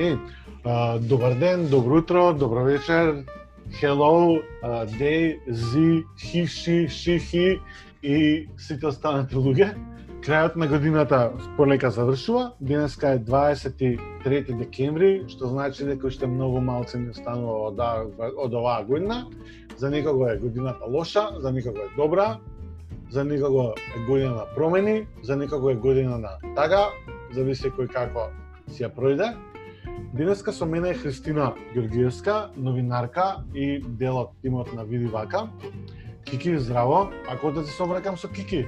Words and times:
Океј. 0.00 0.18
Okay. 0.64 0.98
добар 1.08 1.34
ден, 1.34 1.68
добро 1.68 1.98
утро, 1.98 2.32
добро 2.32 2.64
вечер. 2.64 3.24
Hello, 3.82 4.40
uh, 4.64 4.86
day, 4.98 5.38
зи, 5.48 6.04
хи, 6.18 6.46
ши, 6.46 7.18
hi, 7.18 7.60
и 8.02 8.48
сите 8.58 8.86
останати 8.86 9.36
луѓе. 9.36 9.76
Крајот 10.24 10.56
на 10.56 10.66
годината 10.66 11.32
полека 11.56 11.90
завршува. 11.90 12.52
Денеска 12.60 13.12
е 13.12 13.18
23 13.18 14.56
декември, 14.58 15.24
што 15.28 15.46
значи 15.46 15.84
дека 15.84 16.06
уште 16.06 16.26
многу 16.26 16.60
малце 16.60 16.98
не 16.98 17.10
останува 17.10 17.68
од, 17.68 17.80
од 18.36 18.54
оваа 18.54 18.84
година. 18.84 19.26
За 19.76 19.90
некого 19.90 20.28
е 20.28 20.36
годината 20.36 20.84
лоша, 20.88 21.28
за 21.40 21.52
некого 21.52 21.76
е 21.76 21.92
добра, 21.96 22.38
за 23.10 23.24
некого 23.24 23.74
е 23.76 24.06
година 24.08 24.34
на 24.34 24.44
промени, 24.56 25.06
за 25.22 25.36
некого 25.36 25.70
е 25.70 25.74
година 25.74 26.18
на 26.18 26.36
тага, 26.56 26.88
зависи 27.32 27.68
кој 27.68 27.92
како 27.92 28.30
си 28.68 28.84
ја 28.84 28.92
пројде. 28.96 29.49
Денеска 30.14 30.52
со 30.52 30.66
мене 30.66 30.90
е 30.90 30.94
Христина 30.94 31.54
Георгиевска, 31.74 32.50
новинарка 32.56 33.36
и 33.54 33.80
дел 33.80 34.16
од 34.16 34.30
тимот 34.42 34.72
на 34.74 34.84
Види 34.84 35.06
Вака. 35.06 35.48
Кики, 36.24 36.58
здраво. 36.58 37.10
Ако 37.28 37.52
да 37.52 37.64
се 37.64 37.72
собракам 37.72 38.16
со 38.16 38.28
Кики? 38.28 38.66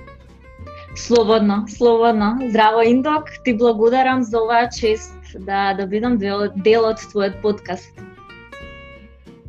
Слободно, 0.95 1.65
слободно. 1.69 2.39
Здраво 2.49 2.83
Индок, 2.83 3.25
ти 3.45 3.57
благодарам 3.57 4.23
за 4.23 4.39
оваа 4.43 4.69
чест 4.69 5.15
да 5.39 5.75
да 5.75 5.87
бидам 5.87 6.19
дел, 6.19 6.49
дел 6.57 6.85
од 6.85 7.01
твојот 7.01 7.41
подкаст. 7.43 7.91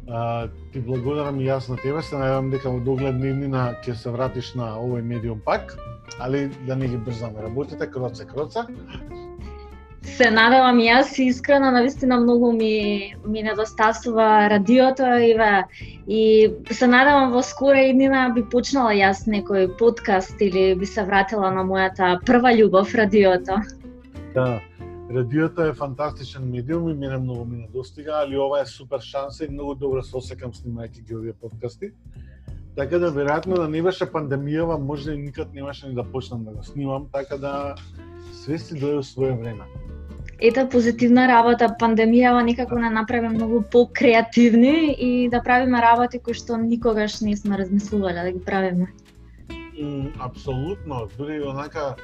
А, 0.08 0.48
ти 0.72 0.80
благодарам 0.80 1.40
и 1.40 1.48
јас 1.48 1.70
на 1.70 1.77
тебе, 1.77 2.02
се 2.02 2.16
најавам 2.16 2.52
дека 2.52 2.70
во 2.70 2.80
догледни 2.80 3.34
днина 3.34 3.74
ќе 3.84 3.96
се 3.98 4.13
вратиш 4.13 4.54
на 4.55 4.76
овој 4.80 5.02
медиум 5.02 5.41
пак, 5.46 5.76
али 6.20 6.50
да 6.68 6.76
не 6.76 6.88
ги 6.88 6.98
брзаме 6.98 7.41
работите, 7.41 7.88
кроце, 7.91 8.26
кроце. 8.26 8.68
Се 10.04 10.29
надевам 10.32 10.79
и 10.79 10.90
јас 10.90 11.15
искрено, 11.20 11.71
навистина 11.71 12.20
многу 12.20 12.51
ми 12.51 13.15
ми 13.26 13.43
недостасува 13.43 14.49
радиото 14.49 15.04
и 15.04 15.34
ве, 15.34 15.63
и 16.07 16.51
се 16.71 16.87
надевам 16.87 17.32
во 17.32 17.41
скоро 17.41 17.77
иднина 17.77 18.29
би 18.35 18.43
почнала 18.43 18.91
јас 18.93 19.26
некој 19.27 19.71
подкаст 19.77 20.41
или 20.41 20.76
би 20.76 20.85
се 20.85 21.04
вратила 21.04 21.51
на 21.51 21.63
мојата 21.63 22.20
прва 22.26 22.51
љубов 22.54 22.93
радиото. 22.95 23.62
Да, 24.35 24.62
Радиото 25.13 25.62
е 25.62 25.73
фантастичен 25.73 26.51
медиум 26.51 26.90
и 26.90 26.93
мене 26.93 27.17
многу 27.17 27.45
ми 27.45 27.57
недостига, 27.57 28.12
али 28.23 28.38
ова 28.38 28.62
е 28.62 28.65
супер 28.65 28.99
шанса 28.99 29.45
и 29.45 29.49
многу 29.49 29.76
добро 29.76 30.01
се 30.01 30.17
осекам 30.17 30.54
снимајќи 30.54 31.04
ги 31.07 31.15
овие 31.15 31.34
подкасти. 31.34 31.91
Така 32.76 32.99
да 32.99 33.12
веројатно 33.13 33.60
да 33.62 33.67
не 33.70 33.82
беше 33.82 34.10
пандемијава, 34.10 34.79
може 34.82 35.13
и 35.13 35.17
никад 35.17 35.54
немаше 35.54 35.88
ни 35.88 35.93
да 35.93 36.04
почнам 36.04 36.43
да 36.43 36.51
го 36.51 36.63
снимам, 36.63 37.05
така 37.13 37.38
да 37.38 37.76
све 38.34 38.57
си 38.57 38.79
дое 38.79 39.04
своје 39.04 39.38
време. 39.38 39.70
Ета 40.44 40.66
позитивна 40.68 41.24
работа, 41.30 41.70
пандемијава 41.80 42.41
некако 42.44 42.76
не 42.76 42.90
направи 42.91 43.30
многу 43.32 43.62
по-креативни 43.72 44.91
и 44.91 45.30
да 45.32 45.40
правиме 45.44 45.80
работи 45.82 46.20
кои 46.20 46.35
што 46.35 46.58
никогаш 46.60 47.22
не 47.22 47.38
сме 47.40 47.58
размислувале 47.58 48.26
да 48.27 48.32
ги 48.32 48.41
правиме. 48.44 48.90
Mm, 49.80 50.12
апсолутно, 50.20 51.08
дури 51.18 51.40
онака 51.41 51.96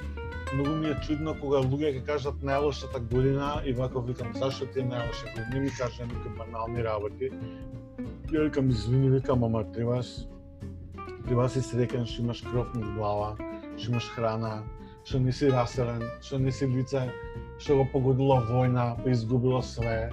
многу 0.53 0.75
ми 0.75 0.87
е 0.87 0.95
чудно 1.03 1.35
кога 1.41 1.59
луѓе 1.59 1.91
ќе 1.99 2.05
кажат 2.05 2.39
најлошата 2.39 3.03
година 3.11 3.59
и 3.65 3.75
вако 3.75 3.99
викам 4.07 4.31
зашто 4.33 4.71
ти 4.71 4.79
е 4.79 4.87
најлоша 4.87 5.35
година, 5.35 5.49
не 5.53 5.59
ми 5.59 5.75
кажа 5.75 6.07
некои 6.07 6.31
банални 6.39 6.83
работи. 6.83 7.31
Ја 8.31 8.47
викам 8.47 8.69
извини, 8.69 9.09
викам 9.19 9.43
ама 9.43 9.67
требаш 9.75 10.07
треба 11.27 11.49
си 11.51 11.59
среќен 11.59 12.07
што 12.07 12.23
имаш 12.23 12.39
кров 12.47 12.71
над 12.73 12.87
глава, 12.95 13.35
што 13.75 13.91
имаш 13.91 14.07
храна, 14.15 14.63
што 15.09 15.19
не 15.19 15.33
си 15.33 15.49
раселен, 15.49 16.03
што 16.21 16.37
не 16.37 16.51
си 16.53 16.67
лице 16.69 17.07
што 17.59 17.75
го 17.81 17.85
погодила 17.91 18.39
војна, 18.47 18.93
па 19.03 19.11
изгубило 19.11 19.61
све. 19.61 20.09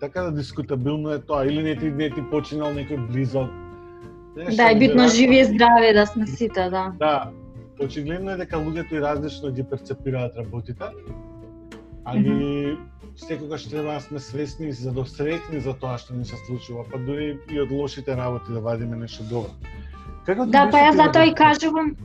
Така 0.00 0.28
да 0.28 0.32
дискутабилно 0.32 1.12
е 1.12 1.18
тоа, 1.18 1.44
или 1.46 1.62
не 1.62 1.74
ти, 1.76 1.90
не 1.90 2.08
ти 2.10 2.22
починал 2.30 2.72
некој 2.72 3.02
близок. 3.10 3.50
Да, 4.56 4.70
и 4.70 4.78
битно 4.78 5.08
живи 5.08 5.40
и 5.40 5.44
здраве 5.44 5.92
да 5.92 6.06
сме 6.06 6.26
сите, 6.26 6.70
да. 6.70 6.92
Да, 6.98 7.30
очигледно 7.82 8.30
е 8.30 8.36
дека 8.36 8.56
луѓето 8.56 8.94
и 8.94 9.02
различно 9.02 9.50
ги 9.52 9.64
перцепираат 9.64 10.36
работите, 10.38 10.84
али 12.04 12.28
mm 12.28 12.38
-hmm. 12.38 12.78
секогаш 13.16 13.68
треба 13.68 13.92
да 13.92 14.00
сме 14.00 14.18
свесни 14.18 14.68
и 14.68 14.72
задосрекни 14.72 15.60
за 15.60 15.74
тоа 15.74 15.98
што 15.98 16.14
ни 16.14 16.24
се 16.24 16.36
случува, 16.46 16.84
па 16.92 16.98
дури 16.98 17.38
и 17.50 17.60
од 17.60 17.70
лошите 17.70 18.16
работи 18.16 18.52
да 18.52 18.60
вадиме 18.60 18.96
нешто 18.96 19.24
добро. 19.24 19.50
Како 20.26 20.46
да, 20.46 20.68
па 20.70 20.78
јас 20.78 20.96
затоа 20.96 21.24
и 21.24 21.34
кажувам, 21.34 21.96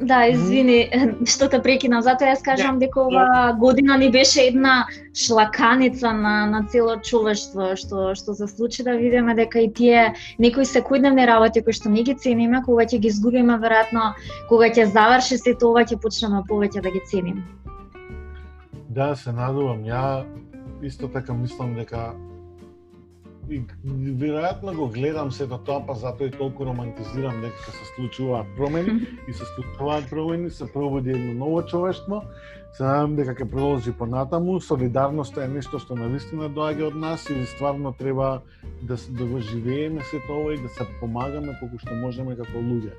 Да, 0.00 0.26
извини 0.30 0.90
што 1.26 1.48
те 1.50 1.58
прекинав, 1.62 2.04
затоа 2.06 2.30
јас 2.30 2.42
кажам 2.46 2.78
дека 2.78 3.02
ова 3.02 3.54
година 3.58 3.96
ни 3.98 4.10
беше 4.14 4.46
една 4.46 4.86
шлаканица 5.10 6.12
на 6.14 6.46
на 6.46 6.62
цело 6.70 6.96
човештво 7.02 7.74
што 7.74 8.14
што 8.14 8.34
се 8.34 8.46
случи 8.46 8.86
да 8.86 8.94
видиме 8.94 9.34
дека 9.34 9.58
и 9.58 9.72
тие 9.72 10.14
некои 10.38 10.64
секојдневни 10.64 11.26
работи 11.26 11.62
кои 11.62 11.74
што 11.74 11.90
не 11.90 12.06
ги 12.06 12.14
цениме, 12.14 12.62
кога 12.62 12.86
ќе 12.86 12.98
ги 12.98 13.10
изгубиме 13.10 13.58
веројатно 13.58 14.14
кога 14.48 14.70
ќе 14.70 14.86
заврши 14.94 15.38
се 15.38 15.54
тоа 15.58 15.82
ќе 15.82 15.98
почнеме 15.98 16.44
повеќе 16.46 16.82
да 16.82 16.90
ги 16.94 17.02
цениме. 17.10 17.42
Да, 18.88 19.14
се 19.16 19.32
надувам. 19.32 19.82
Ја 19.82 20.24
исто 20.82 21.08
така 21.08 21.34
мислам 21.34 21.74
дека 21.74 22.14
и 23.50 23.62
веројатно 24.20 24.74
го 24.76 24.88
гледам 24.92 25.30
сето 25.32 25.58
тоа, 25.64 25.80
па 25.86 25.94
затоа 25.94 26.28
и 26.28 26.30
толку 26.34 26.66
романтизирам 26.68 27.40
дека 27.40 27.72
се 27.72 27.86
случуваат 27.94 28.46
промени 28.56 29.00
и 29.28 29.32
се 29.32 29.44
случуваат 29.54 30.10
промени, 30.10 30.50
се 30.50 30.72
пробуди 30.72 31.10
едно 31.10 31.34
ново 31.44 31.62
човештво. 31.62 32.22
Се 32.76 32.84
надам 32.84 33.16
дека 33.16 33.32
ќе 33.34 33.48
продолжи 33.48 33.92
понатаму. 33.96 34.58
Солидарноста 34.60 35.44
е 35.44 35.48
нешто 35.48 35.80
што 35.80 35.96
навистина 35.96 36.50
доаѓа 36.52 36.90
од 36.90 37.00
нас 37.00 37.24
и 37.32 37.46
стварно 37.54 37.94
треба 37.96 38.42
да, 38.82 38.96
да 39.08 39.24
го 39.24 39.40
живееме 39.40 40.04
сето 40.10 40.36
ова 40.42 40.54
и 40.54 40.62
да 40.62 40.68
се 40.68 40.86
помагаме 41.00 41.56
колку 41.60 41.80
што 41.80 41.96
можеме 41.96 42.36
како 42.36 42.60
луѓе. 42.60 42.92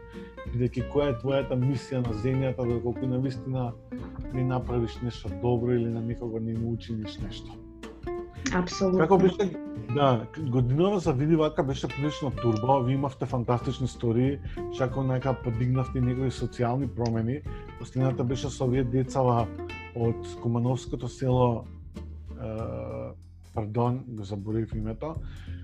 Бидејќи 0.49 0.89
која 0.89 1.13
е 1.13 1.19
твојата 1.21 1.59
мисија 1.61 2.01
на 2.01 2.17
земјата, 2.25 2.65
доколку 2.65 3.05
навистина 3.05 3.71
не 4.33 4.43
направиш 4.43 4.97
нешто 5.05 5.29
добро 5.41 5.77
или 5.77 5.89
на 5.89 6.01
никого 6.01 6.39
не 6.39 6.57
му 6.57 6.73
учиниш 6.73 7.19
нешто. 7.21 7.68
Апсолутно. 8.53 8.99
Како 8.99 9.17
беше, 9.17 9.51
да, 9.93 10.27
годинава 10.49 10.99
за 10.99 11.13
види 11.13 11.35
вака 11.35 11.63
беше 11.63 11.87
прилично 11.87 12.31
турбо, 12.31 12.83
ви 12.83 12.93
имавте 12.93 13.25
фантастични 13.25 13.85
истории, 13.85 14.39
чако 14.77 15.03
нека 15.03 15.33
подигнавте 15.43 16.01
некои 16.01 16.31
социјални 16.31 16.87
промени. 16.87 17.41
Последната 17.79 18.23
беше 18.23 18.49
со 18.49 18.65
овие 18.65 18.83
децава 18.83 19.47
од 19.95 20.35
Кумановското 20.41 21.07
село, 21.07 21.65
е, 22.41 23.13
пардон, 23.53 24.03
го 24.07 24.23
заборив 24.23 24.73
името, 24.75 25.15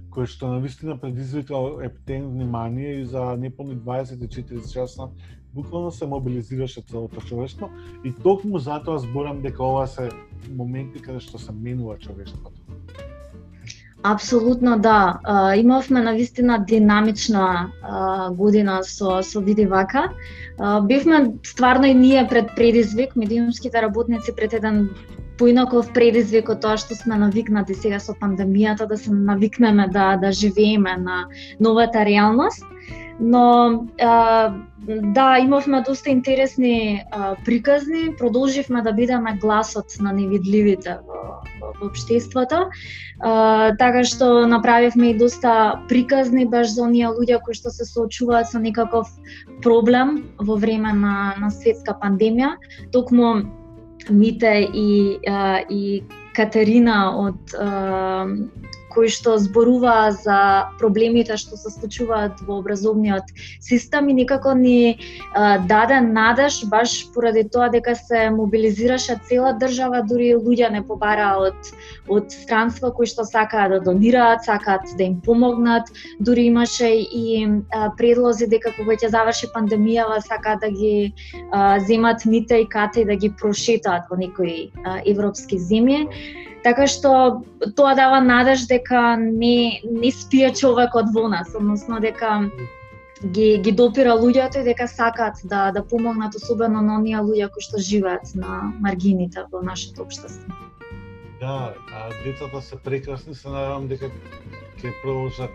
кој 0.09 0.29
што 0.29 0.53
на 0.53 0.59
вистина 0.59 0.97
предизвика 0.97 1.57
ептен 1.83 2.29
внимание 2.29 3.01
и 3.01 3.05
за 3.05 3.35
неполни 3.37 3.75
24 3.75 4.73
часа 4.73 5.09
буквално 5.55 5.91
се 5.91 6.07
мобилизираше 6.07 6.81
целото 6.81 7.21
човештво 7.21 7.69
и 8.03 8.13
токму 8.13 8.59
затоа 8.59 8.99
зборам 8.99 9.41
дека 9.41 9.63
ова 9.63 9.87
се 9.87 10.09
моменти 10.55 11.01
каде 11.01 11.19
што 11.19 11.39
се 11.39 11.51
менува 11.51 11.97
човештвото. 11.97 12.61
Апсолутно 14.03 14.79
да. 14.79 15.19
А, 15.23 15.55
имавме 15.55 16.01
на 16.01 16.13
вистина 16.13 16.59
динамична 16.67 17.71
а, 17.81 18.29
година 18.31 18.83
со 18.83 19.23
со 19.23 19.41
Видивака. 19.41 20.11
А, 20.59 20.81
бивме 20.81 21.33
стварно 21.43 21.85
и 21.85 21.93
ние 21.93 22.27
пред 22.29 22.51
предизвик, 22.55 23.15
медиумските 23.15 23.81
работници 23.81 24.35
пред 24.35 24.53
еден 24.53 24.89
поинаков 25.37 25.91
предизвик 25.93 26.49
од 26.49 26.61
тоа 26.63 26.77
што 26.81 26.95
сме 26.95 27.17
навикнати 27.19 27.75
сега 27.75 27.99
со 27.99 28.15
пандемијата 28.19 28.87
да 28.87 28.97
се 28.97 29.11
навикнеме 29.11 29.87
да 29.87 30.15
да 30.21 30.31
живееме 30.31 30.97
на 30.97 31.25
новата 31.59 32.05
реалност. 32.05 32.63
Но 33.19 33.87
а, 34.01 34.53
да, 34.87 35.37
имавме 35.39 35.81
доста 35.81 36.09
интересни 36.09 37.03
а, 37.11 37.35
приказни, 37.45 38.15
продолживме 38.17 38.81
да 38.81 38.93
бидеме 38.93 39.37
гласот 39.41 39.85
на 39.99 40.11
невидливите 40.13 40.97
во, 41.07 41.39
во, 41.61 41.71
во 41.79 41.87
обштеството, 41.87 42.67
а, 43.19 43.71
така 43.79 44.03
што 44.03 44.47
направивме 44.47 45.13
и 45.13 45.17
доста 45.17 45.79
приказни 45.87 46.45
баш 46.45 46.75
за 46.75 46.83
оние 46.83 47.07
луѓе 47.07 47.39
кои 47.39 47.55
што 47.55 47.71
се 47.71 47.87
соочуваат 47.87 48.51
со 48.51 48.59
некаков 48.59 49.07
проблем 49.63 50.35
во 50.37 50.59
време 50.59 50.91
на, 50.91 51.35
на 51.39 51.49
светска 51.55 51.95
пандемија, 51.95 52.57
токму 52.91 53.47
Мите 54.09 54.69
и, 54.73 55.19
и 55.69 56.03
Катерина 56.35 56.97
од 57.17 57.55
кои 58.95 59.11
што 59.11 59.35
зборуваа 59.41 60.11
за 60.15 60.39
проблемите 60.79 61.37
што 61.37 61.59
се 61.59 61.69
случуваат 61.73 62.41
во 62.47 62.59
образовниот 62.61 63.29
систем 63.59 64.09
и 64.09 64.17
некако 64.21 64.55
ни 64.55 64.97
а, 65.33 65.57
даде 65.59 65.99
надеж 66.01 66.63
баш 66.71 67.11
поради 67.13 67.43
тоа 67.43 67.69
дека 67.69 67.95
се 67.95 68.29
мобилизираше 68.29 69.19
цела 69.27 69.53
држава, 69.59 70.01
дури 70.07 70.33
луѓе 70.35 70.71
не 70.71 70.81
побараа 70.81 71.37
од 71.49 71.73
од 72.07 72.31
странства 72.31 72.91
кои 72.93 73.09
што 73.09 73.25
сакаат 73.25 73.71
да 73.71 73.79
донираат, 73.89 74.45
сакаат 74.45 74.85
да 74.97 75.03
им 75.03 75.19
помогнат, 75.21 75.89
дури 76.19 76.45
имаше 76.47 76.89
и 77.01 77.47
а, 77.73 77.89
предлози 77.97 78.47
дека 78.47 78.71
кога 78.77 78.95
ќе 78.95 79.09
заврши 79.11 79.51
пандемијава 79.53 80.21
сакаат 80.21 80.61
да 80.61 80.69
ги 80.71 81.13
а, 81.51 81.79
земат 81.79 82.25
мите 82.25 82.61
и 82.61 82.69
кате 82.69 83.01
и 83.01 83.05
да 83.05 83.15
ги 83.15 83.33
прошетаат 83.41 84.09
во 84.09 84.17
некои 84.17 84.71
а, 84.83 85.01
европски 85.05 85.59
земји. 85.59 86.05
Така 86.65 86.87
што 86.89 87.09
тоа 87.77 87.93
дава 87.93 88.19
надеж 88.25 88.65
дека 88.65 89.13
не 89.21 89.81
не 89.85 90.11
спие 90.11 90.49
човекот 90.49 91.11
во 91.13 91.27
нас, 91.29 91.53
односно 91.53 91.99
дека 92.01 92.49
ги 93.21 93.57
ги 93.61 93.71
допира 93.71 94.15
луѓето 94.17 94.61
и 94.61 94.65
дека 94.65 94.87
сакаат 94.87 95.43
да 95.43 95.71
да 95.71 95.85
помогнат 95.85 96.35
особено 96.35 96.81
на 96.81 96.97
оние 96.97 97.21
луѓе 97.21 97.51
кои 97.53 97.61
што 97.61 97.77
живеат 97.89 98.33
на 98.35 98.73
маргините 98.81 99.45
во 99.51 99.61
нашето 99.61 100.01
општество. 100.03 100.57
Да, 101.39 101.73
а 101.93 102.09
децата 102.23 102.61
се 102.61 102.75
прекрасни, 102.75 103.35
се 103.35 103.49
надевам 103.49 103.87
дека 103.87 104.09
ќе 104.81 104.93
продолжат 105.03 105.51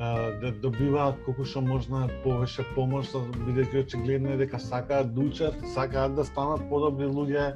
да 0.00 0.50
добиваат 0.62 1.18
колку 1.26 1.44
што 1.44 1.60
можна 1.60 2.06
повеќе 2.24 2.64
помош, 2.74 3.10
бидејќи 3.44 3.82
очигледно 3.84 4.32
е 4.32 4.38
дека 4.40 4.58
сакаат 4.58 5.12
да 5.12 5.20
учат, 5.20 5.58
сакаат 5.74 6.14
да 6.16 6.24
станат 6.24 6.64
подобри 6.70 7.04
луѓе, 7.04 7.50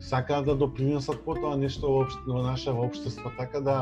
сакаат 0.00 0.48
да 0.48 0.54
допринесат 0.56 1.20
потоа 1.26 1.58
нешто 1.60 1.92
во, 1.92 2.06
во 2.26 2.42
нашето 2.46 2.86
општество, 2.86 3.32
така 3.36 3.60
да 3.60 3.76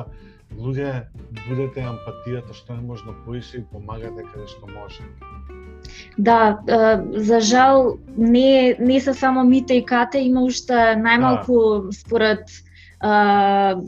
луѓе 0.51 1.07
будете 1.47 1.87
емпатијата 1.87 2.59
што 2.59 2.75
е 2.75 2.83
можно 2.83 3.15
поише 3.25 3.63
и 3.63 3.67
помагате 3.71 4.27
каде 4.33 4.51
што 4.51 4.67
може. 4.67 5.07
Да, 6.19 6.59
за 7.15 7.41
жал 7.41 7.99
не 8.17 8.75
не 8.81 9.01
се 9.01 9.15
само 9.15 9.45
мите 9.45 9.79
и 9.79 9.85
кате, 9.87 10.19
има 10.27 10.43
уште 10.43 10.99
најмалку 10.99 11.87
да. 11.87 11.93
според 11.93 12.51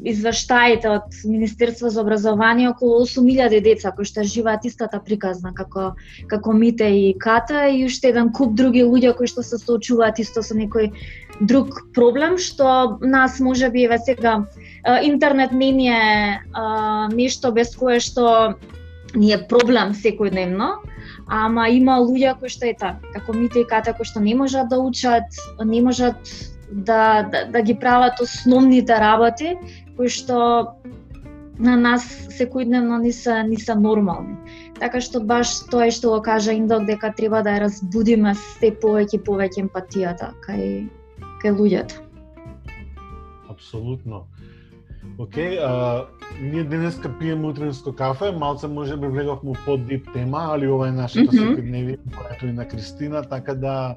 извештаите 0.04 0.88
од 0.88 1.02
Министерство 1.24 1.90
за 1.90 2.00
образование 2.00 2.68
околу 2.70 3.02
8000 3.02 3.60
деца 3.60 3.90
кои 3.90 4.06
што 4.06 4.22
живеат 4.22 4.64
истата 4.64 5.00
приказна 5.02 5.50
како 5.54 5.94
како 6.30 6.52
Мите 6.52 6.86
и 6.86 7.18
Ката 7.18 7.66
и 7.68 7.84
уште 7.84 8.14
еден 8.14 8.30
куп 8.30 8.54
други 8.54 8.84
луѓе 8.86 9.16
кои 9.18 9.26
што 9.26 9.42
се 9.42 9.58
соочуваат 9.58 10.22
исто 10.22 10.42
со 10.46 10.54
некој 10.54 10.92
друг 11.40 11.90
проблем 11.94 12.38
што 12.38 12.98
нас 13.02 13.40
може 13.40 13.70
би 13.70 13.82
еве 13.82 13.98
сега 13.98 14.46
интернет 15.02 15.50
не 15.52 15.72
ни 15.72 15.88
е 15.90 16.38
нешто 17.10 17.50
без 17.50 17.74
кое 17.74 17.98
што 17.98 18.54
ни 19.14 19.32
е 19.32 19.42
проблем 19.48 19.90
секојдневно, 19.90 20.78
ама 21.26 21.68
има 21.68 21.98
луѓе 21.98 22.38
кои 22.38 22.48
што 22.48 22.70
ета, 22.70 22.94
како 23.12 23.34
Мите 23.34 23.64
и 23.64 23.66
Ката 23.66 23.92
кои 23.92 24.06
што 24.06 24.20
не 24.20 24.34
можат 24.38 24.70
да 24.70 24.78
учат, 24.78 25.26
не 25.64 25.82
можат 25.82 26.14
да, 26.72 27.22
да, 27.22 27.44
да 27.44 27.62
ги 27.62 27.74
прават 27.74 28.20
основните 28.20 29.00
работи 29.00 29.56
кои 29.96 30.08
што 30.08 30.36
на 31.60 31.76
нас 31.76 32.04
секојдневно 32.32 33.00
не 33.02 33.12
се 33.12 33.42
не 33.44 33.56
се 33.60 33.74
нормални. 33.74 34.36
Така 34.80 35.00
што 35.04 35.20
баш 35.20 35.66
тоа 35.70 35.90
што 35.92 36.14
го 36.16 36.20
кажа 36.22 36.54
Индок 36.56 36.86
дека 36.88 37.12
треба 37.16 37.42
да 37.42 37.56
ја 37.58 37.66
разбудиме 37.66 38.34
се 38.34 38.72
повеќе 38.72 39.20
и 39.20 39.24
повеќе 39.26 39.66
емпатијата 39.66 40.32
кај 40.46 40.88
кај 41.42 41.52
луѓето. 41.58 42.00
Апсолутно. 43.50 44.24
Океј, 45.20 45.58
а, 45.60 46.06
ние 46.40 46.64
денеска 46.64 47.08
пиеме 47.18 47.48
утринско 47.48 47.92
кафе, 47.92 48.32
малце 48.32 48.68
може 48.68 48.96
би 48.96 49.08
влеговме 49.08 49.52
по 49.64 49.76
дип 49.76 50.08
тема, 50.12 50.46
али 50.52 50.68
ова 50.68 50.88
е 50.88 50.92
нашата 50.92 51.32
mm 51.32 51.36
-hmm. 51.36 51.56
секојдневие, 51.56 51.98
којато 52.16 52.48
и 52.48 52.52
на 52.52 52.68
Кристина, 52.68 53.22
така 53.22 53.54
да 53.54 53.96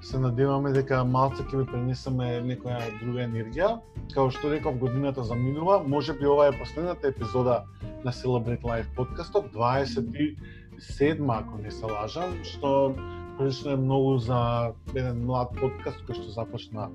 се 0.00 0.18
надеваме 0.18 0.72
дека 0.72 1.02
малце 1.04 1.44
ќе 1.44 1.62
ви 1.62 1.66
пренесеме 1.70 2.28
некоја 2.46 2.78
друга 3.00 3.24
енергија. 3.24 3.70
Као 4.14 4.30
што 4.30 4.50
реков, 4.52 4.78
годината 4.78 5.24
заминува, 5.24 5.82
може 5.86 6.14
би 6.14 6.26
ова 6.26 6.48
е 6.48 6.58
последната 6.58 7.08
епизода 7.08 7.62
на 8.04 8.12
Celebrate 8.12 8.62
Life 8.62 8.94
подкастот, 8.96 9.52
27 9.54 11.38
ако 11.38 11.58
не 11.58 11.70
се 11.70 11.86
лажам, 11.86 12.36
што 12.44 12.94
прилично 13.38 13.72
е 13.72 13.76
многу 13.76 14.18
за 14.18 14.72
еден 14.94 15.24
млад 15.26 15.52
подкаст 15.60 16.04
кој 16.06 16.20
што 16.20 16.32
започна 16.36 16.88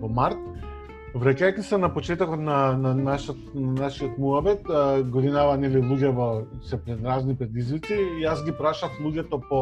во 0.00 0.08
март. 0.08 0.38
Враќајќи 1.14 1.62
се 1.62 1.78
на 1.78 1.92
почетокот 1.94 2.40
на, 2.42 2.74
на, 2.74 2.90
нашот, 2.94 3.38
на 3.54 3.72
нашиот 3.84 4.16
муабет, 4.18 4.66
годинава 5.14 5.54
нели 5.56 5.78
луѓе 5.78 6.10
се 6.66 6.80
пред 6.82 7.04
разни 7.06 7.36
предизвици, 7.38 7.94
јас 8.24 8.42
ги 8.44 8.52
прашав 8.52 8.98
луѓето 8.98 9.38
по 9.48 9.60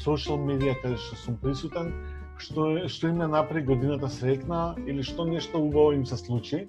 социјал 0.00 0.40
медија 0.40 0.74
каде 0.82 0.96
што 0.96 1.16
сум 1.20 1.38
присутен, 1.42 1.92
што 2.40 2.66
што 2.88 3.08
им 3.12 3.20
направи 3.20 3.62
годината 3.68 4.08
среќна 4.08 4.60
или 4.88 5.02
што 5.02 5.26
нешто 5.28 5.60
убаво 5.60 5.92
им 5.92 6.06
се 6.06 6.16
случи. 6.16 6.66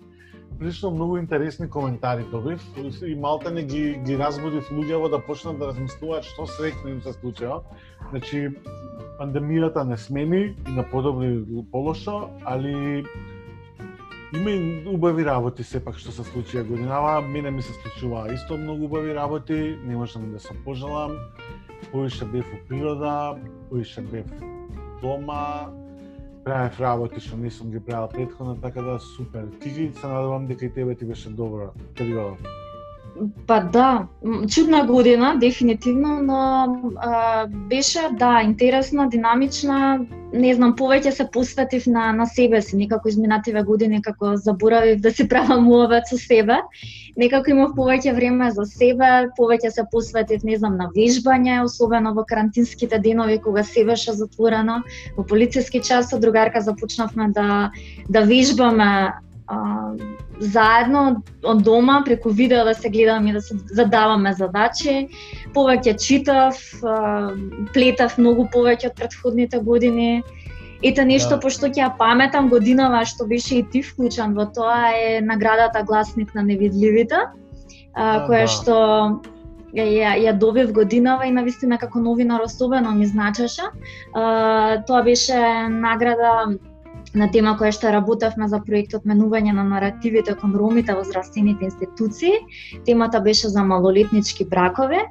Прилично 0.60 0.92
многу 0.92 1.18
интересни 1.18 1.70
коментари 1.70 2.26
добив 2.32 2.62
и 3.08 3.16
малта 3.16 3.52
не 3.52 3.64
ги 3.64 4.00
ги 4.06 4.18
разбудив 4.18 4.70
луѓево 4.70 5.10
да 5.10 5.20
почнат 5.20 5.60
да 5.60 5.72
размислуваат 5.72 6.28
што 6.28 6.46
среќно 6.46 6.92
им 6.92 7.02
се 7.02 7.14
случува. 7.14 7.64
Значи 8.12 8.50
пандемијата 9.20 9.84
не 9.88 9.98
смени 9.98 10.42
и 10.68 10.72
на 10.76 10.84
подобри 10.84 11.46
полошо, 11.72 12.30
али 12.46 13.06
има 14.34 14.52
и 14.52 14.88
убави 14.88 15.26
работи 15.26 15.64
сепак 15.64 15.98
што 16.00 16.12
се 16.12 16.28
случија 16.28 16.68
годинава. 16.68 17.22
Мене 17.22 17.52
ми 17.52 17.62
се 17.62 17.74
случува 17.74 18.28
исто 18.34 18.58
многу 18.58 18.86
убави 18.86 19.16
работи, 19.16 19.78
не 19.86 19.96
можам 19.96 20.32
да 20.32 20.40
се 20.40 20.54
пожелам 20.66 21.18
повише 21.92 22.26
бев 22.26 22.46
у 22.54 22.68
природа, 22.68 23.38
повише 23.70 24.02
бев 24.02 24.26
дома, 25.02 25.70
правев 26.44 26.80
работи 26.80 27.20
што 27.20 27.38
не 27.38 27.52
сум 27.52 27.72
ги 27.72 27.80
правил 27.80 28.10
предходно, 28.10 28.56
така 28.62 28.82
да 28.82 29.00
супер. 29.00 29.48
ти 29.62 29.70
се 29.70 30.08
надевам 30.08 30.48
дека 30.48 30.66
и 30.66 30.74
тебе 30.74 30.96
ти 30.96 31.06
беше 31.06 31.30
добра 31.30 31.70
периода. 31.96 32.61
Па 33.48 33.60
да, 33.60 34.08
чудна 34.50 34.86
година, 34.86 35.36
дефинитивно, 35.40 36.20
но 36.22 36.68
а, 36.98 37.48
беше, 37.48 38.00
да, 38.20 38.42
интересна, 38.44 39.10
динамична. 39.10 40.00
Не 40.34 40.54
знам, 40.56 40.74
повеќе 40.80 41.12
се 41.12 41.28
посветив 41.32 41.88
на, 41.92 42.12
на 42.16 42.26
себе 42.26 42.62
си, 42.62 42.78
некако 42.80 43.10
изминативе 43.10 43.64
години, 43.64 44.02
како 44.02 44.36
заборавив 44.38 45.02
да 45.02 45.12
си 45.12 45.28
правам 45.28 45.66
муавет 45.68 46.08
со 46.08 46.18
себе. 46.18 46.62
Некако 47.18 47.52
имав 47.52 47.74
повеќе 47.76 48.16
време 48.16 48.52
за 48.52 48.66
себе, 48.66 49.28
повеќе 49.38 49.70
се 49.70 49.84
посветив, 49.92 50.46
не 50.48 50.58
знам, 50.58 50.78
на 50.80 50.88
вежбање, 50.96 51.62
особено 51.64 52.14
во 52.16 52.24
карантинските 52.26 53.00
денови 53.00 53.42
кога 53.44 53.64
се 53.64 53.84
беше 53.86 54.14
затворено. 54.14 54.82
Во 55.18 55.28
полициски 55.28 55.82
час 55.84 56.10
со 56.10 56.20
другарка 56.20 56.62
започнавме 56.62 57.30
да, 57.36 57.72
да 58.10 58.22
вежбаме 58.22 59.12
а, 59.52 59.94
заедно 60.40 61.24
од 61.44 61.64
дома 61.64 62.02
преку 62.06 62.30
видео 62.30 62.64
да 62.66 62.74
се 62.76 62.90
гледаме 62.90 63.30
и 63.30 63.34
да 63.34 63.42
се 63.42 63.58
задаваме 63.76 64.34
задачи. 64.34 65.08
Повеќе 65.56 65.98
читав, 66.00 66.58
а, 66.84 67.34
плетав 67.74 68.18
многу 68.18 68.48
повеќе 68.54 68.92
од 68.92 68.96
предходните 68.96 69.60
години. 69.60 70.24
Ете 70.84 71.06
нешто 71.06 71.36
да. 71.36 71.42
пошто 71.44 71.68
ќе 71.68 71.84
ја 71.84 71.92
паметам 71.98 72.50
годинава 72.50 73.04
што 73.06 73.28
беше 73.28 73.60
и 73.60 73.68
ти 73.68 73.84
вклучен 73.84 74.34
во 74.34 74.48
тоа 74.48 74.96
е 74.98 75.20
наградата 75.22 75.84
Гласник 75.84 76.34
на 76.36 76.44
невидливите, 76.48 77.28
а, 77.94 78.20
да, 78.20 78.26
која 78.26 78.48
да. 78.48 78.56
што 78.56 78.76
ја, 79.76 80.16
ја 80.18 80.34
добив 80.38 80.74
годинава 80.74 81.28
и 81.28 81.32
навистина 81.32 81.78
како 81.78 82.00
новинар 82.00 82.42
особено 82.42 82.96
ми 82.96 83.06
значеше. 83.06 83.70
А, 84.14 84.82
тоа 84.88 85.04
беше 85.04 85.38
награда 85.70 86.58
на 87.14 87.28
тема 87.32 87.56
која 87.60 87.74
што 87.76 87.92
работевме 87.92 88.48
за 88.48 88.62
проектот 88.64 89.06
Менување 89.08 89.52
на 89.56 89.64
наративите 89.68 90.36
кон 90.40 90.54
ромите 90.56 90.94
во 90.96 91.04
здравствените 91.04 91.66
институции. 91.68 92.40
Темата 92.86 93.20
беше 93.20 93.50
за 93.50 93.64
малолетнички 93.64 94.46
бракови. 94.46 95.02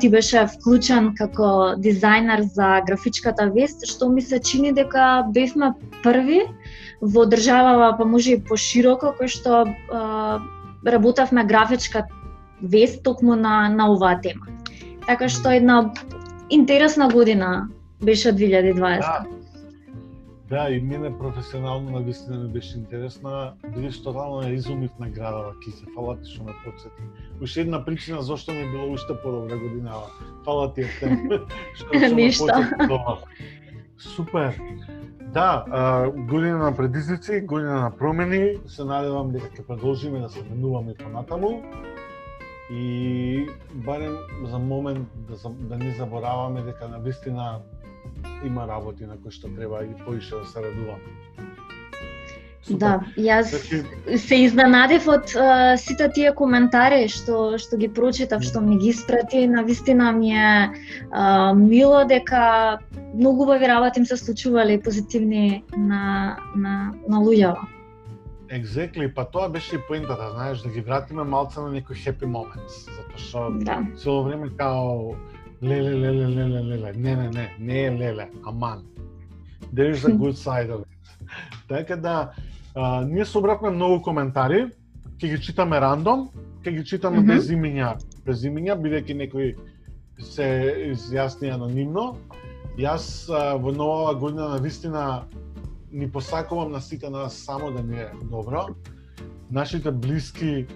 Ти 0.00 0.10
беше 0.10 0.46
вклучен 0.56 1.12
како 1.18 1.74
дизајнер 1.78 2.42
за 2.54 2.80
графичката 2.86 3.46
вест, 3.54 3.86
што 3.86 4.10
ми 4.10 4.22
се 4.22 4.40
чини 4.40 4.72
дека 4.72 5.26
бевме 5.30 5.72
први 6.02 6.42
во 7.00 7.26
државава, 7.26 7.94
па 7.98 8.04
може 8.04 8.34
и 8.34 8.42
пошироко, 8.42 9.14
кој 9.18 9.30
што 9.30 9.64
работевме 10.86 11.44
графичка 11.44 12.06
вест 12.62 13.02
токму 13.02 13.36
на, 13.36 13.68
на 13.68 13.90
оваа 13.94 14.18
тема. 14.22 14.50
Така 15.06 15.28
што 15.28 15.54
една 15.54 15.92
интересна 16.50 17.08
година 17.08 17.68
беше 18.02 18.34
2020. 18.34 18.98
Да 18.98 19.41
Да, 20.52 20.70
и 20.70 20.80
мене 20.80 21.18
професионално 21.18 21.90
на 21.90 22.00
вистина 22.00 22.38
ми 22.38 22.48
беше 22.52 22.74
интересна, 22.76 23.54
бидејќи 23.64 24.02
тотално 24.04 24.42
ја 24.44 24.50
изумив 24.52 24.98
наградава 25.00 25.54
Кике. 25.64 25.86
Фала 25.94 26.18
ти 26.20 26.28
што 26.28 26.44
ме 26.44 26.52
подсети. 26.60 27.06
Уште 27.40 27.64
една 27.64 27.80
причина 27.84 28.20
зашто 28.20 28.52
ми 28.52 28.66
било 28.68 28.90
уште 28.92 29.16
подобра 29.22 29.56
годинава. 29.56 30.10
Фала 30.44 30.66
ти 30.74 30.84
што 31.78 32.04
Ништо. 32.12 32.52
Супер. 33.96 34.60
Да, 35.32 35.64
а, 35.70 36.10
година 36.10 36.58
на 36.58 36.76
предизвици, 36.76 37.40
година 37.40 37.80
на 37.80 37.90
промени, 37.90 38.60
се 38.68 38.84
надевам 38.84 39.32
дека 39.32 39.48
ќе 39.56 39.66
продолжиме 39.66 40.20
да 40.20 40.28
се 40.28 40.44
менуваме 40.52 40.92
понатаму 41.00 41.62
и 42.68 43.48
барем 43.88 44.20
за 44.44 44.58
момент 44.58 45.08
да, 45.16 45.48
да 45.48 45.84
не 45.84 45.94
забораваме 45.96 46.60
дека 46.62 46.88
на 46.88 46.98
вистина 46.98 47.62
има 48.44 48.66
работи 48.68 49.06
на 49.06 49.16
кои 49.16 49.30
што 49.30 49.48
треба 49.56 49.84
и 49.84 49.94
поише 50.04 50.36
да 50.36 50.44
се 50.44 50.62
радуваме. 50.62 51.10
Да, 52.70 53.00
јас 53.18 53.50
значи... 53.50 53.82
се 54.22 54.36
изненадев 54.44 55.08
од 55.10 55.32
uh, 55.34 55.74
сите 55.76 56.06
тие 56.14 56.30
коментари 56.32 57.08
што 57.10 57.58
што 57.58 57.76
ги 57.76 57.88
прочитав, 57.90 58.44
што 58.46 58.62
ми 58.62 58.78
ги 58.78 58.92
испрати, 58.94 59.48
на 59.50 59.64
вистина 59.66 60.12
ми 60.12 60.30
е 60.30 60.70
uh, 61.10 61.54
мило 61.58 62.04
дека 62.06 62.78
многу 63.14 63.42
убави 63.42 63.66
работи 63.66 63.98
им 63.98 64.06
се 64.06 64.16
случувале 64.16 64.78
позитивни 64.80 65.64
на 65.76 66.38
на 66.54 66.94
на 67.08 67.18
луѓето. 67.18 67.66
Exactly, 68.52 69.08
па 69.14 69.24
тоа 69.24 69.48
беше 69.48 69.76
и 69.76 69.78
поентата, 69.88 70.30
знаеш, 70.30 70.58
да 70.60 70.68
ги 70.68 70.80
вратиме 70.80 71.24
малце 71.24 71.60
на 71.60 71.70
некои 71.72 71.96
happy 71.96 72.28
moments, 72.28 72.86
затоа 72.94 73.18
што 73.18 73.50
Да. 73.64 73.82
цело 73.96 74.22
време 74.22 74.50
као 74.56 75.16
леле, 75.62 75.94
леле, 75.94 76.26
леле, 76.28 76.60
леле, 76.62 76.92
не, 76.96 77.16
не, 77.16 77.28
не, 77.28 77.56
не 77.58 77.84
е 77.84 77.90
леле, 77.90 78.30
аман. 78.46 78.84
There 79.74 79.90
is 79.90 80.04
a 80.04 80.12
good 80.12 80.36
side 80.36 80.70
of 80.70 80.80
it. 80.80 80.86
Така 81.68 81.96
да, 81.96 82.30
а, 82.74 83.04
ние 83.04 83.24
собравме 83.24 83.70
многу 83.70 84.02
коментари, 84.02 84.66
ќе 85.18 85.28
ги 85.30 85.38
читаме 85.40 85.80
рандом, 85.80 86.28
ќе 86.64 86.70
ги 86.76 86.84
читаме 86.84 87.20
Мгм. 87.20 87.26
без 87.26 87.48
имиња, 87.48 87.94
без 88.26 88.44
имиња, 88.44 88.76
бидејќи 88.76 89.14
некои 89.14 89.54
се 90.18 90.48
изјасни 90.92 91.54
анонимно. 91.54 92.16
Јас 92.78 93.30
а, 93.30 93.54
во 93.56 93.72
новава 93.72 94.14
година 94.14 94.48
на 94.48 94.58
вистина 94.58 95.24
ни 95.92 96.10
посакувам 96.10 96.72
на 96.72 96.80
сите 96.80 97.10
нас 97.10 97.36
само 97.36 97.70
да 97.70 97.82
ни 97.82 97.96
е 98.00 98.10
добро. 98.30 98.66
Нашите 99.50 99.90
блиски 99.90 100.66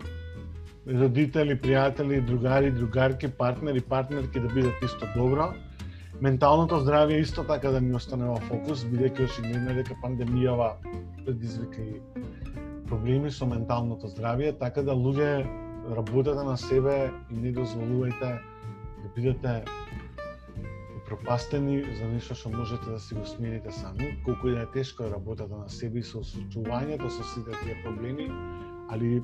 родители, 0.86 1.56
пријатели, 1.58 2.20
другари, 2.26 2.70
другарки, 2.70 3.28
партнери, 3.28 3.80
партнерки 3.80 4.40
да 4.40 4.48
бидат 4.48 4.82
исто 4.82 5.06
добро. 5.16 5.50
Менталното 6.20 6.78
здравје 6.80 7.20
исто 7.20 7.44
така 7.44 7.70
да 7.74 7.80
ни 7.80 7.92
остане 7.94 8.30
во 8.30 8.38
фокус, 8.48 8.86
бидејќи 8.88 9.26
очигледно 9.26 9.74
е 9.74 9.82
дека 9.82 9.96
пандемијава 10.02 10.70
предизвика 11.26 11.82
и 11.82 12.00
проблеми 12.88 13.30
со 13.30 13.46
менталното 13.46 14.08
здравје, 14.08 14.54
така 14.58 14.82
да 14.82 14.94
луѓе 14.94 15.44
работете 15.96 16.46
на 16.46 16.56
себе 16.56 17.10
и 17.30 17.36
не 17.36 17.52
дозволувајте 17.52 18.38
да 19.02 19.08
бидете 19.16 19.64
пропастени 21.06 21.82
за 21.98 22.08
нешто 22.10 22.34
што 22.34 22.50
можете 22.50 22.90
да 22.90 22.98
си 22.98 23.14
го 23.14 23.26
смените 23.26 23.72
сами, 23.72 24.16
колку 24.24 24.48
да 24.48 24.62
е 24.62 24.70
тешко 24.74 25.10
работата 25.10 25.56
на 25.56 25.68
себе 25.68 25.98
и 25.98 26.02
со 26.02 26.22
соочувањето 26.22 27.10
со 27.10 27.26
сите 27.34 27.54
тие 27.62 27.76
проблеми, 27.84 28.30
али 28.90 29.22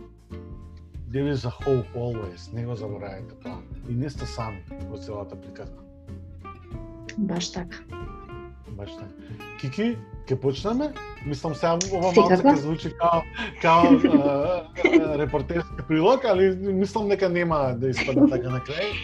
there 1.12 1.28
is 1.28 1.44
a 1.44 1.50
hope 1.50 1.86
always, 1.94 2.48
не 2.52 2.64
го 2.64 2.72
заборавајте 2.72 3.36
тоа. 3.42 3.60
И 3.88 3.94
не 3.94 4.10
сте 4.10 4.26
сами 4.26 4.62
во 4.88 4.96
целата 4.96 5.36
приказна. 5.36 5.82
Баш 7.18 7.52
така. 7.52 7.76
Баш 8.68 8.90
така. 8.96 9.12
Кики, 9.60 9.96
ќе 10.26 10.38
почнеме? 10.40 10.92
Мислам 11.26 11.54
сега 11.54 11.76
ова 11.92 12.12
малце 12.16 12.40
ќе 12.40 12.54
звучи 12.64 12.92
као 12.96 13.20
као 13.60 13.90
а, 13.92 15.18
репортерски 15.20 15.84
прилог, 15.88 16.24
али 16.24 16.48
мислам 16.56 17.08
дека 17.12 17.28
нема 17.28 17.74
да 17.76 17.92
испадне 17.92 18.30
така 18.30 18.54
на 18.56 18.62
крај. 18.64 18.94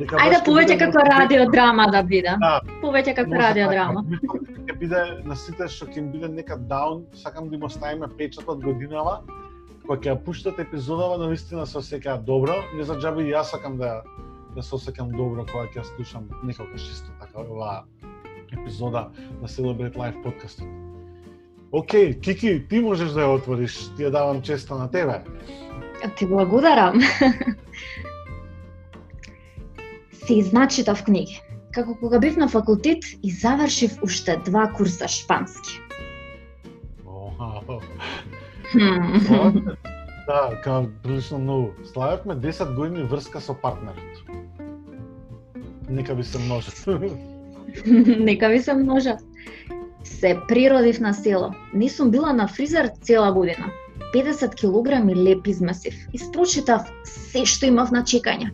Дека 0.00 0.18
Ајде 0.24 0.40
повеќе 0.48 0.78
како 0.80 1.04
радиодрама 1.06 1.86
да 1.92 2.02
биде. 2.02 2.34
Да. 2.40 2.58
Повеќе 2.82 3.14
како 3.14 3.38
радиодрама. 3.38 4.02
така. 4.10 4.42
Ќе 4.66 4.78
биде 4.82 5.04
на 5.28 5.36
сите 5.36 5.68
што 5.68 5.86
ќе 5.86 6.02
биде 6.10 6.32
нека 6.32 6.56
даун, 6.56 7.06
сакам 7.14 7.48
да 7.48 7.54
им 7.54 7.62
оставиме 7.70 8.08
печатот 8.18 8.64
годинава, 8.64 9.20
кога 9.82 9.98
ќе 10.00 10.12
ја 10.12 10.18
пуштат 10.24 10.58
епизодава, 10.58 11.18
навистина 11.18 11.66
се 11.66 11.78
осеќаат 11.78 12.24
добро. 12.24 12.62
Не 12.74 12.84
за 12.84 12.94
џаби 13.00 13.26
и 13.26 13.34
јас 13.34 13.50
сакам 13.54 13.78
да 13.78 14.02
да 14.54 14.62
се 14.62 14.74
осеќам 14.76 15.12
добро 15.16 15.46
кога 15.48 15.64
ќе 15.70 15.80
ја 15.80 15.84
слушам 15.94 16.28
некогаш 16.44 16.88
исто 16.92 17.10
така 17.20 17.44
оваа 17.44 17.84
епизода 18.52 19.08
на 19.40 19.48
Celebrate 19.48 19.96
Life 19.96 20.22
подкастот. 20.22 20.68
Океј, 21.72 22.20
Кики, 22.20 22.68
ти 22.68 22.80
можеш 22.84 23.14
да 23.16 23.24
ја 23.24 23.38
отвориш. 23.38 23.78
Ти 23.96 24.04
ја 24.04 24.10
давам 24.12 24.42
честа 24.42 24.76
на 24.76 24.90
тебе. 24.90 25.22
Ти 26.16 26.26
благодарам. 26.26 27.00
Се 30.26 30.34
изначитав 30.34 31.04
книги. 31.04 31.40
Како 31.72 31.96
кога 31.96 32.18
бев 32.20 32.36
на 32.36 32.48
факултет 32.48 33.04
и 33.22 33.30
завршив 33.32 33.96
уште 34.04 34.36
два 34.44 34.68
курса 34.76 35.08
шпански. 35.08 35.80
Да, 40.26 40.60
као 40.64 40.86
прилично 41.02 41.38
многу. 41.38 41.70
Славевме 41.92 42.34
10 42.34 42.74
години 42.74 43.04
врска 43.04 43.40
со 43.40 43.54
партнерот. 43.54 44.22
Нека 45.88 46.14
ви 46.14 46.24
се 46.24 46.38
множат. 46.38 46.84
Нека 48.18 48.48
ви 48.48 48.62
се 48.62 48.74
множат. 48.74 49.20
Се 50.04 50.38
природив 50.48 51.00
на 51.00 51.14
село. 51.14 51.54
Не 51.74 51.88
сум 51.88 52.10
била 52.10 52.32
на 52.32 52.48
фризер 52.48 52.90
цела 53.02 53.32
година. 53.32 53.70
50 54.14 54.54
килограми 54.54 55.16
леп 55.16 55.46
измесив. 55.46 55.94
Испрочитав 56.12 56.88
се 57.04 57.44
што 57.44 57.66
имав 57.66 57.90
на 57.90 58.04
чекање. 58.04 58.52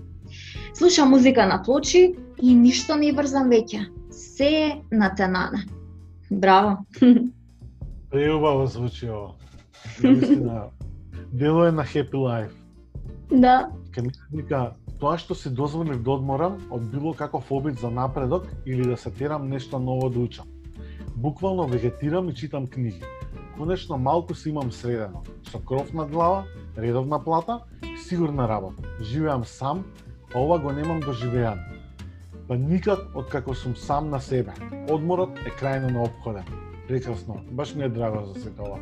Слушам 0.74 1.10
музика 1.10 1.46
на 1.46 1.62
плочи 1.62 2.14
и 2.42 2.54
ништо 2.54 2.96
не 2.96 3.12
врзам 3.12 3.50
веќе. 3.50 3.88
Се 4.10 4.48
е 4.48 4.82
на 4.92 5.14
тенане. 5.14 5.66
Браво. 6.30 6.86
Преубаво 8.10 8.66
звучи 8.66 9.10
ова. 9.10 9.37
Наистина, 10.02 10.64
дело 11.32 11.64
е 11.64 11.72
на 11.72 11.84
happy 11.84 12.12
life. 12.12 12.54
Да. 13.30 13.68
Ке 13.94 14.02
ми 14.02 14.10
вика, 14.32 14.72
тоа 15.00 15.18
што 15.18 15.34
си 15.34 15.50
дозволив 15.50 16.02
да 16.02 16.10
одморам 16.10 16.58
од 16.70 16.82
било 16.90 17.14
каков 17.14 17.50
обид 17.52 17.78
за 17.78 17.90
напредок 17.90 18.46
или 18.66 18.88
да 18.88 18.96
се 18.96 19.10
терам 19.10 19.48
нешто 19.48 19.78
ново 19.78 20.10
да 20.10 20.20
учам. 20.20 20.46
Буквално 21.16 21.66
вегетирам 21.66 22.28
и 22.28 22.34
читам 22.34 22.66
книги. 22.66 23.02
Конечно 23.56 23.98
малку 23.98 24.34
си 24.34 24.50
имам 24.50 24.72
средено, 24.72 25.22
со 25.50 25.58
кров 25.58 25.92
над 25.92 26.10
глава, 26.10 26.44
редовна 26.78 27.24
плата 27.24 27.60
сигурна 28.08 28.48
работа. 28.48 28.82
Живеам 29.02 29.44
сам, 29.44 29.84
а 30.34 30.40
ова 30.40 30.58
го 30.58 30.72
немам 30.72 31.00
доживеано. 31.00 31.62
Па 32.48 32.56
никак 32.56 33.16
од 33.16 33.28
како 33.28 33.54
сум 33.54 33.74
сам 33.76 34.08
на 34.10 34.20
себе. 34.20 34.54
Одморот 34.88 35.36
е 35.44 35.52
крајно 35.52 35.92
неопходен. 35.92 36.46
Прекрасно, 36.88 37.42
баш 37.50 37.74
ми 37.74 37.84
е 37.84 37.88
драго 37.88 38.24
за 38.24 38.40
сето 38.40 38.62
ова. 38.62 38.78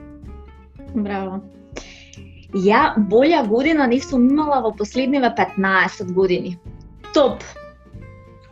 Браво. 0.96 1.40
Ја 2.54 2.96
болја 3.10 3.42
година 3.46 3.86
не 3.86 4.00
сум 4.00 4.28
имала 4.30 4.60
во 4.64 4.72
последниве 4.76 5.30
15 5.38 6.12
години. 6.12 6.58
Топ. 7.14 7.42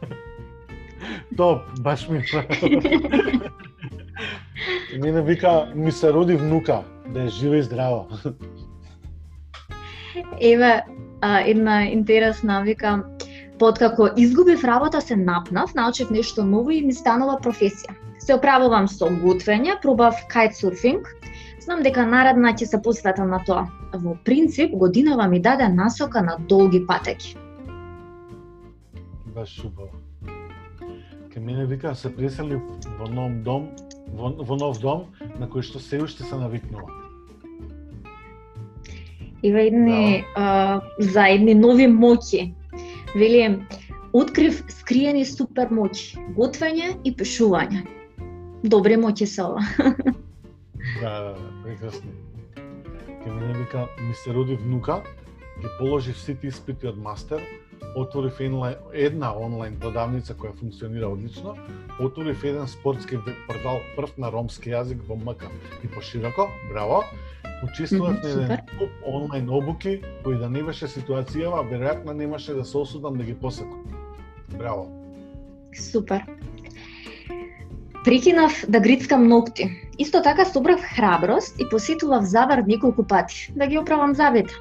Топ, 1.36 1.62
баш 1.80 2.08
ми 2.08 2.22
Мене 4.98 5.22
вика, 5.22 5.72
ми 5.74 5.92
се 5.92 6.12
роди 6.12 6.36
внука, 6.36 6.82
да 7.08 7.22
е 7.22 7.28
жива 7.28 7.56
и 7.56 7.62
здрава. 7.62 8.04
Еве, 10.40 10.82
една 11.46 11.84
интересна 11.84 12.62
вика, 12.62 13.04
Подкако 13.58 14.08
изгубив 14.16 14.64
работа 14.64 15.00
се 15.00 15.16
напнав, 15.16 15.74
научив 15.74 16.10
нешто 16.10 16.44
ново 16.44 16.70
и 16.70 16.82
ми 16.82 16.92
станува 16.92 17.38
професија. 17.42 17.94
Се 18.18 18.34
оправувам 18.34 18.88
со 18.90 19.06
готвење, 19.22 19.76
пробав 19.82 20.18
кајтсурфинг. 20.32 21.06
Знам 21.64 21.80
дека 21.80 22.02
наредна 22.04 22.50
ќе 22.52 22.66
се 22.68 22.78
посветам 22.84 23.30
на 23.32 23.38
тоа. 23.48 23.62
Во 23.96 24.12
принцип, 24.24 24.74
годинава 24.76 25.24
ми 25.32 25.38
даде 25.40 25.68
насока 25.72 26.20
на 26.22 26.36
долги 26.48 26.82
патеки. 26.86 27.36
Баш 29.34 29.54
убаво. 29.64 29.96
Ке 31.32 31.40
мене 31.40 31.64
вика, 31.66 31.94
се 31.94 32.10
пресели 32.16 32.58
во 32.98 33.08
нов 33.08 33.38
дом, 33.46 33.70
во, 34.12 34.34
во 34.44 34.58
нов 34.60 34.80
дом, 34.82 35.06
на 35.40 35.48
кој 35.48 35.64
што 35.64 35.80
се 35.80 36.02
уште 36.04 36.28
се 36.28 36.36
навикнува. 36.36 36.84
Има 39.42 39.64
едни 39.64 40.20
а, 40.36 40.82
за 41.00 41.24
едни 41.32 41.54
нови 41.54 41.88
моќи. 41.88 42.50
Вели, 43.16 43.64
открив 44.12 44.60
скриени 44.68 45.24
супер 45.24 45.72
моќи, 45.72 46.28
готвење 46.36 46.92
и 47.04 47.14
пишување. 47.16 47.86
Добри 48.62 49.00
моќи 49.00 49.32
се 49.32 49.48
ова. 49.48 49.64
Да, 51.00 51.20
да, 51.20 51.32
да, 51.32 51.62
прекрасно. 51.64 52.10
Ке 53.24 53.30
мене 53.30 53.58
вика, 53.58 53.88
ми 54.08 54.14
се 54.14 54.34
роди 54.34 54.56
внука, 54.56 55.02
ги 55.60 55.66
положив 55.78 56.18
сите 56.18 56.46
испити 56.46 56.86
од 56.86 56.98
мастер, 56.98 57.42
отворив 57.96 58.40
енлайн, 58.40 58.74
една 58.92 59.30
онлайн 59.38 59.76
продавница 59.80 60.34
која 60.34 60.54
функционира 60.58 61.08
одлично, 61.08 61.54
отворив 62.00 62.44
еден 62.44 62.68
спортски 62.68 63.16
веб 63.16 63.36
портал 63.46 63.80
прв 63.96 64.18
на 64.18 64.30
ромски 64.32 64.74
јазик 64.74 65.02
во 65.08 65.16
МК 65.16 65.48
и 65.84 65.88
пошироко, 65.88 66.48
браво. 66.72 67.02
Учествував 67.64 68.22
на 68.22 68.30
еден 68.30 68.58
клуб 68.78 68.90
онлайн 69.06 69.50
обуки, 69.50 70.00
кој 70.24 70.38
да 70.38 70.50
не 70.50 70.62
беше 70.62 70.90
ситуацијава, 70.90 71.64
веројатно 71.70 72.12
немаше 72.12 72.54
да 72.54 72.64
се 72.64 72.78
осудам 72.78 73.16
да 73.18 73.24
ги 73.24 73.34
посетам. 73.34 73.84
Браво. 74.58 74.90
Супер. 75.74 76.22
Прекинав 78.04 78.52
да 78.68 78.80
грицкам 78.80 79.28
ногти. 79.28 79.70
Исто 79.98 80.22
така 80.22 80.44
собрав 80.44 80.80
храброст 80.80 81.60
и 81.60 81.68
посетував 81.70 82.24
завар 82.24 82.62
неколку 82.66 83.06
пати 83.06 83.52
да 83.56 83.66
ги 83.66 83.78
оправам 83.78 84.14
завета. 84.14 84.54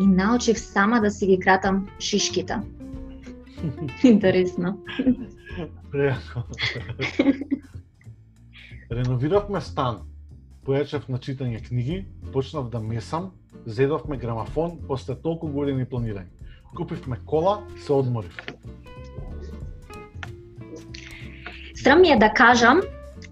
И 0.00 0.06
научив 0.06 0.58
сама 0.58 1.00
да 1.00 1.10
си 1.10 1.26
ги 1.26 1.38
кратам 1.38 1.88
шишките. 2.00 2.54
Интересно. 4.04 4.78
Пријатно. 5.92 6.44
Реновиравме 8.90 9.60
стан. 9.60 10.04
Појачев 10.64 11.08
на 11.08 11.18
читање 11.18 11.60
книги, 11.64 12.04
почнав 12.32 12.68
да 12.70 12.80
месам, 12.80 13.30
зедовме 13.66 14.16
грамафон 14.16 14.78
после 14.88 15.16
толку 15.16 15.48
години 15.48 15.86
планирање. 15.88 16.28
Купивме 16.76 17.16
кола, 17.26 17.62
се 17.80 17.92
одморив. 17.92 18.36
Срам 21.82 22.00
ми 22.00 22.10
е 22.10 22.16
да 22.16 22.30
кажам, 22.30 22.80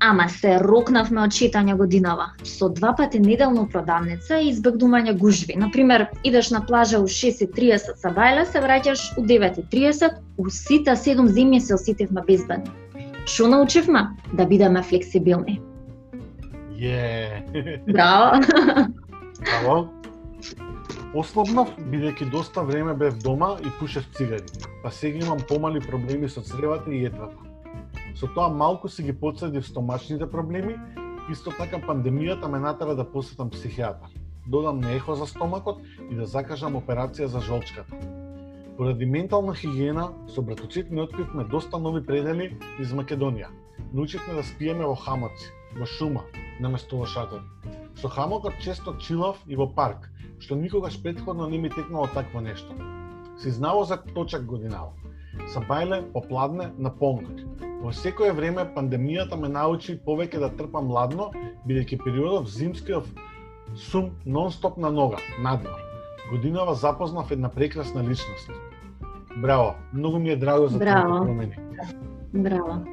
Ама 0.00 0.28
се 0.31 0.52
рокнавме 0.62 1.25
од 1.26 1.33
читање 1.35 1.75
годинава. 1.75 2.28
Со 2.47 2.69
два 2.71 2.93
пати 2.95 3.19
неделно 3.19 3.64
продавница 3.67 4.37
и 4.38 4.52
избегнување 4.52 5.17
гужви. 5.19 5.57
Например, 5.59 6.07
идеш 6.23 6.50
на 6.55 6.61
плажа 6.67 7.00
у 7.02 7.09
6.30 7.11 7.97
са 7.99 8.12
бајле, 8.14 8.45
се 8.47 8.62
враќаш 8.62 9.02
у 9.19 9.25
9.30, 9.26 10.21
у 10.38 10.47
сите 10.50 10.95
7 10.95 11.26
зими 11.26 11.61
се 11.61 11.75
осетивме 11.75 12.23
безбедни. 12.28 12.71
Што 13.26 13.49
научивме? 13.50 14.05
Да 14.33 14.47
бидеме 14.47 14.85
флексибилни. 14.87 15.59
Е. 16.78 17.43
Браво! 17.90 18.38
Браво. 19.43 19.81
Ослабнав, 21.14 21.75
бидејќи 21.90 22.31
доста 22.31 22.62
време 22.62 22.95
бев 22.95 23.19
дома 23.19 23.57
и 23.67 23.75
пушев 23.81 24.07
цигари. 24.14 24.47
Па 24.85 24.95
сега 24.95 25.26
имам 25.26 25.43
помали 25.49 25.81
проблеми 25.81 26.28
со 26.28 26.40
цревата 26.40 26.95
и 26.95 27.05
едвата. 27.05 27.48
Со 28.15 28.27
тоа 28.35 28.49
малку 28.49 28.88
си 28.88 29.03
ги 29.03 29.12
подсадив 29.12 29.67
стомачните 29.67 30.31
проблеми, 30.31 30.77
исто 31.31 31.50
така 31.50 31.79
пандемијата 31.79 32.49
ме 32.49 32.59
натера 32.59 32.95
да 32.95 33.05
посетам 33.05 33.50
психијатар. 33.50 34.09
Додам 34.47 34.81
на 34.81 34.93
ехо 34.93 35.15
за 35.15 35.27
стомакот 35.27 35.83
и 36.11 36.15
да 36.15 36.27
закажам 36.27 36.77
операција 36.77 37.25
за 37.25 37.41
жолчката. 37.41 37.97
Поради 38.77 39.07
ментална 39.07 39.55
хигиена, 39.55 40.12
со 40.29 40.43
братоците 40.43 40.95
ми 40.95 41.00
откривме 41.03 41.45
доста 41.45 41.79
нови 41.79 42.05
предели 42.07 42.57
из 42.81 42.93
Македонија. 42.93 43.49
Научивме 43.93 44.35
да 44.35 44.43
спиеме 44.43 44.87
во 44.87 44.95
хамоци, 44.95 45.50
во 45.77 45.87
шума, 45.87 46.23
наместо 46.61 46.97
во 46.97 47.07
шатори. 47.07 47.43
Со 47.97 48.09
хамокот 48.09 48.55
често 48.62 48.95
чилав 49.03 49.43
и 49.47 49.57
во 49.57 49.67
парк, 49.67 50.09
што 50.38 50.55
никогаш 50.55 51.03
предходно 51.03 51.49
не 51.49 51.59
ми 51.59 51.71
текнало 51.71 52.07
такво 52.15 52.41
нешто. 52.41 52.75
Си 53.38 53.50
знаво 53.50 53.85
за 53.85 53.97
точак 54.15 54.47
годинава. 54.47 54.93
Са 55.47 55.61
бајле 55.61 56.02
попладне 56.12 56.71
на 56.78 56.90
полнок. 56.90 57.33
Во 57.83 57.92
секое 57.92 58.33
време 58.33 58.66
пандемијата 58.75 59.37
ме 59.38 59.49
научи 59.49 59.95
повеќе 60.07 60.40
да 60.42 60.50
трпам 60.50 60.90
ладно, 60.90 61.30
бидејќи 61.66 62.02
периодов 62.04 62.50
зимскиот 62.50 63.07
сум 63.76 64.11
нон-стоп 64.26 64.76
на 64.76 64.90
нога, 64.90 65.18
надвор. 65.42 65.78
Годинава 66.30 66.75
запознав 66.75 67.30
една 67.30 67.49
прекрасна 67.49 68.02
личност. 68.02 68.50
Браво, 69.37 69.75
многу 69.92 70.18
ми 70.18 70.30
е 70.30 70.37
драго 70.37 70.68
за 70.68 70.78
твоите 70.78 71.02
промени. 71.02 71.57
Браво. 72.35 72.85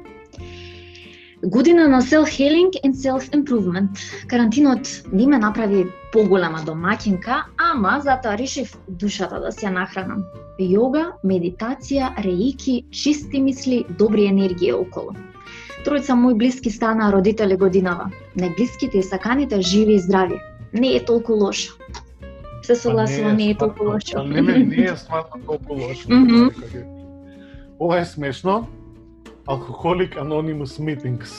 Година 1.46 1.88
на 1.88 2.02
self-healing 2.02 2.70
and 2.84 2.94
self-improvement. 2.94 3.88
Карантинот 4.26 5.02
не 5.12 5.26
ме 5.26 5.38
направи 5.38 5.84
поголема 6.12 6.58
домаќинка, 6.66 7.44
ама 7.56 8.00
затоа 8.02 8.34
решив 8.38 8.72
душата 8.88 9.38
да 9.40 9.52
се 9.52 9.70
нахранам. 9.70 10.24
Јога, 10.58 11.12
медитација, 11.22 12.08
реики, 12.24 12.82
чисти 12.90 13.38
мисли, 13.40 13.84
добри 13.98 14.26
енергии 14.26 14.72
околу. 14.74 15.14
Тројца 15.86 16.18
мои 16.18 16.34
блиски 16.34 16.70
станаа 16.70 17.12
родители 17.14 17.54
годинава. 17.54 18.10
Најблиските 18.34 18.98
и 18.98 19.02
саканите 19.06 19.62
живи 19.62 19.94
и 19.94 20.02
здрави. 20.02 20.40
Не 20.72 20.96
е 20.96 21.04
толку 21.04 21.32
лошо. 21.32 21.78
Се 22.62 22.74
согласувам, 22.74 23.36
не 23.36 23.50
е 23.50 23.54
толку 23.54 23.84
лошо. 23.84 24.18
Па 24.18 24.24
не, 24.24 24.42
не, 24.42 24.58
не 24.58 24.82
е 24.82 24.94
толку 25.46 25.74
лошо. 25.74 26.08
Мгм. 26.10 26.50
Ова 27.78 28.00
е 28.00 28.04
смешно. 28.04 28.66
Алкохолик 29.46 30.16
Anonymous 30.16 30.80
Meetings. 30.80 31.32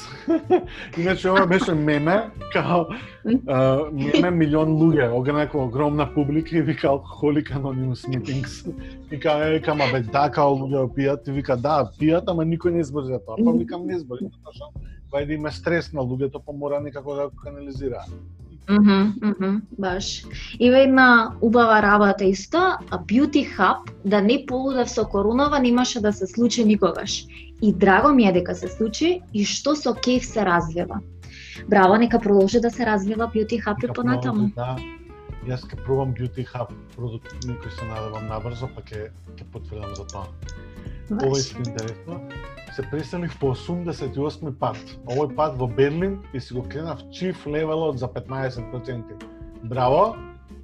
Иначе 0.97 1.29
ова 1.29 1.47
беше 1.47 1.73
меме, 1.73 2.29
као 2.53 2.85
а, 3.47 3.79
меме 3.91 4.31
милион 4.31 4.69
луѓе, 4.79 5.11
огнаква 5.11 5.63
огромна 5.63 6.13
публика 6.13 6.57
и 6.57 6.61
вика 6.61 6.87
алкохолик 6.87 7.49
Anonymous 7.49 8.07
Meetings. 8.07 8.73
И 9.11 9.19
као, 9.19 9.41
е, 9.41 9.61
кама 9.61 9.83
бе, 9.91 9.99
да, 9.99 10.29
као 10.31 10.55
луѓе 10.55 10.87
пијат, 10.95 11.27
и 11.27 11.31
вика, 11.31 11.57
да, 11.57 11.83
пијат, 11.99 12.23
ама 12.27 12.45
никој 12.45 12.79
не 12.79 12.79
избори 12.79 13.11
за 13.11 13.19
тоа. 13.19 13.35
Па 13.43 13.51
викам, 13.51 13.87
не 13.87 13.99
избори, 13.99 14.31
затоа 14.31 14.55
што 14.55 14.71
па 15.11 15.19
вајде 15.19 15.35
има 15.35 15.51
стрес 15.51 15.91
на 15.93 16.01
луѓето, 16.01 16.39
па 16.45 16.53
мора 16.53 16.79
некако 16.79 17.15
да 17.15 17.27
го 17.29 17.35
канализира. 17.43 18.03
Мгм, 18.69 19.61
баш. 19.79 20.25
Има 20.59 20.77
една 20.77 21.31
убава 21.41 21.81
работа 21.81 22.25
исто, 22.25 22.57
а 22.91 22.99
Beauty 22.99 23.57
Hub, 23.57 23.91
да 24.05 24.21
не 24.21 24.45
полудев 24.45 24.89
со 24.89 25.05
коронава, 25.05 25.59
немаше 25.59 26.01
да 26.01 26.13
се 26.13 26.27
случи 26.27 26.65
никогаш. 26.65 27.25
И 27.61 27.73
драго 27.73 28.13
ми 28.13 28.27
е 28.27 28.33
дека 28.33 28.55
се 28.55 28.67
случи 28.67 29.21
и 29.33 29.45
што 29.45 29.75
со 29.75 29.93
кеф 29.93 30.25
се 30.25 30.45
развива. 30.45 31.01
Браво, 31.67 31.97
нека 31.97 32.19
продолжи 32.19 32.59
да 32.59 32.69
се 32.71 32.85
развива 32.85 33.31
Beauty 33.33 33.57
Hub 33.63 33.83
и 33.83 33.93
понатаму. 33.93 34.51
Да, 34.55 34.77
јас 35.47 35.65
ќе 35.65 35.81
пробам 35.85 36.13
Beauty 36.13 36.45
Hub 36.45 36.69
продукт, 36.95 37.33
кој 37.41 37.71
се 37.73 37.89
надевам 37.89 38.29
набрзо, 38.29 38.69
па 38.75 38.85
ќе 38.85 39.09
ќе 39.09 39.49
потврдам 39.51 39.95
за 39.95 40.05
тоа. 40.05 40.27
Ова 41.11 41.37
е 41.39 41.43
интересно. 41.57 42.21
Се 42.75 42.83
преселив 42.91 43.39
по 43.39 43.55
88 43.55 44.53
пат. 44.59 44.77
Овој 45.07 45.33
пат 45.35 45.57
во 45.57 45.67
Берлин 45.67 46.19
и 46.33 46.39
си 46.39 46.53
го 46.53 46.61
кренав 46.61 47.01
чиф 47.11 47.47
левелот 47.47 47.97
за 47.99 48.07
15%. 48.07 49.17
Браво! 49.63 50.15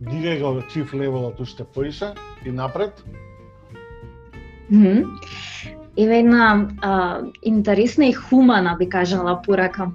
Дигај 0.03 0.39
го 0.41 0.61
чиф 0.69 0.93
левелот 0.93 1.39
уште 1.39 1.63
поише 1.63 2.13
и 2.45 2.51
напред. 2.51 3.03
Мгм. 4.69 5.17
Еве 5.97 6.19
една 6.19 6.67
а, 6.81 7.21
интересна 7.43 8.05
и 8.05 8.13
хумана, 8.13 8.75
би 8.79 8.89
кажала, 8.89 9.41
порака. 9.41 9.91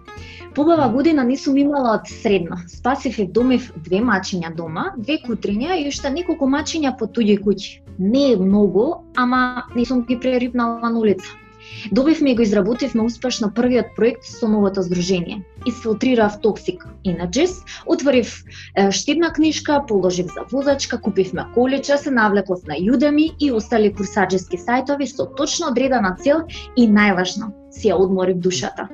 Побава 0.54 0.88
година 0.88 1.24
не 1.24 1.36
сум 1.36 1.56
имала 1.56 1.94
од 1.94 2.08
средно. 2.08 2.56
Спасив 2.68 3.18
и 3.18 3.26
домив 3.26 3.72
две 3.76 3.98
мачиња 4.02 4.54
дома, 4.54 4.92
две 4.96 5.18
кутриња 5.22 5.76
и 5.78 5.88
уште 5.88 6.10
неколку 6.10 6.46
мачиња 6.50 6.96
по 6.98 7.06
туѓи 7.06 7.36
куќи. 7.42 7.82
Не 7.98 8.32
е 8.32 8.36
многу, 8.36 9.04
ама 9.16 9.66
не 9.76 9.84
сум 9.84 10.02
ги 10.06 10.18
прерипнала 10.18 10.90
на 10.90 10.98
улица. 10.98 11.34
Добивме 11.92 12.30
и 12.30 12.34
го 12.34 12.42
изработивме 12.42 13.02
успешно 13.02 13.50
првиот 13.54 13.86
проект 13.96 14.24
со 14.24 14.48
новото 14.48 14.82
здружение. 14.82 15.42
Изфилтрирав 15.66 16.40
Toxic 16.42 16.78
Energies, 17.06 17.62
отворив 17.86 18.44
е, 18.74 18.90
штедна 18.90 19.32
книжка, 19.32 19.84
положив 19.88 20.26
за 20.26 20.42
возачка, 20.52 21.00
купивме 21.00 21.46
колича, 21.54 21.98
се 21.98 22.10
навлеков 22.10 22.66
на 22.66 22.74
Udemy 22.74 23.34
и 23.40 23.52
остали 23.52 23.92
курсаджески 23.92 24.58
сајтови 24.58 25.06
со 25.06 25.26
точно 25.26 25.68
одредена 25.68 26.16
цел 26.20 26.42
и 26.76 26.88
најважно, 26.88 27.52
си 27.70 27.88
ја 27.88 27.98
одморив 27.98 28.38
душата. 28.38 28.88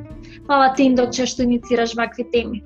Фала 0.47 0.75
ти, 0.75 0.83
Индокче, 0.83 1.27
што 1.27 1.43
иницираш 1.43 1.95
вакви 1.95 2.25
теми. 2.31 2.65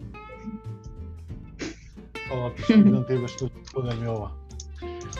Фала 2.28 2.50
ти 2.56 2.62
што 2.62 2.78
на 2.84 3.04
тебе 3.06 3.28
што 3.28 3.50
сподели 3.70 4.06
ова. 4.06 4.37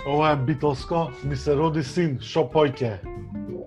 Ова 0.06 0.30
е 0.30 0.36
битолско, 0.36 1.10
ми 1.24 1.36
се 1.36 1.56
роди 1.56 1.82
син, 1.84 2.18
шо 2.22 2.46
појке. 2.48 2.98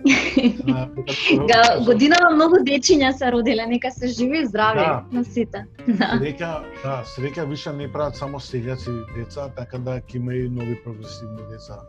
Га, 1.47 1.86
годинава 1.86 2.32
многу 2.36 2.62
дечиња 2.65 3.12
се 3.17 3.32
родиле, 3.32 3.67
нека 3.67 3.91
се 3.91 4.08
живи 4.08 4.39
и 4.41 4.45
здрави 4.45 4.80
Да. 4.80 5.04
на 5.12 5.23
сите. 5.23 5.65
Да. 5.88 6.17
Среќа, 6.17 6.51
да, 6.84 6.95
среќа 7.15 7.45
више 7.49 7.73
не 7.73 7.91
прават 7.91 8.15
само 8.17 8.39
селјаци 8.39 8.95
деца, 9.15 9.49
така 9.56 9.77
да 9.77 9.99
ќе 10.01 10.15
има 10.15 10.34
и 10.34 10.49
нови 10.49 10.80
прогресивни 10.84 11.45
деца. 11.51 11.82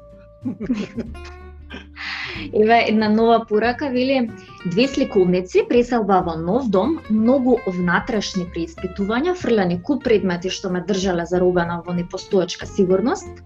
Ева 2.62 2.78
една 2.88 3.08
нова 3.08 3.44
порака 3.48 3.90
вели 3.90 4.30
две 4.66 4.88
сликовници 4.88 5.64
преселба 5.68 6.22
во 6.26 6.36
нов 6.36 6.68
дом, 6.70 6.98
многу 7.10 7.58
внатрешни 7.66 8.46
преиспитувања, 8.54 9.34
фрлани 9.38 9.80
куп 9.82 10.04
предмети 10.04 10.50
што 10.50 10.70
ме 10.70 10.84
држале 10.86 11.26
заробена 11.26 11.82
во 11.86 11.94
непостоечка 11.96 12.66
сигурност, 12.66 13.42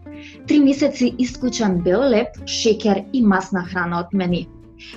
три 0.46 0.60
месеци 0.60 1.14
исклучен 1.18 1.80
бел 1.82 2.08
леп, 2.10 2.36
шекер 2.46 3.04
и 3.12 3.22
масна 3.22 3.64
храна 3.64 4.00
од 4.00 4.12
мене. 4.12 4.46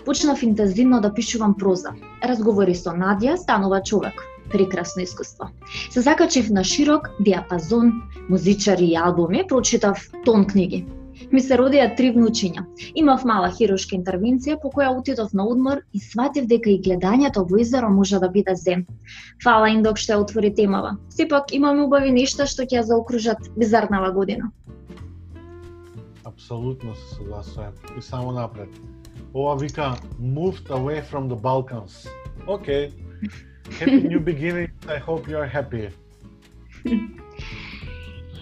Почнав 0.06 0.44
интензивно 0.44 1.02
да 1.02 1.14
пишувам 1.14 1.56
проза. 1.56 1.94
Разговори 2.24 2.76
со 2.76 2.92
Надја 2.92 3.38
станува 3.38 3.82
човек. 3.84 4.24
Прекрасно 4.52 5.04
искуство. 5.04 5.50
Се 5.90 6.02
закачив 6.02 6.50
на 6.50 6.64
широк 6.64 7.10
диапазон 7.20 8.02
музичари 8.30 8.86
и 8.86 8.96
албуми, 8.96 9.44
прочитав 9.48 10.10
тон 10.26 10.46
книги. 10.46 10.86
Ми 11.32 11.42
се 11.44 11.58
родија 11.60 11.90
три 11.98 12.10
внучиња. 12.16 12.64
Имав 12.96 13.26
мала 13.28 13.50
хируршка 13.52 13.96
интервенција 13.98 14.56
по 14.62 14.72
која 14.74 14.94
отидов 14.98 15.34
на 15.34 15.46
одмор 15.52 15.82
и 15.94 16.00
сватив 16.00 16.48
дека 16.48 16.72
и 16.72 16.80
гледањето 16.86 17.44
во 17.50 17.60
езеро 17.60 17.90
може 17.92 18.20
да 18.24 18.30
биде 18.30 18.56
зен. 18.56 18.86
Фала 19.44 19.70
Индок 19.70 20.00
што 20.00 20.14
ја 20.14 20.24
отвори 20.24 20.54
темава. 20.56 20.96
Сепак 21.10 21.54
имаме 21.54 21.84
убави 21.84 22.12
нешта 22.16 22.48
што 22.48 22.64
ќе 22.64 22.80
ја 22.80 22.88
заокружат 22.92 23.52
бизарнава 23.58 24.12
година. 24.16 24.52
Апсолутно 26.26 26.96
се 26.96 27.16
согласувам. 27.16 27.74
И 27.98 28.02
само 28.02 28.32
напред. 28.32 28.70
Ова 29.34 29.56
вика 29.56 29.96
moved 30.22 30.70
away 30.70 31.04
from 31.12 31.28
the 31.30 31.36
Balkans. 31.36 32.08
Okay. 32.48 32.92
Happy 33.80 34.02
new 34.08 34.20
beginning. 34.20 34.72
I 34.88 34.98
hope 34.98 35.28
you 35.28 35.38
are 35.38 35.50
happy. 35.58 35.90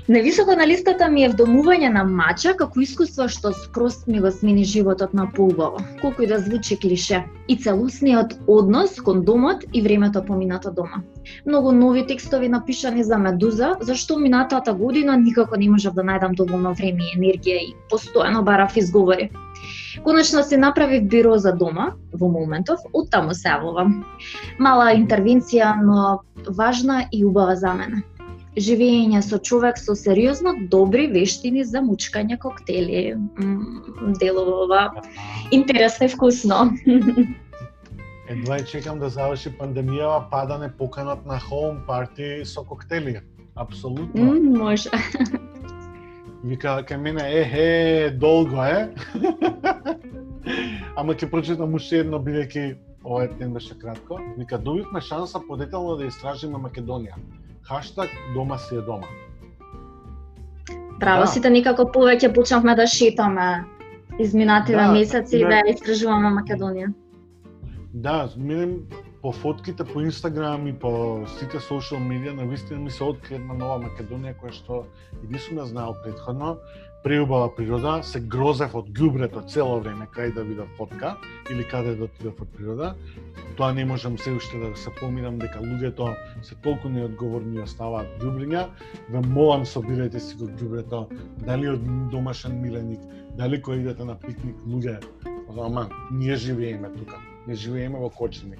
Нависоко 0.09 0.55
на 0.55 0.63
листата 0.67 1.09
ми 1.11 1.25
е 1.25 1.29
вдомување 1.33 1.87
на 1.91 2.05
мача 2.07 2.53
како 2.55 2.79
искуство 2.79 3.25
што 3.27 3.49
скрос 3.51 3.97
ми 4.07 4.21
го 4.23 4.29
смени 4.31 4.63
животот 4.63 5.11
на 5.19 5.25
поубаво, 5.35 5.81
колку 6.01 6.23
и 6.23 6.29
да 6.31 6.37
звучи 6.39 6.77
клише, 6.79 7.19
и 7.51 7.57
целосниот 7.65 8.37
однос 8.47 8.95
кон 9.03 9.25
домот 9.27 9.65
и 9.73 9.81
времето 9.81 10.23
поминато 10.23 10.71
дома. 10.71 11.03
Многу 11.45 11.75
нови 11.75 12.05
текстови 12.07 12.47
напишани 12.47 13.03
за 13.03 13.17
Медуза, 13.17 13.75
зашто 13.81 14.19
минатата 14.19 14.73
година 14.73 15.17
никако 15.17 15.59
не 15.59 15.69
можев 15.69 15.93
да 15.93 16.07
најдам 16.07 16.39
доволно 16.39 16.71
време 16.71 17.03
и 17.03 17.19
енергија 17.19 17.59
и 17.67 17.75
постојано 17.91 18.47
барав 18.47 18.77
изговори. 18.77 19.29
Конечно 20.05 20.43
се 20.43 20.57
направив 20.57 21.03
биро 21.03 21.35
за 21.37 21.51
дома 21.51 21.91
во 22.13 22.31
моментов, 22.31 22.79
оттаму 22.93 23.35
се 23.35 23.49
јавувам. 23.49 24.05
Мала 24.59 24.93
интервенција, 24.95 25.75
но 25.83 26.21
важна 26.47 27.09
и 27.11 27.25
убава 27.25 27.55
за 27.55 27.73
мене 27.73 28.07
живење 28.57 29.21
со 29.21 29.37
човек 29.37 29.77
со 29.77 29.95
сериозно 29.95 30.53
добри 30.71 31.07
вештини 31.13 31.63
за 31.65 31.81
мучкање 31.85 32.37
коктели. 32.41 33.15
делово 34.19 34.63
ова 34.65 35.03
интересно 35.51 36.05
и 36.05 36.09
вкусно. 36.09 36.73
Едва 38.29 38.57
и 38.57 38.65
чекам 38.65 38.99
да 38.99 39.09
заврши 39.09 39.49
пандемијава, 39.49 40.25
па 40.31 40.45
да 40.45 40.57
не 40.57 40.71
поканат 40.71 41.25
на 41.25 41.39
хоум 41.39 41.77
парти 41.87 42.45
со 42.45 42.63
коктели. 42.63 43.21
Апсолутно. 43.55 44.33
Mm, 44.33 44.57
може. 44.57 44.89
Вика, 46.43 46.83
кај 46.83 46.97
мене, 46.97 47.23
е, 47.23 48.11
долго 48.11 48.61
е. 48.61 48.93
Ама 50.99 51.13
ќе 51.13 51.29
прочитам 51.31 51.73
уште 51.73 52.03
едно, 52.03 52.19
бидејќи 52.19 52.75
овој 53.03 53.31
ден 53.39 53.53
беше 53.53 53.79
кратко. 53.79 54.19
Вика, 54.37 54.57
добивме 54.57 55.01
шанса 55.01 55.39
подетелно 55.47 55.95
да 55.95 56.05
истражиме 56.05 56.59
Македонија 56.61 57.15
хаштаг 57.67 58.09
дома 58.33 58.57
си 58.57 58.75
е 58.75 58.81
дома. 58.81 59.07
Браво, 60.99 61.21
да. 61.21 61.27
сите 61.27 61.49
никако 61.49 61.85
повеќе 61.93 62.33
почнавме 62.33 62.75
да 62.75 62.87
шетаме 62.87 63.65
изминативе 64.19 64.83
да, 64.83 64.91
месеци 64.91 65.37
и 65.37 65.45
да 65.45 65.61
истражуваме 65.69 66.31
Македонија. 66.39 66.93
Да, 67.93 68.29
минем 68.37 68.79
по 69.21 69.31
фотките 69.31 69.83
по 69.83 70.01
Инстаграм 70.01 70.67
и 70.67 70.73
по 70.73 71.21
сите 71.37 71.59
социјал 71.59 72.01
медија, 72.01 72.33
на 72.37 72.45
вистина 72.49 72.79
ми 72.79 72.91
се 72.91 73.03
откри 73.03 73.35
една 73.35 73.53
нова 73.53 73.77
Македонија 73.85 74.37
која 74.41 74.53
што 74.53 74.83
и 75.21 75.27
нисум 75.33 75.61
ја 75.61 75.69
знаел 75.69 75.97
предходно 76.03 76.57
преубава 77.07 77.55
природа, 77.55 78.01
се 78.03 78.19
грозев 78.19 78.73
од 78.75 78.89
ѓубрето 78.91 79.39
цело 79.47 79.77
време 79.79 80.09
кај 80.11 80.33
да 80.35 80.43
видам 80.43 80.67
фотка 80.75 81.13
или 81.47 81.63
каде 81.63 81.93
да 81.95 82.03
отидов 82.03 82.41
од 82.43 82.49
природа. 82.51 82.89
Тоа 83.55 83.69
не 83.77 83.85
можам 83.87 84.17
се 84.19 84.33
уште 84.35 84.59
да 84.59 84.73
се 84.75 84.91
помирам 84.99 85.37
дека 85.39 85.61
луѓето 85.63 86.09
се 86.43 86.57
толку 86.65 86.91
неодговорни 86.91 87.61
и 87.61 87.63
оставаат 87.63 88.19
ѓубриња. 88.19 88.65
Ве 89.07 89.21
молам 89.23 89.63
собирајте 89.63 90.19
си 90.19 90.35
го 90.35 90.51
ѓубрето, 90.51 91.05
дали 91.47 91.71
од 91.77 91.87
домашен 92.11 92.59
миленик, 92.59 92.99
дали 93.39 93.61
кој 93.63 93.85
идете 93.85 94.03
на 94.03 94.19
пикник 94.19 94.59
луѓе. 94.67 94.99
Ама 95.55 95.87
ние 96.11 96.35
живееме 96.35 96.91
тука, 96.91 97.23
не 97.47 97.55
живееме 97.55 98.03
во 98.03 98.09
кочни. 98.09 98.59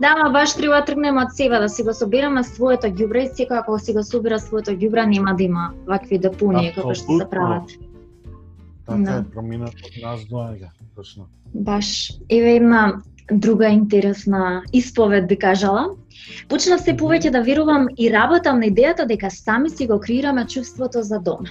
Да, 0.00 0.16
ма 0.16 0.30
баш 0.30 0.54
треба 0.54 0.80
да 0.80 0.84
тргнеме 0.84 1.22
од 1.22 1.36
себе 1.36 1.58
да 1.58 1.68
си 1.68 1.82
го 1.82 1.94
собираме 1.94 2.42
своето 2.44 2.88
ѓубре 2.88 3.26
и 3.26 3.30
секој 3.30 3.60
ако 3.60 3.78
си 3.78 3.92
го 3.92 4.02
собира 4.02 4.40
своето 4.40 4.72
ѓубре 4.72 5.06
нема 5.06 5.34
да 5.36 5.44
има 5.44 5.70
вакви 5.86 6.18
депонии 6.18 6.72
како 6.74 6.94
што 6.94 7.18
се 7.18 7.28
прават. 7.30 7.70
Така 8.86 8.98
да. 9.04 9.16
е 9.20 9.24
проминат 9.30 9.74
од 9.86 9.98
нас 10.02 10.24
доаѓа, 10.30 10.72
точно. 10.96 11.28
Баш, 11.54 12.12
еве 12.28 12.56
има 12.56 13.02
друга 13.30 13.68
интересна 13.68 14.62
исповед 14.72 15.28
би 15.28 15.36
кажала. 15.36 15.94
Почнав 16.48 16.80
се 16.80 16.96
повеќе 16.96 17.30
да 17.30 17.42
верувам 17.42 17.86
и 17.98 18.10
работам 18.10 18.60
на 18.60 18.66
идејата 18.72 19.06
дека 19.06 19.30
сами 19.30 19.70
си 19.70 19.86
го 19.86 20.00
креираме 20.00 20.46
чувството 20.46 21.02
за 21.02 21.20
дом. 21.20 21.46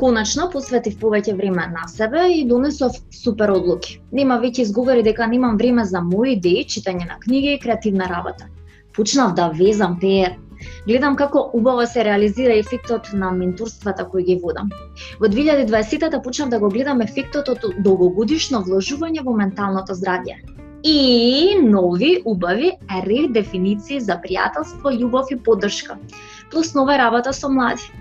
Конечно, 0.00 0.46
посветив 0.48 0.94
повеќе 0.96 1.34
време 1.36 1.66
на 1.68 1.82
себе 1.88 2.22
и 2.32 2.44
донесов 2.48 2.94
супер 3.12 3.50
одлуки. 3.52 3.98
Нема 4.16 4.38
веќе 4.40 4.64
изговори 4.64 5.02
дека 5.04 5.26
немам 5.28 5.58
време 5.60 5.84
за 5.84 6.00
мои 6.00 6.38
идеи, 6.38 6.62
читање 6.64 7.08
на 7.08 7.18
книги 7.20 7.52
и 7.52 7.58
креативна 7.60 8.06
работа. 8.08 8.48
Почнав 8.96 9.34
да 9.36 9.50
везам 9.58 9.98
пеер. 10.00 10.38
Гледам 10.86 11.16
како 11.20 11.44
убаво 11.52 11.84
се 11.86 12.04
реализира 12.04 12.56
ефектот 12.56 13.12
на 13.12 13.30
менторствата 13.30 14.08
кои 14.08 14.24
ги 14.24 14.38
водам. 14.42 14.72
Во 15.20 15.28
2020-та 15.28 16.22
почнав 16.24 16.48
да 16.48 16.58
го 16.64 16.72
гледам 16.72 17.04
ефектот 17.04 17.52
од 17.52 17.68
долгогодишно 17.84 18.64
вложување 18.64 19.24
во 19.24 19.36
менталното 19.36 20.00
здравје. 20.00 20.40
И 20.82 21.60
нови, 21.60 22.22
убави, 22.24 22.72
редефиниции 23.04 24.00
за 24.00 24.16
пријателство, 24.24 24.96
љубов 24.96 25.28
и 25.28 25.36
поддршка. 25.36 26.00
Плюс 26.50 26.72
нова 26.74 26.96
работа 26.96 27.36
со 27.36 27.52
млади 27.52 27.99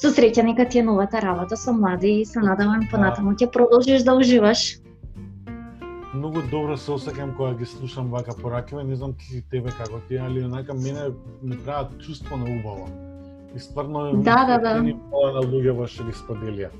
со 0.00 0.08
среќа 0.08 0.42
нека 0.44 0.64
ти 0.64 0.80
е 0.80 0.82
новата 0.82 1.20
работа 1.20 1.56
со 1.60 1.72
млади 1.76 2.20
и 2.20 2.24
се 2.24 2.40
надевам 2.40 2.86
понатаму 2.90 3.34
ќе 3.36 3.50
продолжиш 3.52 4.04
да 4.06 4.14
уживаш. 4.16 4.80
Многу 6.14 6.40
добро 6.50 6.76
се 6.80 6.94
осеќам 6.96 7.34
кога 7.36 7.52
ги 7.58 7.66
слушам 7.68 8.08
вака 8.10 8.32
поракиве, 8.38 8.84
не 8.84 8.96
знам 8.96 9.12
ти 9.14 9.42
тебе 9.50 9.70
како 9.76 10.00
ти, 10.08 10.16
али 10.16 10.44
онака 10.44 10.74
мене 10.74 11.10
ми 11.42 11.58
прават 11.64 11.92
чувство 12.00 12.36
на 12.36 12.48
убаво. 12.48 12.88
И 13.54 13.58
стварно 13.58 14.12
да, 14.14 14.44
да, 14.46 14.58
да. 14.58 14.72
ни 14.82 14.94
на 14.94 15.42
луѓе 15.44 15.76
во 15.76 15.86
што 15.86 16.06
ги 16.08 16.16
споделија. 16.16 16.70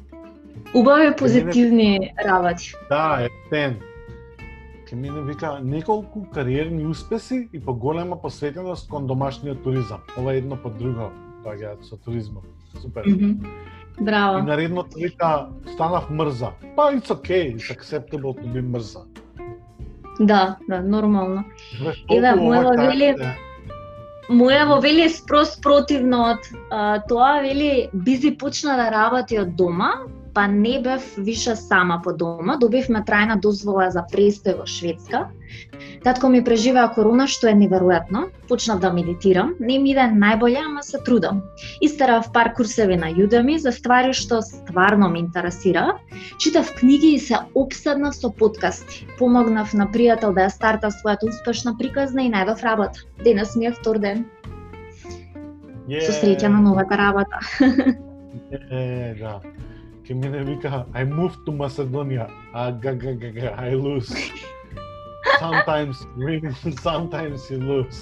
Убави 0.75 1.13
позитивни 1.19 1.99
мене... 1.99 2.15
работи. 2.25 2.73
Да, 2.89 3.27
е 3.27 3.29
тен. 3.51 3.77
Ке 4.89 4.97
мене 4.97 5.21
вика 5.29 5.59
неколку 5.63 6.25
кариерни 6.35 6.87
успеси 6.87 7.49
и 7.53 7.61
поголема 7.61 8.17
посветеност 8.23 8.89
кон 8.89 9.07
домашниот 9.07 9.63
туризам. 9.63 10.01
Ова 10.19 10.35
едно 10.35 10.57
по 10.57 10.71
друго 10.71 11.13
доаѓаат 11.45 11.85
со 11.85 11.97
туризмот. 11.97 12.60
Супер. 12.79 13.05
Mm 13.07 13.19
-hmm. 13.19 13.47
Браво. 14.01 14.39
И 14.39 14.43
наредното 14.43 14.99
вика, 14.99 15.47
станав 15.75 16.11
мрза. 16.11 16.51
Па, 16.77 16.83
it's 16.83 17.11
okay, 17.11 17.57
it's 17.57 17.71
acceptable 17.71 18.35
to 18.35 18.53
be 18.53 18.63
мрза. 18.63 19.01
Да, 20.21 20.57
да, 20.69 20.83
нормално. 20.83 21.45
Еве, 22.11 22.33
мојава 22.37 22.77
вели, 22.77 23.17
мојава 24.31 24.81
вели 24.83 25.09
спрос 25.09 25.61
противно 25.61 26.23
од 26.33 26.49
тоа, 27.09 27.41
вели, 27.41 27.89
Бизи 27.93 28.37
почна 28.39 28.77
да 28.77 28.91
работи 28.91 29.39
од 29.41 29.57
дома, 29.57 29.91
па 30.35 30.47
не 30.47 30.81
бев 30.81 31.03
више 31.17 31.57
сама 31.57 32.01
по 32.05 32.13
дома, 32.13 32.57
добивме 32.57 33.01
трајна 33.01 33.41
дозвола 33.41 33.91
за 33.91 34.05
престој 34.13 34.59
во 34.61 34.67
Шведска. 34.67 35.29
Татко 36.05 36.29
ми 36.29 36.41
преживеа 36.45 36.87
корона, 36.95 37.27
што 37.29 37.51
е 37.51 37.55
неверојатно. 37.61 38.31
Почнав 38.49 38.79
да 38.81 38.89
медитирам, 38.93 39.53
не 39.61 39.77
ми 39.79 39.93
иде 39.93 40.07
најболje, 40.09 40.63
ама 40.65 40.83
се 40.83 40.99
трудам. 41.05 41.43
Истарав 41.85 42.31
пар 42.33 42.55
курсеви 42.57 42.97
на 42.97 43.11
Udemy 43.13 43.59
за 43.61 43.73
ствари 43.73 44.15
што 44.17 44.41
стварно 44.41 45.11
ме 45.13 45.21
интересира. 45.21 45.99
Читав 46.39 46.73
книги 46.75 47.13
и 47.15 47.19
се 47.19 47.37
обседнав 47.55 48.17
со 48.17 48.33
подкасти. 48.33 49.07
Помогнав 49.19 49.75
на 49.75 49.87
пријател 49.93 50.33
да 50.33 50.49
ја 50.49 50.55
старта 50.57 50.89
својата 50.89 51.29
успешна 51.29 51.77
приказна 51.77 52.25
и 52.25 52.33
најдов 52.33 52.65
работа. 52.65 53.05
Денес 53.25 53.57
ми 53.57 53.67
е 53.67 53.73
втор 53.73 53.99
ден. 53.99 54.25
Yeah. 55.89 56.01
Со 56.01 56.17
среќа 56.17 56.49
на 56.49 56.65
новата 56.65 56.97
работа. 56.97 57.45
Е, 58.71 59.15
да 59.21 59.41
ке 60.07 60.15
мене 60.15 60.45
вика, 60.45 60.85
I 60.95 61.05
moved 61.05 61.45
to 61.47 61.53
Macedonia. 61.53 62.27
А 62.53 62.73
га 62.73 62.95
га 62.95 63.13
га 63.13 63.31
га, 63.31 63.55
I 63.61 63.77
lose. 63.77 64.09
Sometimes 65.41 66.07
win, 66.17 66.55
sometimes 66.83 67.51
you 67.51 67.59
lose. 67.59 68.01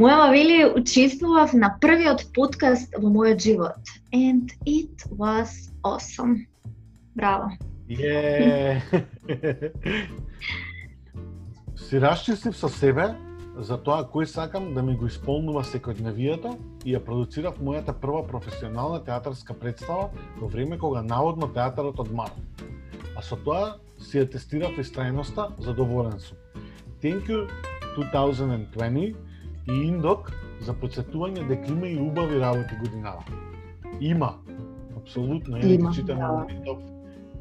Моја 0.00 0.30
вели 0.30 0.64
учествував 0.64 1.52
на 1.52 1.76
првиот 1.80 2.24
подкаст 2.34 2.94
во 2.98 3.10
мојот 3.14 3.38
живот 3.46 3.82
and 4.12 4.50
it 4.66 5.06
was 5.18 5.70
awesome. 5.84 6.46
Браво. 7.14 7.50
Yeah. 7.86 8.82
Си 11.76 12.00
расчистив 12.00 12.56
со 12.56 12.68
себе 12.68 13.14
за 13.58 13.78
тоа 13.78 14.02
кој 14.02 14.24
сакам 14.24 14.74
да 14.74 14.82
ми 14.82 14.96
го 14.96 15.06
исполнува 15.06 15.62
секојдневието 15.62 16.56
и 16.84 16.94
ја 16.94 17.04
продуцирав 17.04 17.62
мојата 17.62 17.94
прва 17.94 18.26
професионална 18.26 18.98
театарска 19.04 19.54
представа 19.54 20.10
во 20.40 20.48
време 20.48 20.78
кога 20.78 21.02
наводно 21.02 21.52
театарот 21.54 22.00
одмара. 22.00 22.34
А 23.16 23.22
со 23.22 23.36
тоа 23.36 23.78
си 23.98 24.18
ја 24.20 24.28
тестирав 24.30 24.78
истрајноста, 24.78 25.50
задоволен 25.60 26.20
сум. 26.20 26.38
Thank 27.02 27.28
you 27.28 27.48
2020 27.96 29.14
и 29.68 29.72
Индок 29.72 30.30
за 30.60 30.72
подсетување 30.72 31.46
дека 31.48 31.72
има 31.72 31.88
и 31.88 31.98
убави 31.98 32.40
работи 32.40 32.76
годинава. 32.80 33.24
Има. 34.00 34.34
Апсолутно. 34.96 35.58
Има. 35.58 35.92
Читам 35.94 36.46
Индок 36.50 36.78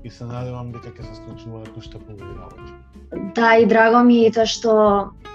и 0.03 0.09
се 0.09 0.25
надевам 0.25 0.71
дека 0.71 0.91
ќе 0.95 1.03
се 1.03 1.15
случуваат 1.21 1.77
уште 1.77 1.99
поубави 1.99 2.35
работи. 2.39 2.73
Да, 3.35 3.55
и 3.57 3.65
драго 3.65 4.03
ми 4.07 4.25
е 4.25 4.31
тоа 4.31 4.47
што 4.47 4.73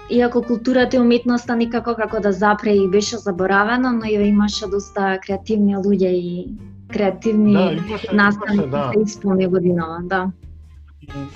иако 0.09 0.41
културата 0.41 0.97
и 0.97 0.99
уметноста 0.99 1.55
никако 1.55 1.95
како 1.95 2.19
да 2.19 2.31
запре 2.31 2.73
и 2.73 2.87
беше 2.89 3.17
заборавена, 3.17 3.93
но 3.93 4.05
и 4.05 4.17
имаше 4.27 4.67
доста 4.67 5.19
креативни 5.21 5.77
луѓе 5.77 6.11
и 6.11 6.47
креативни 6.93 7.53
да, 7.53 8.13
настани 8.13 8.67
да. 8.67 8.91
се 8.93 9.01
исполни 9.01 9.47
годинава, 9.47 9.99
да. 10.03 10.31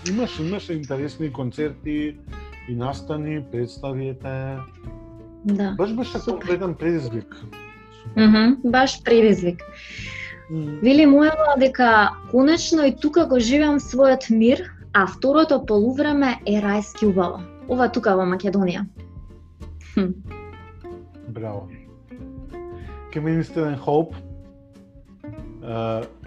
Имаше, 0.09 0.43
имаше 0.43 0.73
интересни 0.73 1.33
концерти 1.33 2.17
и 2.69 2.75
настани, 2.75 3.43
представиете, 3.51 4.57
Да. 5.45 5.75
Баш 5.77 5.93
беше 5.93 6.17
еден 6.49 6.73
предизвик. 6.73 7.35
Мгм, 8.17 8.69
баш 8.69 9.03
предизвик. 9.03 9.63
Вели 10.83 11.05
Моела 11.05 11.55
дека 11.59 12.09
конечно 12.31 12.85
и 12.85 12.95
тука 12.95 13.25
го 13.25 13.39
живеам 13.39 13.79
својот 13.79 14.29
мир, 14.29 14.63
а 14.93 15.07
второто 15.07 15.65
полувреме 15.65 16.41
е 16.45 16.57
рајски 16.61 17.05
убаво. 17.05 17.41
Ова 17.69 17.91
тука 17.91 18.15
во 18.17 18.25
Македонија. 18.25 18.85
Хм. 19.93 20.09
Браво. 21.29 21.69
Ке 23.11 23.21
ми 23.21 23.43
Стивен 23.43 23.77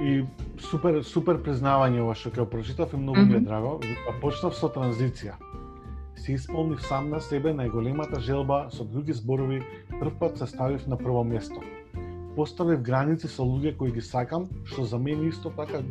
И 0.01 0.25
супер 0.59 1.01
супер 1.03 1.41
признавање 1.43 2.03
ова 2.05 2.15
што 2.15 2.31
ќе 2.31 2.45
го 2.45 2.51
прочитав 2.51 2.93
и 2.95 2.97
многу 2.97 3.25
ми 3.27 3.35
е 3.35 3.41
Мгм. 3.41 3.45
драго. 3.45 3.81
А 4.09 4.13
почнав 4.21 4.55
со 4.55 4.69
транзиција. 4.69 5.35
Си 6.17 6.33
исполнив 6.33 6.83
сам 6.83 7.11
на 7.11 7.21
себе 7.21 7.51
најголемата 7.51 8.21
желба 8.21 8.69
со 8.71 8.85
други 8.85 9.13
зборови, 9.13 9.63
прв 10.01 10.13
пат 10.21 10.39
се 10.39 10.47
ставив 10.47 10.87
на 10.87 10.97
прво 10.97 11.25
место. 11.25 11.61
Поставив 12.37 12.83
граници 12.83 13.29
со 13.29 13.43
луѓе 13.43 13.77
кои 13.77 13.91
ги 13.91 14.01
сакам, 14.01 14.47
што 14.65 14.85
за 14.85 14.99
мене 14.99 15.29
исто 15.29 15.51
така 15.51 15.83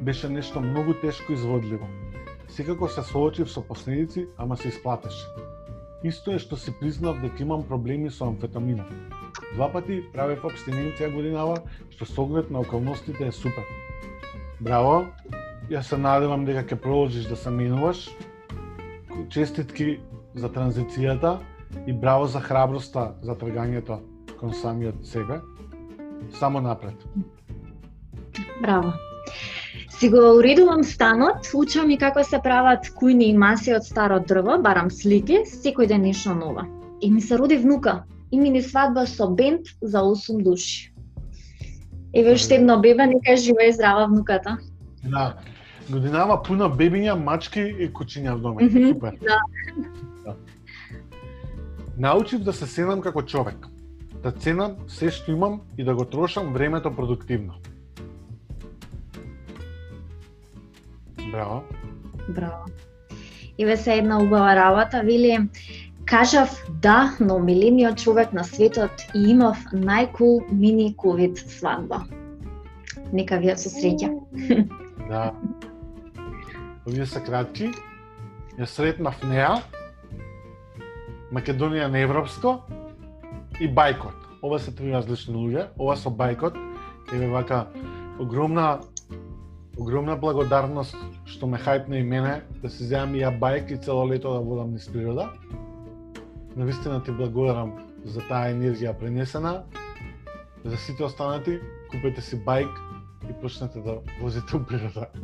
беше 0.00 0.28
нешто 0.28 0.60
многу 0.60 0.94
тешко 0.94 1.32
изводливо. 1.32 1.86
Секако 2.48 2.88
се 2.88 3.02
соочив 3.02 3.50
со 3.50 3.60
последици, 3.62 4.26
ама 4.38 4.56
се 4.56 4.68
исплатеше. 4.68 5.26
Исто 6.04 6.32
е 6.32 6.38
што 6.38 6.56
си 6.56 6.72
признав 6.80 7.20
дека 7.20 7.42
имам 7.42 7.62
проблеми 7.68 8.10
со 8.10 8.24
амфетаминот. 8.24 8.88
Два 9.54 9.68
пати 9.72 10.00
правев 10.12 10.44
абстиненција 10.44 11.10
годинава, 11.12 11.60
што 11.90 12.06
со 12.06 12.22
оглед 12.22 12.50
на 12.50 12.60
околностите 12.60 13.28
е 13.28 13.32
супер. 13.32 13.64
Браво! 14.60 15.06
Јас 15.70 15.90
се 15.92 15.98
надевам 16.00 16.46
дека 16.48 16.64
ќе 16.64 16.80
продолжиш 16.80 17.28
да 17.28 17.36
се 17.36 17.50
минуваш. 17.50 18.08
Честитки 19.28 19.98
за 20.34 20.48
транзицијата 20.48 21.38
и 21.86 21.92
браво 21.92 22.26
за 22.26 22.40
храброста 22.40 23.12
за 23.22 23.36
тргањето 23.36 24.00
кон 24.38 24.54
самиот 24.54 25.04
себе. 25.06 25.40
Само 26.38 26.60
напред. 26.60 26.94
Браво. 28.62 28.92
Си 29.98 30.08
го 30.08 30.20
уредувам 30.38 30.84
станот, 30.84 31.50
учам 31.54 31.90
и 31.90 31.98
како 31.98 32.22
се 32.24 32.38
прават 32.42 32.86
кујни 32.94 33.32
и 33.32 33.36
маси 33.36 33.72
од 33.74 33.82
старо 33.82 34.20
дрво, 34.22 34.60
барам 34.62 34.90
слики, 34.94 35.40
секој 35.42 35.88
ден 35.90 36.06
нешто 36.06 36.36
ново. 36.38 36.62
И 37.00 37.10
ми 37.10 37.20
се 37.20 37.38
роди 37.38 37.56
внука, 37.56 38.04
и 38.32 38.38
мини 38.38 38.62
свадба 38.62 39.06
со 39.06 39.30
бенд 39.30 39.66
за 39.82 39.98
8 39.98 40.42
души. 40.42 40.92
Еве 42.14 42.32
уште 42.32 42.54
едно 42.54 42.80
бебе, 42.80 43.06
нека 43.06 43.32
е 43.32 43.36
жива 43.36 43.64
и 43.64 43.72
здрава 43.72 44.06
внуката. 44.06 44.58
Да. 45.04 45.34
Годинава 45.90 46.42
пуна 46.42 46.68
бебиња, 46.68 47.14
мачки 47.14 47.60
и 47.60 47.88
кучиња 47.92 48.34
в. 48.36 48.54
Мгм, 48.60 48.88
Супер. 48.92 49.16
да. 49.22 49.38
Да. 50.24 50.34
Научив 51.98 52.40
да 52.40 52.52
се 52.52 52.66
сенам 52.66 53.00
како 53.00 53.22
човек. 53.22 53.66
Да 54.22 54.32
ценам 54.32 54.76
се 54.88 55.10
што 55.10 55.32
имам 55.32 55.60
и 55.78 55.84
да 55.84 55.94
го 55.94 56.04
трошам 56.04 56.52
времето 56.52 56.94
продуктивно. 56.96 57.54
Браво. 61.30 61.62
Браво. 62.28 62.64
Еве 63.58 63.76
се 63.76 63.94
една 63.94 64.22
убава 64.22 64.56
работа, 64.56 65.02
вели 65.04 65.48
Кажав 66.08 66.66
да 66.82 67.16
на 67.20 67.34
омилениот 67.36 67.98
човек 67.98 68.32
на 68.32 68.44
светот 68.44 68.90
и 69.14 69.28
имав 69.30 69.58
најкул 69.76 70.40
мини 70.48 70.94
ковид 70.96 71.36
свадба. 71.36 72.06
Нека 73.12 73.36
ви 73.36 73.52
со 73.56 73.68
среќа. 73.68 74.08
Да. 75.08 75.32
Овие 76.88 77.06
се 77.06 77.20
кратки. 77.20 77.68
Ја 78.56 78.64
сретнав 78.64 79.20
неа. 79.24 79.60
Македонија 81.32 81.92
на 81.92 82.00
европско 82.00 82.58
и 83.60 83.68
Бајкот. 83.68 84.16
Ова 84.42 84.58
се 84.58 84.72
три 84.72 84.92
различни 84.92 85.36
луѓе. 85.36 85.68
Ова 85.76 85.96
со 85.96 86.08
Бајкот 86.08 86.56
е 87.12 87.28
вака 87.28 87.66
огромна 88.18 88.80
огромна 89.76 90.16
благодарност 90.16 90.96
што 91.26 91.46
ме 91.46 91.60
хајпна 91.60 92.00
и 92.00 92.02
мене 92.02 92.42
да 92.62 92.70
се 92.70 92.84
земам 92.84 93.14
и 93.14 93.20
ја 93.20 93.38
бајк 93.38 93.72
и 93.72 93.76
цело 93.76 94.08
лето 94.08 94.32
да 94.32 94.40
водам 94.40 94.72
низ 94.72 94.88
природа. 94.88 95.28
Навистина 96.56 97.02
ти 97.02 97.10
благодарам 97.12 97.72
за 98.04 98.20
таа 98.28 98.50
енергија 98.52 98.98
пренесена. 98.98 99.62
За 100.64 100.76
сите 100.76 101.04
останати, 101.04 101.60
купете 101.90 102.20
си 102.20 102.36
байк 102.44 102.68
и 103.30 103.32
почнете 103.42 103.78
да 103.80 103.98
возите 104.22 104.56
у 104.56 104.64
природа. 104.64 105.06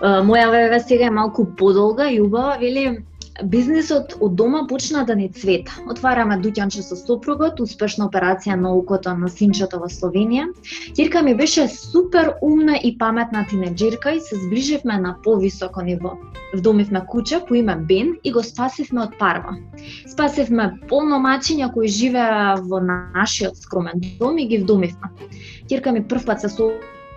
Моја 0.00 0.48
ВВ 0.52 0.80
сега 0.80 1.06
е 1.06 1.10
малку 1.10 1.46
подолга 1.56 2.10
и 2.10 2.20
убава, 2.20 2.58
вели 2.60 3.04
Бизнисот 3.42 4.14
од 4.20 4.34
дома 4.34 4.64
почна 4.68 5.04
да 5.04 5.14
ни 5.14 5.28
цвета. 5.32 5.74
Отвараме 5.90 6.38
дуќанче 6.40 6.82
со 6.82 6.96
сопругот, 6.96 7.60
успешна 7.60 8.06
операција 8.08 8.56
на 8.56 8.72
окото 8.72 9.12
на 9.18 9.28
синчето 9.28 9.80
во 9.82 9.90
Словенија. 9.92 10.46
Тирка 10.96 11.22
ми 11.22 11.34
беше 11.36 11.68
супер 11.68 12.32
умна 12.42 12.78
и 12.82 12.96
паметна 12.98 13.44
тинеџерка 13.50 14.16
и 14.16 14.20
се 14.20 14.40
зближивме 14.40 14.98
на 14.98 15.16
повисоко 15.24 15.82
ниво. 15.82 16.16
Вдомивме 16.54 17.04
куче 17.08 17.40
по 17.48 17.54
име 17.54 17.76
Бен 17.76 18.16
и 18.24 18.32
го 18.32 18.42
спасивме 18.42 19.02
од 19.02 19.18
парва. 19.18 19.56
Спасивме 20.08 20.72
полно 20.88 21.20
мачиња 21.20 21.72
кои 21.74 21.88
живеа 21.88 22.56
во 22.62 22.80
нашиот 22.80 23.56
скромен 23.56 24.00
дом 24.18 24.38
и 24.38 24.48
ги 24.48 24.58
вдомивме. 24.64 25.12
Тирка 25.68 25.92
ми 25.92 26.06
првпат 26.08 26.40
се 26.40 26.48
со 26.48 26.70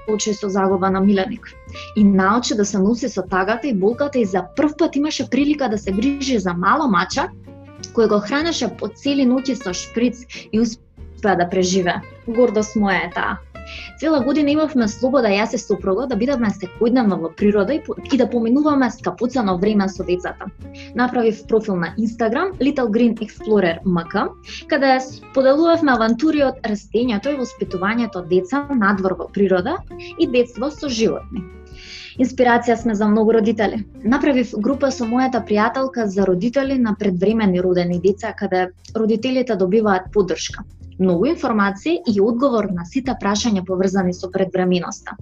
почесто 0.10 0.50
загуба 0.50 0.90
на 0.90 1.02
миленик 1.02 1.54
и 1.96 2.04
научи 2.04 2.56
да 2.56 2.66
се 2.66 2.82
носи 2.82 3.10
со 3.10 3.22
тагата 3.22 3.68
и 3.68 3.74
болката 3.74 4.20
и 4.20 4.26
за 4.26 4.44
прв 4.56 4.74
пат 4.78 4.96
имаше 4.96 5.30
прилика 5.30 5.70
да 5.70 5.78
се 5.78 5.92
грижи 5.92 6.40
за 6.40 6.54
мало 6.54 6.90
мача 6.90 7.30
кој 7.94 8.10
го 8.10 8.20
хранеше 8.20 8.70
по 8.80 8.90
цели 8.90 9.26
ноќи 9.30 9.56
со 9.60 9.74
шприц 9.74 10.26
и 10.52 10.60
успеа 10.60 11.36
да 11.40 11.50
преживе. 11.50 12.00
Гордост 12.28 12.76
моја 12.76 13.06
е 13.08 13.12
таа. 13.16 13.38
Цела 14.00 14.20
година 14.24 14.52
имавме 14.52 14.88
слобода 14.88 15.28
јас 15.28 15.54
и 15.54 15.60
сопругот 15.62 16.10
да 16.10 16.16
бидеме 16.16 16.50
секојдневно 16.56 17.18
во 17.20 17.30
природа 17.42 17.74
и, 17.76 17.82
и 18.14 18.18
да 18.18 18.28
поминуваме 18.30 18.90
скапуцано 18.92 19.58
време 19.58 19.90
со 19.90 20.06
децата. 20.08 20.48
Направив 20.96 21.44
профил 21.48 21.76
на 21.76 21.94
Instagram 21.98 22.54
Little 22.60 22.90
Green 22.96 23.18
Explorer 23.26 23.84
MK, 23.84 24.26
каде 24.72 24.94
споделувавме 25.04 25.92
авантури 25.92 26.44
од 26.48 26.64
растењето 26.64 27.34
и 27.34 27.40
воспитувањето 27.42 28.24
деца 28.28 28.66
надвор 28.72 29.18
во 29.20 29.28
природа 29.28 29.78
и 30.18 30.28
детство 30.28 30.72
со 30.72 30.90
животни. 30.90 31.44
Инспирација 32.20 32.76
сме 32.76 32.96
за 32.96 33.08
многу 33.08 33.32
родители. 33.36 33.84
Направив 34.04 34.56
група 34.58 34.92
со 34.92 35.06
мојата 35.12 35.44
пријателка 35.52 36.08
за 36.08 36.26
родители 36.28 36.80
на 36.80 36.96
предвремени 37.00 37.62
родени 37.62 38.00
деца, 38.00 38.34
каде 38.34 38.70
родителите 38.96 39.56
добиваат 39.56 40.12
поддршка 40.14 40.66
многу 41.00 41.26
информации 41.26 42.00
и 42.08 42.22
одговор 42.22 42.70
на 42.72 42.86
сите 42.86 43.16
прашања 43.22 43.64
поврзани 43.66 44.14
со 44.14 44.30
предвременоста. 44.32 45.16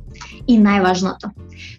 И 0.47 0.57
најважното, 0.59 1.31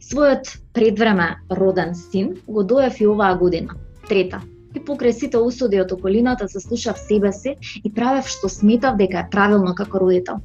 својот 0.03 0.55
предвреме 0.73 1.37
роден 1.51 1.95
син 1.95 2.37
го 2.47 2.63
доев 2.63 3.01
и 3.01 3.07
оваа 3.07 3.37
година, 3.37 3.77
трета. 4.09 4.41
И 4.75 4.81
покрај 4.85 5.13
сите 5.17 5.39
усуди 5.41 5.81
од 5.81 5.93
околината 5.93 6.49
се 6.49 6.61
слушав 6.61 6.99
себе 6.99 7.33
си 7.33 7.55
и 7.85 7.91
правев 7.93 8.29
што 8.29 8.49
сметав 8.53 8.99
дека 9.01 9.25
е 9.25 9.31
правилно 9.31 9.75
како 9.75 10.01
родител. 10.05 10.43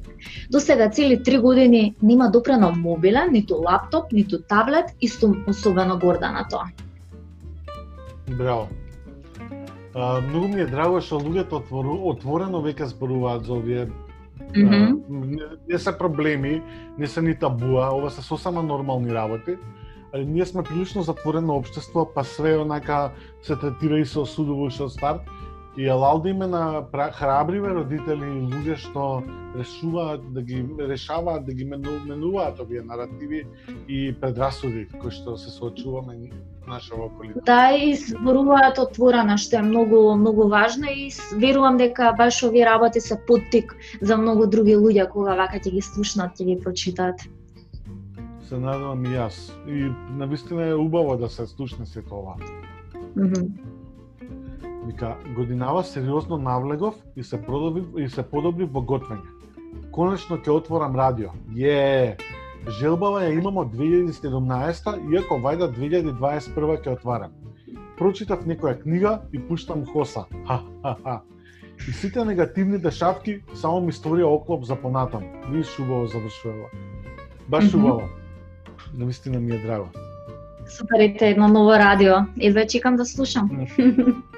До 0.50 0.60
сега 0.60 0.88
цели 0.90 1.22
три 1.22 1.38
години 1.38 1.94
нема 2.02 2.30
допрено 2.30 2.72
мобилен, 2.76 3.32
ниту 3.32 3.60
лаптоп, 3.60 4.12
ниту 4.12 4.38
таблет 4.38 4.96
и 5.00 5.08
сум 5.08 5.44
особено 5.46 5.98
горда 5.98 6.32
на 6.32 6.48
тоа. 6.48 6.72
Браво. 8.38 8.68
А, 9.94 10.20
многу 10.20 10.48
ми 10.48 10.60
е 10.60 10.66
драго 10.66 11.00
што 11.00 11.20
луѓето 11.22 11.62
отвору, 11.62 11.94
отворено 12.10 12.62
веќе 12.62 12.90
зборуваат 12.90 13.44
за 13.46 13.54
овие 13.54 13.86
Mm 14.34 14.68
-hmm. 14.68 15.00
а, 15.10 15.26
не, 15.26 15.42
не 15.68 15.78
се 15.78 15.98
проблеми, 15.98 16.62
не 16.98 17.06
се 17.06 17.22
ни 17.22 17.38
табуа, 17.38 17.94
ова 17.94 18.10
се 18.10 18.22
сосема 18.22 18.62
нормални 18.62 19.14
работи. 19.14 19.56
Ali 20.12 20.24
ние 20.24 20.46
сме 20.46 20.62
прилично 20.62 21.02
затворено 21.02 21.56
општество, 21.56 22.10
па 22.14 22.24
све 22.24 22.58
онака 22.58 23.10
се 23.42 23.56
третира 23.56 23.98
и 23.98 24.04
се 24.04 24.18
осудува 24.18 24.66
уште 24.66 24.82
од 24.82 24.92
старт. 24.92 25.20
И 25.76 25.88
алал 25.88 26.20
да 26.20 26.28
име 26.28 26.46
на 26.46 26.86
храбриве 27.12 27.74
родители 27.74 28.22
и 28.22 28.46
луѓе 28.46 28.76
што 28.76 29.22
решуваат 29.58 30.22
да 30.34 30.42
ги 30.42 30.66
решаваат 30.78 31.46
да 31.46 31.52
ги 31.52 31.64
мену- 31.64 32.06
менуваат 32.06 32.60
овие 32.60 32.82
наративи 32.82 33.46
и 33.88 34.14
предрасуди 34.20 34.88
кои 35.00 35.10
што 35.10 35.36
се 35.36 35.50
соочуваме 35.50 36.30
наша 36.66 36.94
околина. 36.94 37.34
Да, 37.46 37.70
и 37.76 37.94
зборуваат 37.96 38.78
отворено, 38.78 39.36
што 39.38 39.60
е 39.60 39.62
многу 39.62 40.16
многу 40.16 40.48
важно 40.48 40.90
и 40.90 41.10
верувам 41.36 41.76
дека 41.76 42.12
баш 42.18 42.42
овие 42.42 42.64
работи 42.66 43.00
се 43.00 43.20
поттик 43.26 43.76
за 44.00 44.16
многу 44.16 44.46
други 44.46 44.76
луѓе 44.76 45.08
кога 45.10 45.36
вака 45.36 45.58
ќе 45.58 45.70
ги 45.70 45.82
слушнат, 45.82 46.38
ќе 46.38 46.44
ги 46.44 46.56
прочитаат. 46.62 47.26
Се 48.48 48.58
надевам 48.58 49.04
и 49.04 49.14
јас. 49.16 49.50
И 49.66 49.90
навистина 50.16 50.68
е 50.68 50.74
убаво 50.74 51.16
да 51.16 51.28
се 51.28 51.46
слушне 51.46 51.86
се 51.86 52.02
тоа. 52.02 52.36
Мгм. 53.16 53.48
Вика, 54.86 55.16
годинава 55.34 55.84
сериозно 55.84 56.36
навлегов 56.36 56.94
и 57.16 57.22
се 57.22 57.42
продобив 57.42 57.84
и 57.96 58.08
се 58.08 58.22
подобрив 58.22 58.68
во 58.72 58.82
готвење. 58.82 59.28
Конечно 59.94 60.36
ќе 60.36 60.50
отворам 60.50 60.96
радио. 60.96 61.30
Је! 61.54 62.16
Желбава 62.68 63.20
ја 63.22 63.34
имам 63.38 63.56
од 63.60 63.74
2017, 63.76 64.94
иако 65.12 65.36
вајда 65.36 65.68
2021 65.74 66.54
ќе 66.82 66.92
отварам. 66.92 67.30
прочитав 67.98 68.42
некоја 68.46 68.82
книга 68.82 69.20
и 69.32 69.38
пуштам 69.38 69.84
хоса. 69.86 70.24
Ха, 70.48 70.60
ха, 70.82 70.96
ха. 71.04 71.20
И 71.88 71.92
сите 71.92 72.24
негативни 72.24 72.78
дешавки 72.78 73.40
само 73.54 73.80
ми 73.80 73.92
створија 73.92 74.24
оклоп 74.24 74.64
за 74.64 74.76
понатам. 74.76 75.22
Видиш 75.50 75.78
убаво 75.78 76.06
завршува. 76.06 76.66
Баш 77.48 77.64
Мгм. 77.72 77.84
убаво. 77.84 78.08
Навистина 78.94 79.40
ми 79.40 79.54
е 79.54 79.58
драго. 79.58 79.88
Супер, 80.68 80.98
ете 81.00 81.28
едно 81.28 81.48
ново 81.48 81.70
радио. 81.70 82.12
Едва 82.40 82.66
чекам 82.66 82.96
да 82.96 83.04
слушам. 83.04 83.66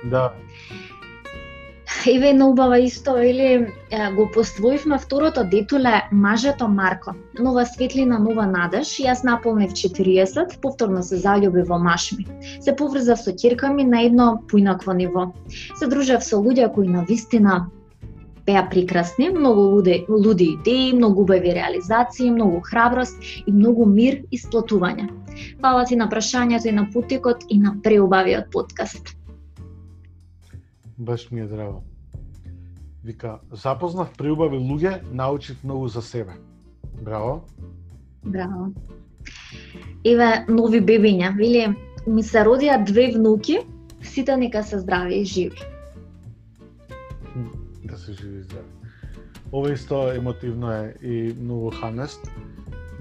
Да, 0.04 0.32
Еве 2.08 2.28
една 2.28 2.48
убава 2.48 2.78
исто, 2.78 3.18
или 3.18 3.42
е, 3.42 3.66
го 4.16 4.30
поствоивме 4.34 4.98
второто 4.98 5.44
детуле 5.44 6.02
мажето 6.12 6.68
Марко. 6.68 7.10
Нова 7.38 7.66
светлина, 7.66 8.18
нова 8.18 8.46
надеж. 8.46 8.92
Јас 9.02 9.24
наполнев 9.24 9.72
40, 9.74 10.60
повторно 10.62 11.02
се 11.02 11.18
заљубив 11.18 11.66
во 11.66 11.78
маш 11.82 12.12
ми. 12.12 12.26
Се 12.60 12.76
поврзав 12.76 13.18
со 13.18 13.34
кирка 13.34 13.72
ми 13.72 13.84
на 13.84 14.02
едно 14.06 14.42
поинакво 14.48 14.92
ниво. 14.92 15.32
Се 15.50 15.86
дружев 15.86 16.22
со 16.22 16.38
луѓе 16.38 16.70
кои 16.74 16.86
на 16.86 17.02
вистина 17.02 17.66
беа 18.46 18.68
прекрасни, 18.70 19.30
многу 19.30 19.60
луди, 19.74 20.04
луди 20.08 20.54
идеи, 20.60 20.92
многу 20.92 21.22
убави 21.22 21.54
реализации, 21.54 22.30
многу 22.30 22.60
храброст 22.60 23.18
и 23.46 23.52
многу 23.52 23.86
мир 23.86 24.22
и 24.30 24.38
сплотување. 24.38 25.10
Фала 25.60 25.84
ти 25.84 25.96
на 25.96 26.06
прашањето 26.06 26.70
и 26.70 26.72
на 26.72 26.86
путикот 26.92 27.44
и 27.48 27.58
на 27.58 27.74
преубавиот 27.82 28.50
подкаст. 28.52 29.16
баш 30.98 31.30
ми 31.30 31.40
е 31.40 31.46
драго. 31.46 31.82
Вика, 33.06 33.36
запознав 33.54 34.08
преубави 34.18 34.58
луѓе, 34.58 34.98
научив 35.14 35.60
многу 35.64 35.88
за 35.88 36.02
себе. 36.02 36.32
Браво. 37.02 37.44
Браво. 38.24 38.72
Еве 40.04 40.30
нови 40.48 40.80
бебиња, 40.82 41.30
вели 41.38 41.68
ми 42.06 42.24
се 42.26 42.42
родија 42.42 42.80
две 42.82 43.12
внуки, 43.14 43.60
сите 44.02 44.36
нека 44.36 44.64
се 44.66 44.82
здрави 44.82 45.20
и 45.20 45.24
живи. 45.24 45.62
Да 47.84 47.98
се 47.98 48.12
живи 48.12 48.40
и 48.40 48.42
здрави. 48.42 48.66
Ова 49.52 49.72
исто 49.72 50.10
емотивно 50.10 50.72
е 50.72 50.94
и 51.02 51.34
многу 51.40 51.70
ханест. 51.70 52.30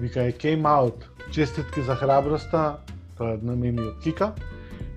Вика, 0.00 0.22
е 0.22 0.32
came 0.32 0.62
out. 0.62 1.02
Честитки 1.32 1.82
за 1.82 1.94
храброста, 1.94 2.78
тоа 3.18 3.34
е 3.34 3.38
на 3.42 3.56
мене 3.56 3.82
од 3.82 3.98
Кика. 4.06 4.34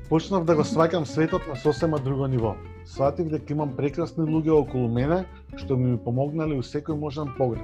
Почнав 0.09 0.45
да 0.45 0.53
го 0.55 0.61
сваќам 0.61 1.09
светот 1.09 1.41
на 1.49 1.55
сосема 1.57 1.97
друго 1.97 2.27
ниво. 2.27 2.53
Сватив 2.89 3.29
дека 3.29 3.53
имам 3.53 3.75
прекрасни 3.77 4.23
луѓе 4.25 4.55
околу 4.63 4.87
мене, 4.89 5.19
што 5.61 5.75
ми 5.77 5.93
помогнале 6.01 6.55
у 6.57 6.63
секој 6.65 6.97
можен 6.97 7.35
поглед. 7.37 7.61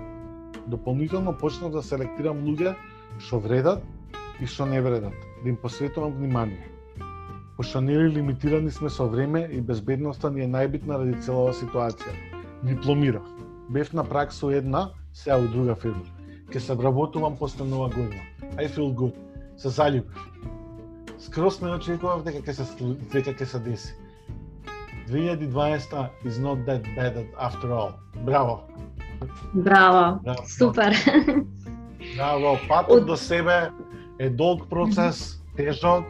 Дополнително 0.69 1.33
почнав 1.33 1.71
да 1.73 1.81
селектирам 1.81 2.43
луѓе 2.45 2.75
што 3.17 3.39
вредат 3.41 3.81
и 4.39 4.45
што 4.45 4.67
не 4.69 4.81
вредат, 4.85 5.17
да 5.41 5.49
им 5.49 5.57
посветувам 5.57 6.13
внимание. 6.13 6.69
Пошто 7.57 7.81
нели 7.81 8.11
лимитирани 8.19 8.71
сме 8.71 8.89
со 8.89 9.07
време 9.07 9.47
и 9.51 9.61
безбедноста 9.61 10.29
ни 10.29 10.45
е 10.45 10.47
најбитна 10.47 11.01
ради 11.01 11.17
целава 11.25 11.57
ситуација. 11.57 12.13
Дипломирав. 12.61 13.25
Бев 13.69 13.93
на 13.93 14.03
пракса 14.03 14.45
у 14.45 14.51
една, 14.51 14.91
сега 15.13 15.39
у 15.39 15.47
друга 15.47 15.75
фирма. 15.75 16.05
Ке 16.51 16.59
се 16.59 16.75
вработувам 16.75 17.37
после 17.37 17.65
нова 17.65 17.89
година. 17.89 18.21
I 18.61 18.69
feel 18.69 18.93
good. 18.93 19.15
Се 19.57 19.69
заљубив. 19.69 20.05
Скрос 21.17 21.61
не 21.61 21.71
очекував 21.71 22.23
дека 22.23 22.45
ќе 22.45 22.51
се 22.61 22.93
дека 23.13 23.33
ќе 23.33 23.45
се 23.45 23.59
деси. 23.59 24.04
2012 25.07 26.09
is 26.25 26.39
not 26.39 26.65
that 26.65 26.83
bad 26.95 27.25
after 27.39 27.71
all. 27.71 27.91
Браво. 28.25 28.59
Браво, 29.53 30.19
Браво. 30.23 30.43
супер. 30.47 30.95
Браво. 32.15 32.57
Патот 32.67 33.01
Од- 33.01 33.05
до 33.05 33.17
себе 33.17 33.71
е 34.19 34.29
долг 34.29 34.69
процес, 34.69 35.41
тежок, 35.57 36.05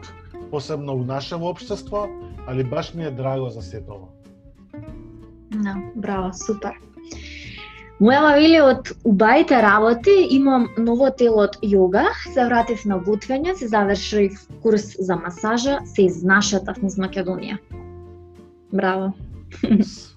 посебно 0.50 0.92
у 0.94 1.04
нашево 1.04 1.48
општество, 1.48 2.08
али 2.46 2.64
баш 2.64 2.94
ми 2.94 3.04
е 3.04 3.10
драго 3.10 3.48
за 3.48 3.62
сето 3.62 3.92
ова. 3.92 4.08
Да, 5.50 5.76
браво, 5.96 6.30
супер. 6.32 6.72
Мојава 8.00 8.34
вели 8.36 8.60
од 8.60 8.90
убаите 9.04 9.62
работи 9.62 10.12
имам 10.30 10.68
ново 10.78 11.10
тело 11.10 11.46
од 11.48 11.56
јога, 11.62 12.04
се 12.34 12.44
вратив 12.44 12.84
на 12.84 12.98
готвење, 13.00 13.54
се 13.54 13.68
завршив 13.68 14.36
курс 14.62 14.96
за 15.00 15.16
масажа, 15.16 15.78
се 15.84 16.02
изнашатав 16.02 16.76
низ 16.82 16.98
Македонија. 17.00 17.56
Браво. 18.72 19.12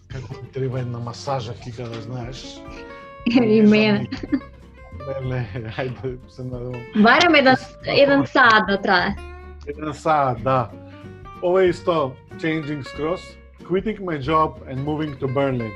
Како 0.09 0.33
ти 0.33 0.51
треба 0.53 0.79
една 0.79 0.99
масажа, 0.99 1.53
кика 1.53 1.83
да 1.83 2.01
знаеш. 2.01 2.61
И 3.25 3.61
мене. 3.61 4.09
Леле, 5.07 5.45
ајде 5.77 6.17
се 6.29 6.43
надевам. 6.43 6.81
Барем 7.03 7.35
еден, 7.35 7.55
еден 7.85 8.25
саат 8.25 8.67
да 8.67 8.81
трае. 8.81 9.15
Еден 9.67 9.93
саат, 9.93 10.43
да. 10.43 10.69
Ова 11.43 11.63
е 11.63 11.69
исто 11.69 12.13
changing 12.37 12.83
skroz. 12.83 13.21
Quitting 13.63 13.99
my 13.99 14.17
job 14.17 14.51
and 14.69 14.79
moving 14.85 15.13
to 15.19 15.27
Berlin. 15.27 15.71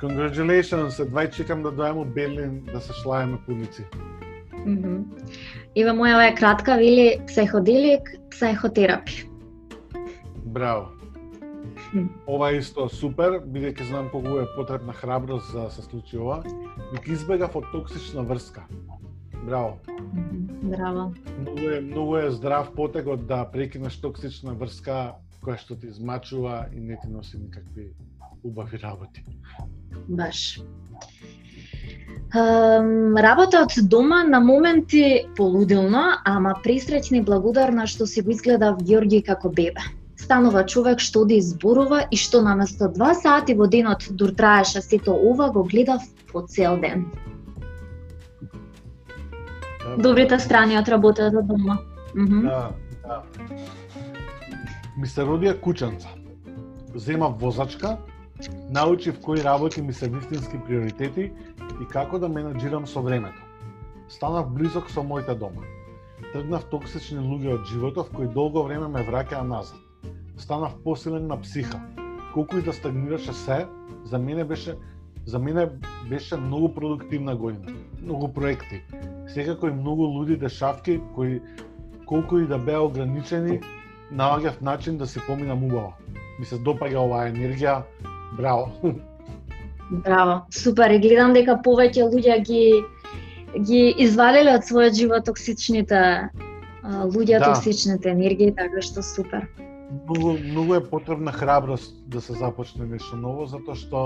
Congratulations, 0.00 1.02
едва 1.02 1.30
чекам 1.30 1.62
да 1.62 1.72
дојам 1.72 2.02
у 2.02 2.04
Берлин 2.04 2.60
да 2.72 2.80
се 2.80 2.92
шлаеме 2.92 3.38
по 3.46 3.52
улици. 3.52 3.84
Мгм. 4.66 5.02
Ива 5.74 5.94
мојава 5.94 6.32
е 6.32 6.34
кратка, 6.34 6.76
вели 6.76 7.20
психоделик, 7.26 8.10
психотерапи. 8.30 9.28
Браво. 10.44 10.97
Ова 12.28 12.50
е 12.52 12.58
исто 12.60 12.88
супер, 12.92 13.38
бидејќи 13.40 13.88
знам 13.88 14.10
колку 14.12 14.38
е 14.42 14.48
потребна 14.56 14.92
храброст 14.92 15.52
за 15.52 15.68
да 15.68 15.70
се 15.70 15.82
случи 15.82 16.18
ова. 16.18 16.42
Вик 16.92 17.08
избегав 17.08 17.56
од 17.56 17.64
токсична 17.72 18.22
врска. 18.22 18.66
Браво. 19.44 19.78
Браво. 20.62 21.14
Многу 21.40 21.68
е, 21.68 21.80
многу 21.80 22.16
е 22.16 22.30
здрав 22.30 22.74
потегот 22.74 23.26
да 23.26 23.44
прекинеш 23.52 24.00
токсична 24.00 24.52
врска 24.52 25.16
која 25.44 25.56
што 25.56 25.78
ти 25.78 25.88
измачува 25.88 26.66
и 26.74 26.80
не 26.80 26.98
ти 27.00 27.08
носи 27.08 27.38
никакви 27.38 27.92
убави 28.44 28.78
работи. 28.82 29.24
Баш. 30.08 30.60
Um, 32.36 33.16
работа 33.16 33.62
од 33.64 33.72
дома 33.88 34.24
на 34.24 34.40
моменти 34.44 35.24
полудилно, 35.36 36.18
ама 36.28 36.52
пресреќна 36.64 37.22
и 37.22 37.24
благодарна 37.24 37.86
што 37.86 38.04
си 38.06 38.20
го 38.20 38.34
изгледав 38.36 38.82
Георги 38.84 39.22
како 39.24 39.48
бебе. 39.48 39.80
Станува 40.28 40.60
човек 40.68 41.00
што 41.00 41.22
оди 41.24 41.38
изборува 41.40 42.02
и 42.12 42.16
што 42.20 42.42
наместо 42.44 42.90
два 42.92 43.14
сати 43.16 43.54
во 43.56 43.66
денот 43.72 44.02
дур 44.12 44.34
траеше 44.36 44.82
сето 44.84 45.14
ова, 45.16 45.46
го 45.54 45.62
гледав 45.64 46.02
по 46.32 46.42
цел 46.42 46.76
ден. 46.82 47.06
Да, 48.42 49.96
Добрите 49.96 50.38
страни 50.38 50.76
од 50.76 50.88
работата 50.88 51.42
дома. 51.42 51.78
Мгм. 52.14 52.42
Да, 52.44 52.70
да. 53.06 53.22
Ми 54.98 55.08
се 55.08 55.24
родија 55.24 55.56
кученца. 55.64 56.12
Земав 56.94 57.40
возачка, 57.40 57.96
научив 58.68 59.20
кои 59.24 59.40
работи 59.44 59.82
ми 59.82 59.92
се 59.92 60.12
вистински 60.12 60.60
приоритети 60.66 61.32
и 61.80 61.88
како 61.88 62.18
да 62.18 62.28
менеджирам 62.28 62.86
со 62.86 63.00
времето. 63.00 63.40
Станав 64.08 64.52
близок 64.52 64.90
со 64.90 65.02
моите 65.02 65.34
дома. 65.34 65.64
Тргнав 66.32 66.68
токсични 66.68 67.18
луѓе 67.18 67.60
од 67.60 67.66
животов 67.72 68.12
кои 68.12 68.28
долго 68.28 68.68
време 68.68 68.92
ме 68.92 69.08
враќаа 69.08 69.40
назад. 69.40 69.87
Станав 70.38 70.82
посилен 70.84 71.26
на 71.26 71.40
психа. 71.40 71.80
Колку 72.34 72.56
и 72.58 72.62
да 72.62 72.72
стагнираше 72.72 73.32
се, 73.32 73.66
за 74.04 74.18
мене 74.18 74.44
беше 74.44 74.74
за 75.26 75.38
мене 75.38 75.68
беше 76.08 76.36
многу 76.36 76.74
продуктивна 76.74 77.36
година. 77.36 77.72
Многу 78.02 78.28
проекти. 78.28 78.82
Секако 79.26 79.66
и 79.66 79.70
многу 79.70 80.02
луди 80.02 80.36
дешавки 80.36 81.00
кои 81.14 81.40
колку 82.06 82.38
и 82.38 82.46
да 82.46 82.58
беа 82.58 82.80
ограничени, 82.80 83.60
наоѓав 84.14 84.62
начин 84.62 84.96
да 84.96 85.06
си 85.06 85.20
поминам 85.26 85.64
убаво. 85.64 85.92
Ми 86.40 86.46
се 86.46 86.56
допаѓа 86.56 86.96
оваа 87.04 87.28
енергија. 87.28 87.82
Браво. 88.36 88.72
Браво, 89.90 90.40
супер. 90.50 90.96
И 90.96 90.98
гледам 90.98 91.36
дека 91.36 91.60
повеќе 91.64 92.08
луѓе 92.08 92.40
ги 92.48 92.62
ги 93.68 93.94
извалиле 93.98 94.56
од 94.56 94.64
својот 94.64 94.96
живот 94.96 95.24
токсичните 95.24 96.30
луѓе, 96.84 97.38
Да. 97.38 97.52
токсичните 97.52 98.10
енергии, 98.10 98.54
така 98.54 98.80
што 98.80 99.02
супер. 99.02 99.48
Многу, 99.90 100.38
многу 100.38 100.74
е 100.74 100.90
потребна 100.90 101.32
храброст 101.32 101.96
да 102.06 102.20
се 102.20 102.32
започне 102.32 102.86
нешто 102.86 103.16
ново, 103.16 103.46
затоа 103.46 103.74
што 103.74 104.00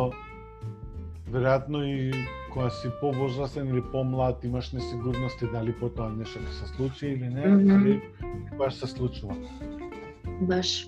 веројатно 1.33 1.83
и 1.83 2.12
кога 2.53 2.71
си 2.71 2.90
повозрастен 3.01 3.68
или 3.68 3.83
помлад 3.92 4.45
имаш 4.45 4.73
несигурности 4.73 5.49
дали 5.53 5.73
потоа 5.73 6.12
нешто 6.14 6.38
ќе 6.38 6.53
се 6.53 6.66
случи 6.77 7.07
или 7.07 7.29
не, 7.29 7.47
Мгм. 7.49 7.71
али 7.77 8.03
баш 8.59 8.75
се 8.75 8.87
случува. 8.87 9.35
Баш. 10.42 10.87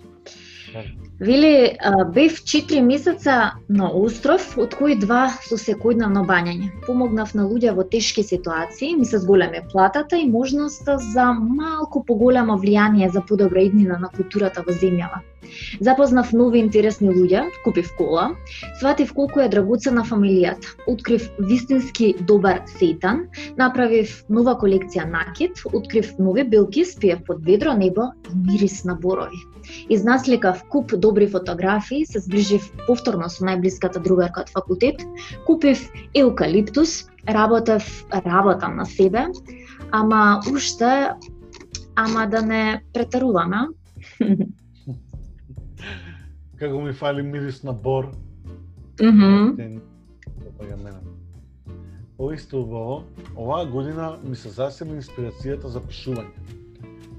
Вели, 1.20 1.76
бев 2.14 2.40
4 2.42 2.80
месеца 2.82 3.52
на 3.68 3.90
остров, 3.90 4.46
од 4.58 4.74
кои 4.74 4.96
два 4.98 5.28
со 5.46 5.58
секојдневно 5.60 6.24
бањање. 6.26 6.70
Помогнав 6.87 7.35
на 7.38 7.46
луѓе 7.50 7.75
во 7.77 7.85
тешки 7.94 8.25
ситуации, 8.27 8.96
ми 8.98 9.06
се 9.06 9.22
зголеме 9.22 9.62
платата 9.72 10.18
и 10.18 10.27
можноста 10.31 10.98
за 11.12 11.31
малку 11.33 12.02
поголемо 12.04 12.58
влијание 12.58 13.12
за 13.12 13.22
подобра 13.22 13.62
иднина 13.62 14.00
на 14.02 14.10
културата 14.16 14.66
во 14.66 14.75
земјава. 14.75 15.22
Запознав 15.80 16.32
нови 16.32 16.58
интересни 16.58 17.10
луѓе, 17.10 17.46
купив 17.64 17.90
кола, 17.98 18.30
сватив 18.80 19.12
колку 19.14 19.40
е 19.40 19.48
драгоцена 19.48 20.04
фамилијата, 20.04 20.74
открив 20.86 21.28
вистински 21.38 22.14
добар 22.20 22.62
сејтан, 22.76 23.24
направив 23.58 24.12
нова 24.28 24.56
колекција 24.60 25.06
накид, 25.10 25.62
открив 25.72 26.14
нови 26.18 26.44
билки, 26.44 26.84
спиев 26.84 27.24
под 27.26 27.44
ведро 27.44 27.74
небо 27.74 28.10
и 28.30 28.36
мирис 28.46 28.84
на 28.84 28.94
борови. 28.94 29.40
Изнасликав 29.88 30.64
куп 30.68 30.96
добри 30.98 31.26
фотографии, 31.26 32.06
се 32.06 32.20
зближив 32.20 32.66
повторно 32.86 33.30
со 33.32 33.44
најблиската 33.44 34.02
другарка 34.02 34.44
од 34.44 34.52
факултет, 34.52 35.00
купив 35.46 35.80
еукалиптус, 36.14 37.06
работев, 37.28 38.04
работам 38.12 38.76
на 38.76 38.86
себе, 38.86 39.26
ама 39.90 40.42
уште, 40.52 41.14
ама 41.96 42.26
да 42.26 42.42
не 42.42 42.82
претаруваме. 42.92 43.68
Како 46.59 46.81
ми 46.81 46.92
фали 46.92 47.23
мирис 47.23 47.63
на 47.63 47.73
бор. 47.73 48.13
Ден, 49.57 49.81
допаѓа 50.38 50.77
мене. 50.83 51.00
Ова 52.19 52.35
исто 52.35 52.61
убаво, 52.63 53.02
оваа 53.37 53.67
година 53.67 54.19
ми 54.23 54.37
се 54.37 54.48
засили 54.48 54.94
инспирацијата 55.00 55.67
за 55.67 55.83
пишување. 55.83 56.31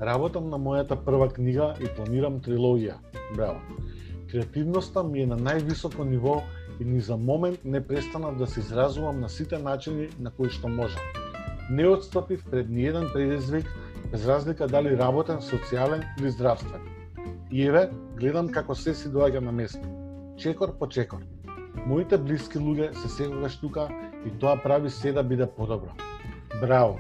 Работам 0.02 0.48
на 0.50 0.60
мојата 0.60 0.96
прва 0.96 1.28
книга 1.34 1.74
и 1.84 1.92
планирам 1.98 2.40
трилогија. 2.40 2.96
Браво. 3.36 3.60
Креативноста 4.32 5.04
ми 5.04 5.22
е 5.22 5.28
на 5.28 5.38
највисоко 5.38 6.08
ниво 6.08 6.42
и 6.80 6.86
ни 6.86 7.00
за 7.00 7.18
момент 7.18 7.60
не 7.66 7.84
престанав 7.88 8.38
да 8.38 8.48
се 8.48 8.60
изразувам 8.60 9.20
на 9.20 9.30
сите 9.30 9.60
начини 9.60 10.10
на 10.20 10.32
кои 10.32 10.50
што 10.50 10.68
можам. 10.68 11.02
Не 11.70 11.88
отстапив 11.88 12.46
пред 12.52 12.70
ниеден 12.70 13.10
предизвик, 13.14 13.68
без 14.12 14.28
разлика 14.28 14.68
дали 14.68 14.98
работен, 14.98 15.44
социјален 15.44 16.04
или 16.20 16.30
здравствен. 16.32 16.95
И 17.52 17.64
еве, 17.64 17.90
гледам 18.18 18.50
како 18.50 18.76
се 18.76 18.94
си 18.94 19.10
доаѓа 19.14 19.40
на 19.40 19.52
место. 19.52 19.82
Чекор 20.38 20.78
по 20.80 20.88
чекор. 20.90 21.22
Моите 21.86 22.18
блиски 22.18 22.58
луѓе 22.58 22.94
се 22.98 23.10
секогаш 23.10 23.60
тука 23.62 23.88
и 24.26 24.32
тоа 24.40 24.58
прави 24.64 24.90
се 24.90 25.12
да 25.14 25.24
биде 25.24 25.46
подобро. 25.46 25.94
Браво. 26.62 26.98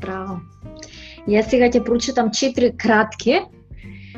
Браво. 0.00 0.40
Јас 1.26 1.50
сега 1.50 1.68
ќе 1.70 1.82
прочитам 1.84 2.30
четири 2.30 2.72
кратки. 2.76 3.40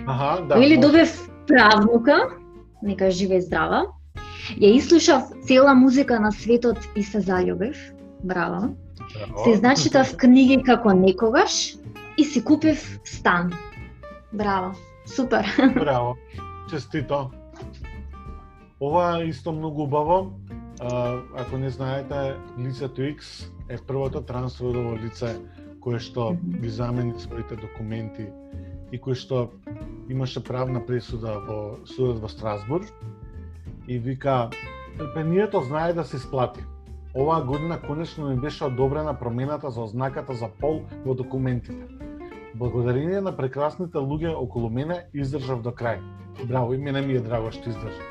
Аха, 0.06 0.44
да. 0.48 0.60
Или 0.60 0.76
добив 0.80 1.12
правнука, 1.48 2.28
нека 2.82 3.06
е 3.06 3.10
жива 3.10 3.40
и 3.40 3.42
здрава. 3.42 3.84
Ја 4.60 4.74
ислушав 4.76 5.32
цела 5.48 5.74
музика 5.74 6.20
на 6.20 6.32
светот 6.32 6.78
и 6.96 7.02
се 7.02 7.20
заљубив. 7.20 7.76
Браво. 8.24 8.74
Браво. 9.14 9.44
Се 9.44 9.50
изначитав 9.50 10.16
книги 10.16 10.62
како 10.62 10.92
некогаш 10.92 11.76
и 12.18 12.24
си 12.24 12.44
купив 12.44 13.00
стан. 13.04 13.52
Браво. 14.34 14.74
Супер. 15.06 15.46
Браво. 15.74 16.16
Честито. 16.70 17.30
Ова 18.80 19.22
е 19.22 19.24
исто 19.24 19.52
многу 19.52 19.82
убаво. 19.82 20.32
А, 20.80 21.18
ако 21.36 21.58
не 21.58 21.70
знаете, 21.70 22.36
лицето 22.58 23.00
X 23.00 23.48
е 23.68 23.76
првото 23.86 24.20
трансродово 24.20 24.96
лице 24.96 25.36
кое 25.84 26.00
што 26.00 26.32
ги 26.34 26.68
замени 26.72 27.12
своите 27.20 27.56
документи 27.60 28.24
и 28.92 28.98
кое 28.98 29.14
што 29.14 29.50
имаше 30.08 30.40
правна 30.40 30.80
пресуда 30.80 31.36
во 31.44 31.58
судот 31.84 32.22
во 32.24 32.28
Страсбург 32.32 32.88
и 33.88 33.98
вика 33.98 34.48
трпението 34.98 35.60
знае 35.60 35.92
да 35.92 36.04
се 36.04 36.16
исплати. 36.16 36.64
Оваа 37.14 37.44
година 37.44 37.80
конечно 37.80 38.28
ми 38.28 38.36
беше 38.36 38.64
одобрена 38.64 39.18
промената 39.18 39.70
за 39.70 39.80
ознаката 39.80 40.34
за 40.34 40.48
пол 40.48 40.82
во 41.04 41.14
документите. 41.14 41.84
Благодарение 42.54 43.20
на 43.20 43.32
прекрасните 43.36 43.98
луѓе 43.98 44.34
околу 44.34 44.70
мене 44.70 45.04
издржав 45.14 45.62
до 45.62 45.70
крај. 45.70 45.98
Браво, 46.48 46.74
и 46.74 46.78
мене 46.78 47.00
ми 47.02 47.14
е 47.14 47.20
драго 47.20 47.50
што 47.50 47.70
издржав. 47.70 48.02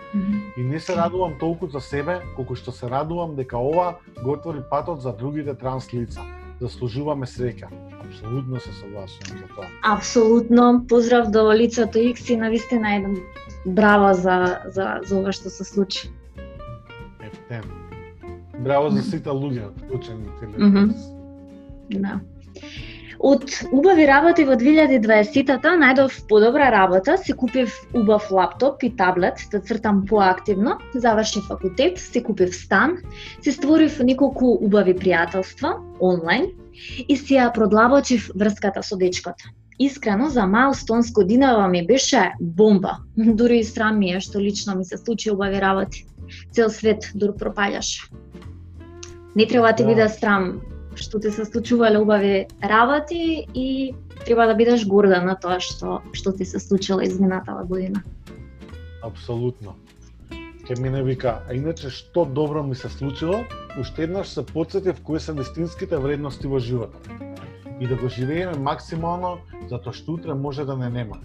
И 0.58 0.64
не 0.64 0.80
се 0.80 0.96
радувам 0.96 1.38
толку 1.40 1.68
за 1.68 1.80
себе, 1.80 2.20
колку 2.36 2.56
што 2.56 2.72
се 2.72 2.90
радувам 2.90 3.36
дека 3.36 3.58
ова 3.58 3.96
го 4.24 4.32
отвори 4.32 4.60
патот 4.70 5.02
за 5.02 5.14
другите 5.14 5.54
транс 5.56 5.94
лица. 5.94 6.22
Заслужуваме 6.60 7.26
среќа. 7.26 7.68
Апсолутно 8.04 8.60
се 8.60 8.72
согласувам 8.74 9.40
за 9.40 9.48
тоа. 9.56 9.68
Апсолутно. 9.84 10.86
Поздрав 10.88 11.32
до 11.32 11.54
лицето 11.54 11.98
X 11.98 12.34
и 12.34 12.38
навистина 12.38 12.96
еден 12.96 13.18
браво 13.66 14.14
за, 14.14 14.60
за, 14.68 15.00
за 15.06 15.20
ова 15.20 15.32
што 15.32 15.50
се 15.50 15.64
случи. 15.64 16.12
Ептен. 17.24 17.64
Браво 18.60 18.90
за 18.90 19.02
сите 19.04 19.30
луѓе, 19.30 19.72
во 19.90 19.98
Мгм. 19.98 20.36
телевизија. 20.40 21.14
Да. 21.90 22.20
Од 23.24 23.44
убави 23.72 24.04
работи 24.04 24.44
во 24.44 24.58
2020-та 24.60 25.72
најдов 25.80 26.16
подобра 26.28 26.66
работа, 26.74 27.16
си 27.16 27.32
купив 27.40 27.72
убав 27.96 28.26
лаптоп 28.36 28.84
и 28.84 28.90
таблет 29.00 29.40
да 29.52 29.62
цртам 29.64 30.02
поактивно, 30.10 30.76
завршив 30.94 31.46
факултет, 31.48 32.00
си 32.04 32.24
купив 32.24 32.52
стан, 32.56 32.98
си 33.40 33.52
створив 33.56 34.02
неколку 34.04 34.58
убави 34.60 34.92
пријателства 34.92 35.78
онлайн 36.04 36.50
и 37.08 37.16
си 37.16 37.40
ја 37.40 37.48
продлабочив 37.56 38.28
врската 38.36 38.84
со 38.84 39.00
дечкото. 39.00 39.56
Искрено, 39.80 40.28
за 40.30 40.46
Маустонс 40.46 41.12
годинава 41.12 41.68
ми 41.68 41.86
беше 41.88 42.34
бомба. 42.42 42.98
Дури 43.18 43.60
и 43.60 43.64
срам 43.64 44.00
ми 44.00 44.12
е 44.12 44.20
што 44.20 44.40
лично 44.40 44.76
ми 44.76 44.86
се 44.86 44.98
случи 44.98 45.32
убави 45.32 45.62
работи. 45.62 46.06
Цел 46.52 46.70
свет 46.70 47.08
дур 47.16 47.40
пропаѓаш. 47.40 48.12
Не 49.36 49.48
треба 49.48 49.68
да 49.68 49.76
ти 49.76 49.84
Да. 49.84 49.90
биде 49.90 50.10
срам 50.10 50.62
што 50.96 51.20
ти 51.20 51.32
се 51.32 51.46
случувале 51.46 51.98
убави 51.98 52.48
работи 52.64 53.48
и 53.54 53.94
треба 54.26 54.48
да 54.48 54.56
бидеш 54.56 54.86
горда 54.88 55.22
на 55.22 55.36
тоа 55.36 55.60
што 55.60 56.02
што 56.14 56.34
ти 56.34 56.46
се 56.46 56.60
случило 56.60 57.02
изминатава 57.02 57.64
година. 57.64 58.04
Апсолутно. 59.04 59.76
Ке 60.68 60.80
мене 60.80 61.04
вика, 61.04 61.44
а 61.50 61.54
иначе 61.54 61.90
што 61.90 62.26
добро 62.26 62.64
ми 62.64 62.76
се 62.76 62.90
случило, 62.90 63.44
уште 63.80 64.04
еднаш 64.04 64.28
се 64.28 64.46
подсетив 64.46 65.02
кои 65.04 65.20
се 65.20 65.34
вистинските 65.34 65.98
вредности 65.98 66.48
во 66.48 66.60
животот. 66.60 67.10
И 67.80 67.88
да 67.88 67.96
го 67.96 68.08
живееме 68.08 68.56
максимално, 68.58 69.38
затоа 69.68 69.94
што 69.94 70.14
утре 70.14 70.34
може 70.34 70.66
да 70.66 70.78
не 70.78 70.90
нема. 70.90 71.20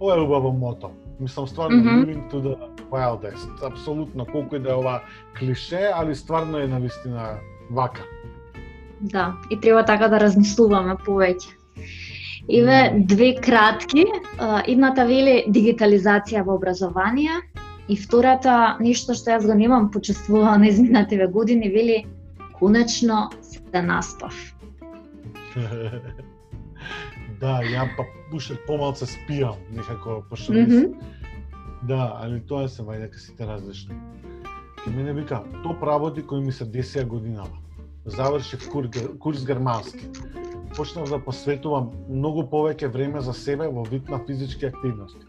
Ова 0.00 0.16
е 0.16 0.20
убаво 0.20 0.52
мото. 0.52 0.90
Мислам 1.20 1.46
стварно 1.46 1.76
Мгм. 1.76 1.88
living 1.88 2.30
to 2.32 2.36
the 2.42 2.56
wildest. 2.90 3.62
Апсолутно, 3.62 4.26
колку 4.26 4.56
и 4.56 4.58
да 4.58 4.70
е 4.70 4.74
ова 4.74 5.02
клише, 5.38 5.90
али 5.94 6.14
стварно 6.14 6.58
е 6.58 6.66
навистина 6.66 7.38
вака. 7.70 8.02
Да, 9.00 9.34
и 9.50 9.60
треба 9.60 9.84
така 9.84 10.08
да 10.08 10.20
размислуваме 10.20 10.96
повеќе. 11.06 11.52
Иве 12.48 12.92
две 13.04 13.34
кратки. 13.34 14.04
Едната 14.66 15.04
вели 15.04 15.44
дигитализација 15.48 16.44
во 16.46 16.54
образование 16.54 17.42
и 17.88 17.96
втората 17.96 18.76
нешто 18.80 19.14
што 19.14 19.34
јас 19.34 19.46
го 19.46 19.54
немам 19.54 19.90
почувствувала 19.90 20.56
на 20.58 20.68
изминативе 20.68 21.26
години 21.26 21.68
вели 21.68 22.04
конечно 22.58 23.30
се 23.42 23.82
наспав. 23.82 24.34
да, 27.40 27.60
ја 27.64 27.88
па 27.96 28.04
уште 28.32 28.56
помалце 28.66 29.06
спијам, 29.08 29.60
некако, 29.72 30.22
пошто 30.30 30.52
mm 30.52 30.94
Да, 31.86 32.18
али 32.22 32.40
тоа 32.40 32.68
се 32.68 32.82
вајде 32.82 33.10
ка 33.12 33.18
сите 33.18 33.46
различно. 33.46 33.94
Ке 34.84 34.90
мене 34.90 35.12
вика, 35.12 35.42
топ 35.62 35.82
работи 35.82 36.22
кои 36.22 36.40
ми 36.40 36.52
се 36.52 36.64
десија 36.64 37.04
годинава. 37.04 37.58
Завршив 38.06 38.70
кур, 38.70 38.88
курс 39.20 39.44
германски. 39.44 40.08
Почнав 40.76 41.08
да 41.10 41.18
посветувам 41.18 41.90
многу 42.08 42.44
повеќе 42.46 42.86
време 42.92 43.20
за 43.20 43.32
себе 43.32 43.66
во 43.68 43.82
вид 43.82 44.08
на 44.08 44.20
физички 44.26 44.66
активности. 44.66 45.24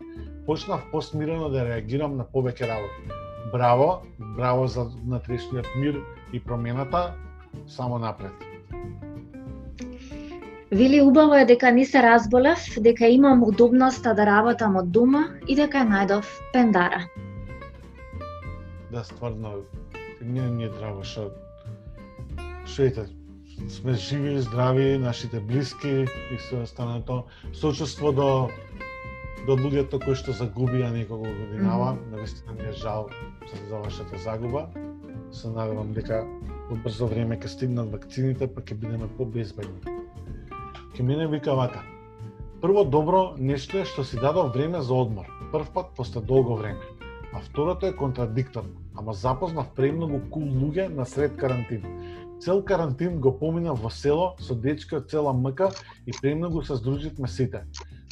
Почнав 0.45 0.83
посмирено 0.91 1.49
да 1.49 1.63
реагирам 1.65 2.17
на 2.17 2.25
повеќе 2.25 2.67
работи. 2.69 3.15
Браво, 3.51 4.03
браво 4.19 4.67
за 4.67 4.91
натрешниот 5.05 5.65
мир 5.75 6.01
и 6.33 6.39
промената, 6.39 7.13
само 7.67 7.97
напред. 7.99 8.31
Вели 10.71 11.01
убаво 11.01 11.33
е 11.33 11.45
дека 11.45 11.71
не 11.71 11.85
се 11.85 12.03
разболев, 12.03 12.59
дека 12.77 13.07
имам 13.07 13.43
удобноста 13.43 14.13
да 14.13 14.25
работам 14.25 14.75
од 14.75 14.91
дома 14.91 15.23
и 15.47 15.55
дека 15.55 15.87
најдов 15.87 16.27
пендара. 16.53 17.07
Да, 18.91 19.03
стварно, 19.03 19.63
мене 20.21 20.51
ми 20.51 20.63
е 20.63 20.69
драго 20.69 21.03
што 21.03 21.31
што 22.67 22.83
ете, 22.83 23.05
сме 23.69 23.93
живи, 23.93 24.39
здрави, 24.41 24.97
нашите 24.97 25.39
блиски 25.39 26.05
и 26.31 26.37
се 26.49 26.55
останато. 26.55 27.23
Сочувство 27.53 28.11
до 28.11 28.49
до 29.47 29.55
луѓето 29.55 30.03
кои 30.03 30.15
што 30.15 30.33
загубија 30.35 30.91
некого 30.91 31.23
годинава, 31.23 31.93
Мгм. 31.93 32.11
навистина 32.11 32.53
ми 32.53 32.67
е 32.67 32.71
жал 32.71 33.07
за, 33.47 33.69
за 33.69 33.77
вашата 33.77 34.17
загуба. 34.17 34.67
Се 35.31 35.47
надевам 35.47 35.93
дека 35.93 36.25
во 36.69 36.75
брзо 36.83 37.07
време 37.07 37.37
ќе 37.39 37.47
стигнат 37.47 37.91
вакцините, 37.91 38.47
па 38.47 38.61
ќе 38.61 38.75
бидеме 38.75 39.07
побезбедни. 39.17 39.79
Ке 40.95 41.03
мене 41.03 41.27
вика 41.27 41.55
вака. 41.55 41.79
Прво 42.61 42.83
добро 42.83 43.35
нешто 43.37 43.77
е 43.77 43.85
што 43.85 44.03
си 44.03 44.19
дадов 44.19 44.51
време 44.53 44.81
за 44.81 44.93
одмор. 44.93 45.25
Прв 45.51 45.71
пат 45.73 45.85
после 45.95 46.21
долго 46.21 46.55
време. 46.55 46.81
А 47.33 47.39
второто 47.39 47.85
е 47.85 47.95
контрадикторно. 47.95 48.75
Ама 48.97 49.13
запознав 49.13 49.69
премногу 49.75 50.19
кул 50.29 50.43
луѓе 50.43 50.89
на 50.89 51.05
сред 51.05 51.37
карантин. 51.37 51.83
Цел 52.39 52.63
карантин 52.63 53.19
го 53.19 53.39
помина 53.39 53.73
во 53.73 53.89
село 53.89 54.35
со 54.39 54.55
дечки 54.55 54.95
од 54.95 55.09
цела 55.09 55.33
МК 55.33 55.71
и 56.05 56.11
премногу 56.21 56.61
се 56.63 56.75
здруживме 56.75 57.27
сите. 57.27 57.63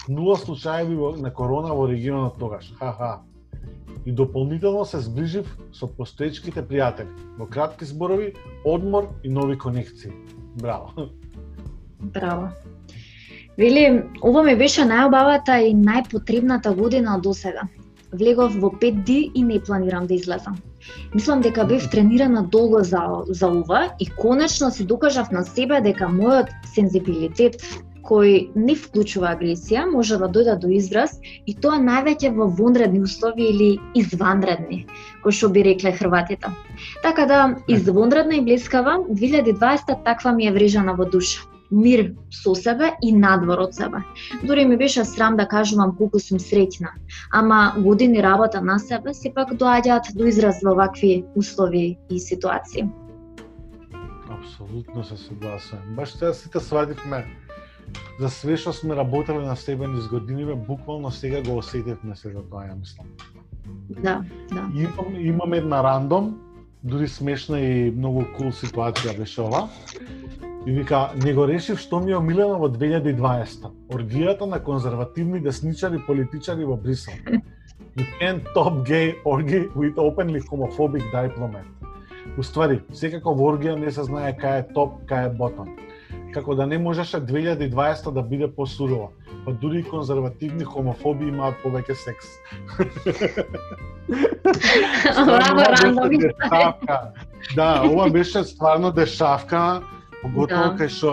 Нула 0.10 0.36
случаеви 0.38 0.96
на 1.22 1.34
корона 1.34 1.74
во 1.74 1.88
регионот 1.88 2.40
тогаш. 2.40 2.74
Ха-ха. 2.80 3.22
И 4.06 4.12
дополнително 4.12 4.86
се 4.86 5.00
зближив 5.00 5.58
со 5.74 5.88
постоечките 5.88 6.62
пријатели. 6.62 7.10
Во 7.38 7.46
кратки 7.46 7.86
зборови, 7.86 8.34
одмор 8.66 9.10
и 9.24 9.30
нови 9.30 9.58
конекции. 9.58 10.12
Браво. 10.56 10.92
Браво. 12.02 12.50
Вели, 13.58 14.04
ова 14.22 14.44
ми 14.44 14.56
беше 14.56 14.84
најобавата 14.84 15.62
и 15.64 15.74
најпотребната 15.74 16.76
година 16.76 17.20
до 17.24 17.34
сега. 17.34 17.70
Влегов 18.16 18.56
во 18.56 18.70
5D 18.70 19.32
и 19.36 19.44
не 19.44 19.60
планирам 19.60 20.08
да 20.08 20.14
излезам. 20.14 20.58
Мислам 21.14 21.42
дека 21.42 21.66
бев 21.66 21.90
тренирана 21.90 22.44
долго 22.44 22.84
за, 22.84 23.02
за 23.28 23.48
ова 23.48 23.90
и 24.00 24.06
конечно 24.22 24.72
се 24.72 24.84
докажав 24.84 25.32
на 25.32 25.44
себе 25.44 25.82
дека 25.82 26.10
мојот 26.12 26.54
сензибилитет 26.76 27.62
кој 28.06 28.52
не 28.56 28.76
вклучува 28.78 29.32
агресија 29.34 29.86
може 29.90 30.20
да 30.22 30.30
дојде 30.30 30.56
до 30.62 30.70
израз 30.78 31.18
и 31.46 31.56
тоа 31.58 31.80
највеќе 31.82 32.32
во 32.38 32.48
вонредни 32.60 33.02
услови 33.08 33.50
или 33.50 33.70
изванредни, 33.98 34.86
кој 35.26 35.38
што 35.40 35.50
би 35.50 35.66
рекле 35.66 35.96
хрватите. 35.98 36.54
Така 37.02 37.26
да, 37.26 37.42
извонредна 37.68 38.38
и 38.38 38.46
блескава, 38.46 39.00
2020 39.10 40.04
таква 40.06 40.38
ми 40.38 40.48
е 40.48 40.56
врежана 40.60 40.94
во 40.94 41.10
душа 41.10 41.55
мир 41.72 42.14
со 42.32 42.56
себе 42.56 42.94
и 43.02 43.12
надвор 43.12 43.60
од 43.60 43.76
себе. 43.76 44.04
Дори 44.44 44.66
ми 44.66 44.78
беше 44.78 45.06
срам 45.06 45.38
да 45.38 45.48
кажувам 45.48 45.96
колку 45.98 46.20
сум 46.20 46.40
среќна, 46.40 46.94
ама 47.32 47.74
години 47.78 48.24
работа 48.24 48.62
на 48.62 48.80
себе 48.80 49.14
сепак 49.14 49.54
доаѓаат 49.54 50.14
до 50.16 50.26
израз 50.26 50.62
во 50.64 50.76
вакви 50.76 51.26
услови 51.36 51.98
и 52.10 52.20
ситуации. 52.20 52.86
Апсолутно 54.30 55.04
се 55.04 55.18
согласувам. 55.18 55.96
Баш 55.96 56.14
сега 56.14 56.34
сите 56.34 56.60
свадивме 56.60 57.26
за 58.20 58.30
све 58.30 58.58
што 58.58 58.74
сме 58.74 58.96
работеле 58.96 59.46
на 59.46 59.56
себе 59.56 59.88
низ 59.88 60.08
годиниве, 60.08 60.56
буквално 60.56 61.12
сега 61.12 61.42
го 61.42 61.58
осетивме 61.58 62.16
се 62.16 62.32
за 62.32 62.44
тоа, 62.50 62.66
ја 62.70 62.80
мислам. 62.80 63.08
Да, 63.90 64.24
да. 64.52 64.70
Имам, 64.76 65.16
имам 65.20 65.54
една 65.54 65.84
рандом, 65.84 66.36
дури 66.84 67.08
смешна 67.08 67.60
и 67.60 67.92
многу 67.92 68.26
кул 68.38 68.52
cool 68.52 68.54
ситуација 68.54 69.18
беше 69.18 69.42
ова. 69.42 69.68
И 70.66 70.72
вика, 70.72 71.12
не 71.24 71.34
го 71.34 71.48
решив 71.48 71.78
што 71.80 72.00
ми 72.02 72.12
е 72.12 72.18
омилено 72.18 72.58
во 72.58 72.68
2020 72.74 73.68
Оргијата 73.94 74.48
на 74.50 74.58
конзервативни 74.60 75.40
десничари 75.40 76.00
политичари 76.08 76.66
во 76.66 76.76
Брисел. 76.76 77.14
You 77.96 78.06
can't 78.20 78.44
top 78.56 78.82
gay 78.88 79.14
orgy 79.26 79.70
with 79.76 79.96
openly 80.02 80.42
homophobic 80.50 81.06
diplomat. 81.14 81.70
Уствари, 82.38 82.82
секако 82.92 83.36
во 83.38 83.52
оргија 83.54 83.76
не 83.78 83.92
се 83.92 84.04
знае 84.10 84.34
кај 84.42 84.60
е 84.60 84.68
топ, 84.74 85.06
кај 85.06 85.30
е 85.30 85.36
ботом. 85.38 85.70
Како 86.34 86.56
да 86.56 86.66
не 86.66 86.78
можеше 86.82 87.22
2020 87.22 88.12
да 88.12 88.22
биде 88.22 88.48
посурова. 88.52 89.10
Па 89.46 89.54
дури 89.54 89.80
и 89.80 89.84
конзервативни 89.84 90.66
хомофоби 90.66 91.30
имаат 91.30 91.62
повеќе 91.64 91.94
секс. 91.94 92.26
Да, 97.56 97.84
ова 97.86 98.10
беше 98.10 98.44
стварно 98.44 98.92
дешавка 98.92 99.82
Поготово 100.26 100.74
да. 100.74 100.78
кај 100.80 100.90
што 100.90 101.12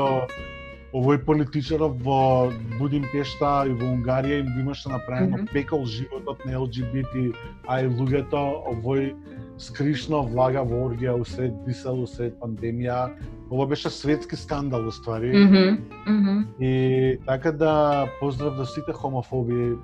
овој 0.93 1.19
политичаров 1.25 1.97
во 2.05 2.53
Будимпешта 2.79 3.53
и 3.69 3.77
во 3.77 3.93
Унгарија 3.97 4.41
им 4.41 4.49
имаше 4.61 4.89
направено 4.89 5.37
mm 5.37 5.41
-hmm. 5.41 5.53
пекол 5.53 5.85
животот 5.87 6.45
на 6.45 6.59
ЛГБТ, 6.59 7.37
а 7.67 7.81
и 7.81 7.89
луѓето 7.89 8.43
овој 8.73 9.15
скришно 9.59 10.23
влага 10.23 10.63
во 10.63 10.89
оргија 10.89 11.21
усред 11.21 11.53
Брисел, 11.65 12.03
усред 12.03 12.35
пандемија. 12.41 13.11
Ова 13.51 13.67
беше 13.67 13.91
светски 13.91 14.37
скандал, 14.37 14.89
уствари. 14.89 15.33
Mm 15.33 15.49
-hmm. 15.53 15.79
Mm 16.07 16.23
-hmm. 16.25 16.45
И 16.61 17.19
така 17.27 17.53
да 17.53 18.07
поздрав 18.21 18.57
до 18.57 18.67
сите 18.67 18.93
хомофоби. 18.93 19.77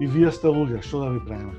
И 0.00 0.06
вие 0.06 0.32
сте 0.32 0.46
луѓе, 0.46 0.82
што 0.82 0.98
да 0.98 1.10
ви 1.10 1.20
правиме? 1.26 1.52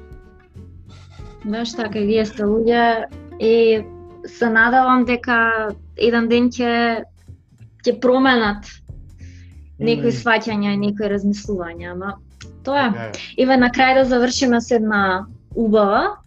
Баш 1.46 1.76
така, 1.76 2.00
вие 2.00 2.26
сте 2.26 2.44
луѓе 2.44 3.06
и 3.40 3.84
се 4.26 4.50
надавам 4.50 5.06
дека 5.06 5.70
еден 5.98 6.30
ден 6.30 6.50
ќе 6.50 7.04
ќе 7.84 8.00
променат 8.00 8.70
некои 9.80 10.14
сваќања 10.16 10.74
и 10.74 10.80
некои 10.80 11.12
размислувања, 11.12 11.92
ама 11.92 12.16
тоа 12.64 12.88
е. 12.88 13.12
Иве 13.38 13.58
на 13.58 13.70
крај 13.74 14.00
да 14.00 14.04
завршиме 14.08 14.62
со 14.62 14.76
една 14.80 15.26
убава 15.56 16.18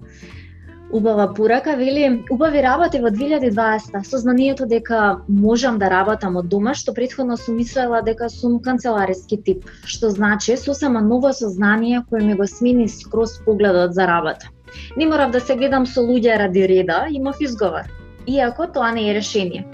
убава 0.93 1.35
порака, 1.35 1.77
вели, 1.77 2.23
убави 2.31 2.63
работи 2.63 2.99
во 2.99 3.11
2020, 3.11 4.03
сознанието 4.07 4.67
дека 4.67 5.21
можам 5.29 5.79
да 5.79 5.91
работам 5.91 6.37
од 6.37 6.47
дома, 6.49 6.75
што 6.75 6.95
предходно 6.95 7.37
сум 7.37 7.57
мислела 7.57 8.03
дека 8.07 8.29
сум 8.31 8.61
канцелариски 8.63 9.41
тип, 9.43 9.67
што 9.85 10.11
значи 10.11 10.57
сосема 10.57 11.01
ново 11.01 11.33
сознание 11.33 12.05
кое 12.09 12.23
ми 12.23 12.35
го 12.35 12.47
смени 12.47 12.89
скроз 12.89 13.41
погледот 13.45 13.95
за 13.95 14.07
работа. 14.07 14.51
Не 14.97 15.07
морав 15.07 15.31
да 15.31 15.41
се 15.41 15.57
гледам 15.57 15.87
со 15.87 16.01
луѓе 16.01 16.39
ради 16.39 16.69
реда, 16.69 17.07
имав 17.11 17.37
изговор 17.41 17.87
иако 18.27 18.67
тоа 18.73 18.93
не 18.93 19.11
е 19.11 19.15
решение. 19.15 19.67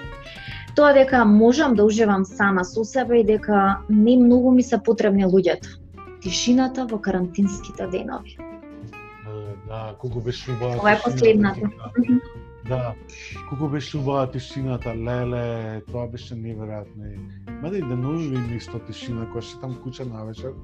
Тоа 0.76 0.92
дека 0.92 1.24
можам 1.24 1.74
да 1.74 1.84
уживам 1.84 2.24
сама 2.24 2.64
со 2.64 2.84
себе 2.84 3.20
и 3.20 3.24
дека 3.24 3.78
не 3.90 4.16
многу 4.16 4.50
ми 4.50 4.62
се 4.62 4.78
потребни 4.82 5.26
луѓето. 5.26 5.78
Тишината 6.20 6.86
во 6.86 6.98
карантинските 6.98 7.86
денови. 7.86 8.38
Да, 9.68 9.94
колку 9.98 10.20
беше 10.20 10.50
убава 10.50 10.76
Ова 10.76 10.92
е 10.92 11.00
последната. 11.04 11.60
Да, 12.68 12.94
колку 13.48 13.68
беше 13.68 13.96
убава 13.96 14.30
тишината, 14.30 14.94
леле, 14.94 15.82
тоа 15.92 16.06
беше 16.06 16.34
неверојатно. 16.34 17.18
Маде 17.62 17.78
и 17.78 17.82
денови 17.82 18.38
ми 18.38 18.56
исто 18.56 18.78
тишина, 18.78 19.26
која 19.28 19.42
ще 19.42 19.60
там 19.60 19.76
куќа 19.84 20.08
на 20.08 20.24
вечер, 20.24 20.54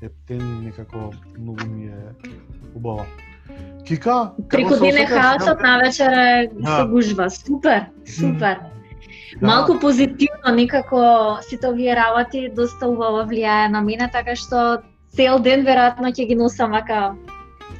ептен 0.00 0.64
некако 0.64 1.12
многу 1.38 1.66
ми 1.66 1.86
е 1.86 2.14
убава. 2.74 3.06
Кика? 3.84 4.32
Преку 4.48 4.76
ден 4.80 4.96
е 4.96 5.06
хаосот, 5.06 5.60
на 5.60 5.78
вечер 5.78 6.12
е 6.12 6.50
да. 6.52 6.76
се 6.76 6.88
гужва. 6.88 7.30
Супер, 7.30 7.86
супер. 8.06 8.58
Да. 9.40 9.46
Малку 9.46 9.80
позитивно 9.80 10.54
некако 10.54 11.36
сите 11.42 11.68
овие 11.68 11.96
работи 11.96 12.48
доста 12.56 12.88
убаво 12.88 13.24
влијае 13.26 13.68
на 13.68 13.82
мене, 13.82 14.08
така 14.12 14.36
што 14.36 14.82
цел 15.10 15.40
ден 15.42 15.66
веројатно 15.66 16.14
ќе 16.14 16.28
ги 16.28 16.36
носам 16.38 16.70
вака 16.70 17.16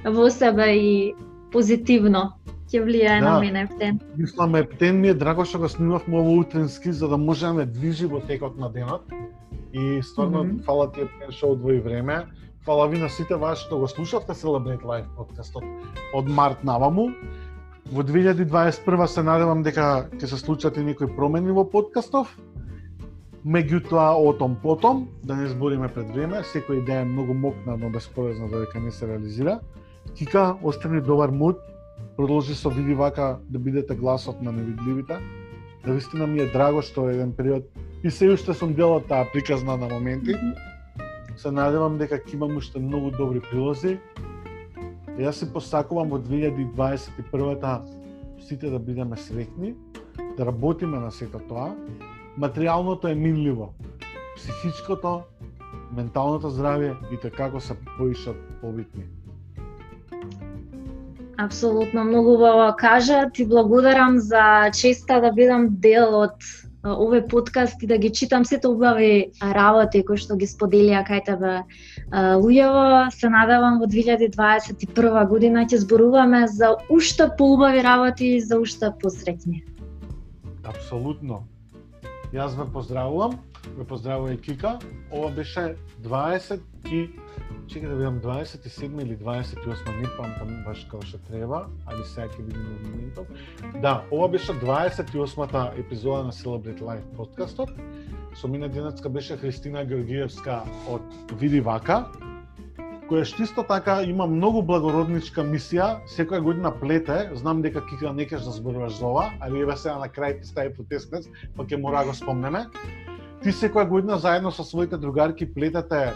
во 0.05 0.31
себе 0.31 0.67
и 0.77 1.15
позитивно 1.53 2.35
ќе 2.69 2.83
влијае 2.83 3.21
да. 3.23 3.31
на 3.31 3.41
мене 3.41 3.65
Ептен. 3.69 4.01
Мислам, 4.17 4.57
Ептен 4.57 5.01
ми 5.01 5.09
е 5.09 5.15
драго 5.15 5.45
што 5.45 5.63
го 5.63 5.69
снимавме 5.69 6.19
ово 6.19 6.39
утренски 6.43 6.93
за 6.93 7.09
да 7.09 7.17
можеме 7.17 7.65
да 7.65 7.73
движи 7.73 8.07
во 8.07 8.21
текот 8.21 8.59
на 8.59 8.69
денот. 8.69 9.07
И 9.73 10.03
стварно, 10.03 10.45
mm 10.45 10.51
-hmm. 10.51 10.65
фала 10.65 10.93
ти 10.93 11.01
Ептен 11.01 11.31
што 11.31 11.53
одвои 11.53 11.81
време. 11.81 12.27
Фала 12.65 12.89
ви 12.89 12.99
на 12.99 13.11
сите 13.13 13.37
вас 13.37 13.61
што 13.61 13.77
го 13.77 13.89
слушавте 13.89 14.33
Celebrate 14.33 14.87
Life 14.89 15.09
подкастот 15.19 15.65
од 16.17 16.29
март 16.33 16.63
наваму. 16.65 17.11
Во 17.93 18.01
2021 18.01 19.05
се 19.07 19.25
надевам 19.27 19.61
дека 19.67 20.09
ќе 20.17 20.31
се 20.31 20.39
случат 20.41 20.79
и 20.81 20.85
некои 20.87 21.11
промени 21.17 21.53
во 21.53 21.67
подкастов. 21.69 22.33
Меѓутоа, 23.45 24.17
отом 24.17 24.57
потом, 24.63 25.05
да 25.23 25.37
не 25.37 25.51
збориме 25.53 25.93
пред 25.93 26.09
време, 26.17 26.41
секоја 26.41 26.81
идеја 26.81 27.05
е 27.05 27.13
многу 27.13 27.35
мокна, 27.35 27.77
но 27.77 27.93
бесполезна 27.93 28.49
дека 28.49 28.81
не 28.81 28.91
се 28.91 29.13
реализира. 29.13 29.61
Кика, 30.17 30.57
остани 30.63 31.05
добар 31.05 31.29
мут, 31.29 31.61
продолжи 32.17 32.55
со 32.55 32.71
види 32.71 32.95
вака 32.95 33.41
да 33.45 33.59
бидете 33.59 33.95
гласот 33.95 34.41
на 34.41 34.53
невидливите. 34.53 35.21
Да 35.85 35.93
вистина 35.93 36.27
ми 36.27 36.41
е 36.41 36.49
драго 36.49 36.81
што 36.81 37.11
еден 37.13 37.37
период 37.37 37.69
и 38.03 38.11
се 38.11 38.33
уште 38.33 38.55
сум 38.55 38.73
дел 38.73 38.97
од 38.97 39.05
таа 39.05 39.29
приказна 39.33 39.77
на 39.77 39.89
моменти. 39.89 40.33
Mm 40.33 40.41
-hmm 40.41 40.74
се 41.37 41.51
надевам 41.51 41.99
дека 41.99 42.19
ќе 42.19 42.35
имам 42.35 42.57
уште 42.57 42.81
многу 42.81 43.11
добри 43.11 43.41
прилози. 43.51 43.99
Јас 45.19 45.43
се 45.43 45.51
посакувам 45.53 46.11
во 46.11 46.19
2021-та 46.19 47.83
сите 48.43 48.71
да 48.71 48.79
бидеме 48.79 49.17
среќни, 49.17 49.75
да 50.37 50.47
работиме 50.47 50.99
на 50.99 51.11
сето 51.11 51.41
тоа. 51.49 51.73
Материјалното 52.39 53.11
е 53.11 53.15
минливо. 53.15 53.73
Психичкото, 54.37 55.23
менталното 55.95 56.51
здравје 56.51 56.97
и 57.13 57.21
така 57.23 57.47
како 57.47 57.61
се 57.61 57.77
поишат 57.99 58.37
побитни. 58.61 59.07
Апсолутно, 61.39 62.05
многу 62.05 62.35
убаво 62.35 62.75
кажа. 62.79 63.31
Ти 63.35 63.47
благодарам 63.47 64.19
за 64.19 64.71
честа 64.71 65.21
да 65.21 65.33
бидам 65.33 65.67
дел 65.71 66.15
од 66.21 66.39
овој 66.85 67.25
подкаст 67.29 67.83
и 67.83 67.87
да 67.87 67.97
ги 67.99 68.11
читам 68.13 68.45
сите 68.45 68.69
убави 68.69 69.33
работи 69.41 70.05
кои 70.05 70.21
што 70.21 70.37
ги 70.37 70.47
споделија 70.47 71.01
кај 71.09 71.25
тебе 71.25 71.55
луѓево. 72.13 73.09
Се 73.15 73.31
надевам 73.33 73.81
во 73.81 73.89
2021 73.89 75.29
година 75.29 75.65
ќе 75.65 75.81
зборуваме 75.81 76.45
за 76.49 76.77
уште 76.91 77.31
поубави 77.39 77.83
работи 77.83 78.37
и 78.37 78.41
за 78.41 78.61
уште 78.61 78.93
посреќни. 79.01 79.65
Апсолутно. 80.65 81.45
Јас 82.35 82.57
ве 82.59 82.69
поздравувам, 82.73 83.39
ве 83.79 83.85
поздравува 83.85 84.33
и 84.33 84.41
Кика. 84.41 84.79
Ова 85.13 85.31
беше 85.31 85.77
20 86.03 86.61
и 86.93 87.11
чека 87.67 87.89
да 87.89 87.95
видам 87.95 88.21
27 88.21 89.03
или 89.03 89.17
28, 89.17 90.01
не 90.01 90.09
памтам 90.17 90.65
баш 90.67 90.85
како 90.91 91.05
што 91.07 91.19
треба, 91.29 91.67
али 91.87 92.05
сега 92.05 92.29
ќе 92.29 92.45
видим 92.45 92.67
моментот. 92.85 93.27
Да, 93.83 94.05
ова 94.11 94.29
беше 94.29 94.53
28-та 94.53 95.73
епизода 95.77 96.25
на 96.25 96.33
Celebrate 96.33 96.81
Life 96.81 97.17
подкастот. 97.17 97.71
со 98.37 98.49
мене 98.49 98.69
денеска 98.69 99.09
беше 99.09 99.37
Христина 99.37 99.85
Георгиевска 99.85 100.63
од 100.91 101.03
Види 101.39 101.61
вака, 101.61 102.05
која 103.09 103.25
што 103.29 103.45
исто 103.45 103.63
така 103.69 104.01
има 104.03 104.27
многу 104.27 104.63
благородничка 104.67 105.45
мисија, 105.47 106.01
секоја 106.11 106.41
година 106.43 106.73
плете, 106.73 107.31
знам 107.39 107.63
дека 107.63 107.85
Кика 107.87 108.13
не 108.13 108.27
кеш 108.27 108.43
да 108.43 108.51
зборуваш 108.51 108.99
за 108.99 109.07
ова, 109.07 109.31
али 109.41 109.61
еве 109.61 109.77
сега 109.77 109.99
на 109.99 110.09
крај 110.09 110.41
ти 110.41 110.49
стави 110.49 110.75
потескнец, 110.75 111.29
па 111.57 111.65
ќе 111.65 111.81
мора 111.81 112.03
да 112.03 112.11
го 112.11 112.15
спомнеме. 112.15 112.67
Ти 113.43 113.53
секоја 113.53 113.89
година 113.89 114.19
заедно 114.19 114.51
со 114.51 114.65
своите 114.65 114.97
другарки 114.97 115.47
плетете 115.55 116.13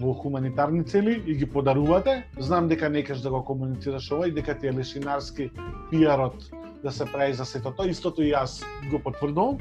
во 0.00 0.12
хуманитарни 0.14 0.84
цели 0.84 1.22
и 1.26 1.34
ги 1.34 1.46
подарувате. 1.46 2.24
Знам 2.38 2.68
дека 2.68 2.88
некаш 2.88 3.20
да 3.20 3.30
го 3.30 3.44
комуницираш 3.44 4.10
ова 4.12 4.28
и 4.28 4.32
дека 4.32 4.58
ти 4.58 4.66
е 4.66 4.72
лешинарски 4.72 5.50
пиарот 5.90 6.50
да 6.82 6.92
се 6.92 7.04
прави 7.04 7.34
за 7.34 7.44
сето 7.44 7.70
тоа. 7.70 7.88
Истото 7.88 8.22
и 8.22 8.32
јас 8.32 8.64
го 8.90 8.98
потврдувам, 8.98 9.58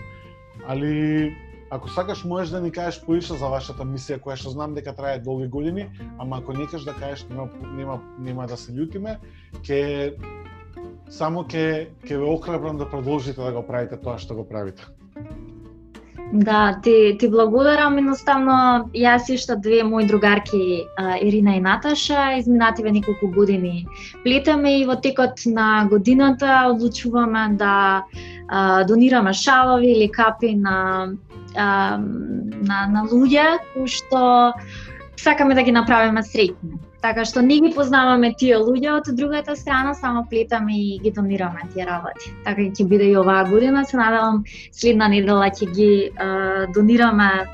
али 0.67 1.35
ако 1.69 1.89
сакаш 1.89 2.23
можеш 2.23 2.49
да 2.49 2.61
ни 2.61 2.71
кажеш 2.71 3.01
поише 3.05 3.33
за 3.33 3.47
вашата 3.49 3.85
мисија 3.87 4.19
која 4.21 4.35
што 4.37 4.51
знам 4.53 4.75
дека 4.77 4.93
трае 4.93 5.19
долги 5.19 5.47
години, 5.47 5.87
ама 6.19 6.37
ако 6.37 6.53
не 6.53 6.67
кажеш 6.67 6.85
да 6.85 6.93
кажеш 6.93 7.25
нема 7.29 7.49
нема 7.77 8.01
нема 8.19 8.47
да 8.47 8.57
се 8.57 8.75
љутиме, 8.75 9.17
ќе 9.63 10.13
само 11.09 11.43
ќе 11.43 11.89
ќе 12.03 12.17
ве 12.17 12.27
охрабрам 12.29 12.77
да 12.77 12.89
продолжите 12.89 13.41
да 13.41 13.51
го 13.51 13.63
правите 13.65 13.97
тоа 13.97 14.17
што 14.17 14.35
го 14.35 14.45
правите. 14.45 14.85
Да, 16.35 16.79
ти, 16.83 17.15
ти 17.19 17.27
благодарам, 17.29 17.99
едноставно 18.01 18.53
јас 18.97 19.27
и 19.29 19.35
што 19.37 19.53
две 19.61 19.83
мои 19.85 20.07
другарки, 20.09 20.81
Ирина 21.21 21.53
и 21.53 21.61
Наташа, 21.61 22.39
изминативе 22.39 22.89
неколку 22.89 23.29
години. 23.29 23.85
Плетаме 24.23 24.79
и 24.79 24.85
во 24.89 24.95
текот 24.97 25.45
на 25.45 25.85
годината 25.91 26.65
одлучуваме 26.71 27.53
да 27.53 28.03
а, 28.49 28.83
донираме 28.83 29.33
шалови 29.33 29.91
или 29.91 30.09
капи 30.09 30.55
на 30.55 31.13
а, 31.55 32.01
на, 32.01 32.79
на 32.89 33.05
луѓе 33.05 33.61
кои 33.75 33.85
што 33.85 34.53
сакаме 35.17 35.55
да 35.55 35.63
ги 35.63 35.71
направиме 35.71 36.21
среќни. 36.21 36.79
Така 37.03 37.25
што 37.25 37.41
не 37.41 37.59
ги 37.59 37.73
познаваме 37.75 38.33
тие 38.39 38.57
луѓе 38.57 38.91
од 38.97 39.09
другата 39.15 39.55
страна, 39.55 39.93
само 39.93 40.23
плетаме 40.29 40.77
и 40.77 40.99
ги 41.03 41.11
донираме 41.11 41.67
тие 41.73 41.85
работи. 41.85 42.31
Така 42.45 42.61
ќе 42.61 42.87
биде 42.87 43.11
и 43.11 43.17
оваа 43.17 43.43
година, 43.49 43.85
се 43.85 43.97
надевам 43.97 44.43
следна 44.71 45.09
недела 45.11 45.49
ќе 45.51 45.69
ги 45.73 45.91
а, 46.15 46.67
донираме 46.73 47.45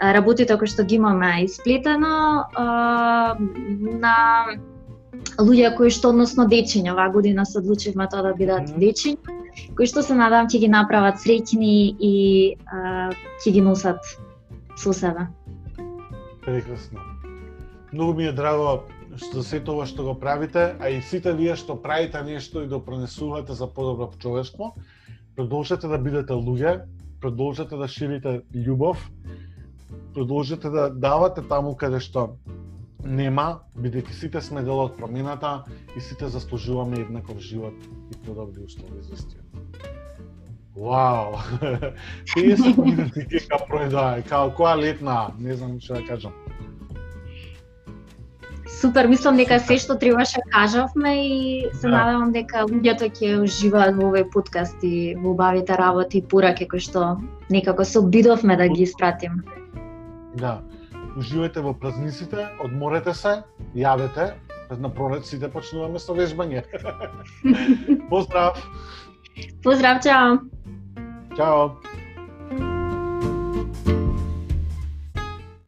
работите 0.00 0.56
кои 0.58 0.68
што 0.68 0.84
ги 0.84 0.98
имаме 0.98 1.44
исплетено 1.44 2.44
а, 2.54 3.36
на 3.78 4.16
луѓе 5.38 5.74
кои 5.76 5.90
што 5.90 6.10
односно 6.12 6.46
дечиња 6.50 6.92
оваа 6.92 7.12
година 7.14 7.46
се 7.46 7.58
одлучивме 7.62 8.08
тоа 8.10 8.22
да 8.26 8.34
бидат 8.34 8.70
mm. 8.70 8.78
дечиња, 8.82 9.38
кои 9.76 9.86
што 9.86 10.02
се 10.02 10.14
надевам 10.18 10.50
ќе 10.50 10.60
ги 10.66 10.68
направат 10.68 11.22
среќни 11.22 11.74
и 11.94 12.14
а, 12.66 13.10
ќе 13.44 13.52
ги 13.52 13.64
носат 13.64 14.02
со 14.76 14.92
себе. 14.92 15.30
Прекрасно. 16.46 17.00
Многу 17.92 18.14
ми 18.14 18.28
е 18.30 18.32
драго 18.32 18.84
што 19.18 19.42
се 19.42 19.58
тоа 19.66 19.86
што 19.90 20.04
го 20.06 20.12
правите, 20.14 20.76
а 20.78 20.90
и 20.94 21.00
сите 21.02 21.32
вие 21.34 21.56
што 21.58 21.74
правите 21.74 22.22
нешто 22.22 22.62
и 22.62 22.68
допренесувате 22.70 23.56
за 23.58 23.66
подобро 23.66 24.12
човештво, 24.22 24.74
продолжете 25.34 25.90
да 25.90 25.98
бидете 25.98 26.38
луѓе, 26.38 26.86
продолжете 27.20 27.76
да 27.76 27.88
ширите 27.88 28.42
љубов, 28.54 29.02
продолжете 30.14 30.70
да 30.70 30.86
давате 30.90 31.42
таму 31.42 31.74
каде 31.74 31.98
што 31.98 32.38
нема, 33.02 33.66
бидејќи 33.74 34.14
сите 34.14 34.40
сме 34.40 34.62
дел 34.62 34.86
од 34.86 34.94
промената 35.00 35.64
и 35.96 36.00
сите 36.00 36.30
заслужуваме 36.30 37.02
еднаков 37.02 37.42
живот 37.42 37.74
и 38.10 38.22
подобри 38.26 38.62
услови 38.70 39.02
за 39.02 39.18
истина. 39.18 39.95
Вау! 40.76 41.38
50 42.36 42.76
минути 42.76 43.40
ка 43.48 43.62
пројдоа, 43.64 44.20
као 44.28 44.50
која 44.52 44.76
летна, 44.76 45.30
не 45.40 45.56
знам 45.56 45.78
што 45.80 45.96
да 45.96 46.02
кажам. 46.04 46.34
Супер, 48.76 49.06
мислам 49.08 49.38
дека 49.40 49.56
се 49.62 49.78
што 49.80 49.94
требаше 49.96 50.42
кажавме 50.52 51.12
и 51.24 51.68
се 51.72 51.88
да. 51.88 51.94
надевам 51.94 52.32
дека 52.34 52.66
луѓето 52.68 53.08
ќе 53.08 53.30
уживаат 53.40 53.96
во 53.96 54.10
овој 54.10 54.26
подкаст 54.34 54.84
и 54.84 55.14
во 55.16 55.32
убавите 55.32 55.78
работи 55.80 56.20
и 56.20 56.22
пораки 56.22 56.68
кои 56.68 56.84
што 56.84 57.16
некако 57.48 57.84
се 57.84 58.02
обидовме 58.04 58.56
да 58.56 58.68
ги 58.68 58.84
испратим. 58.84 59.40
Да. 60.36 60.60
Уживајте 61.16 61.64
во 61.64 61.72
празниците, 61.72 62.50
одморете 62.60 63.14
се, 63.16 63.38
јадете, 63.72 64.34
на 64.76 64.90
пролет 64.92 65.24
сите 65.24 65.48
почнуваме 65.48 66.02
со 66.02 66.12
вежбање. 66.12 66.66
Поздрав! 68.10 68.60
Поздрав, 69.64 70.04
чао! 70.04 70.36
Tchau. 71.36 71.76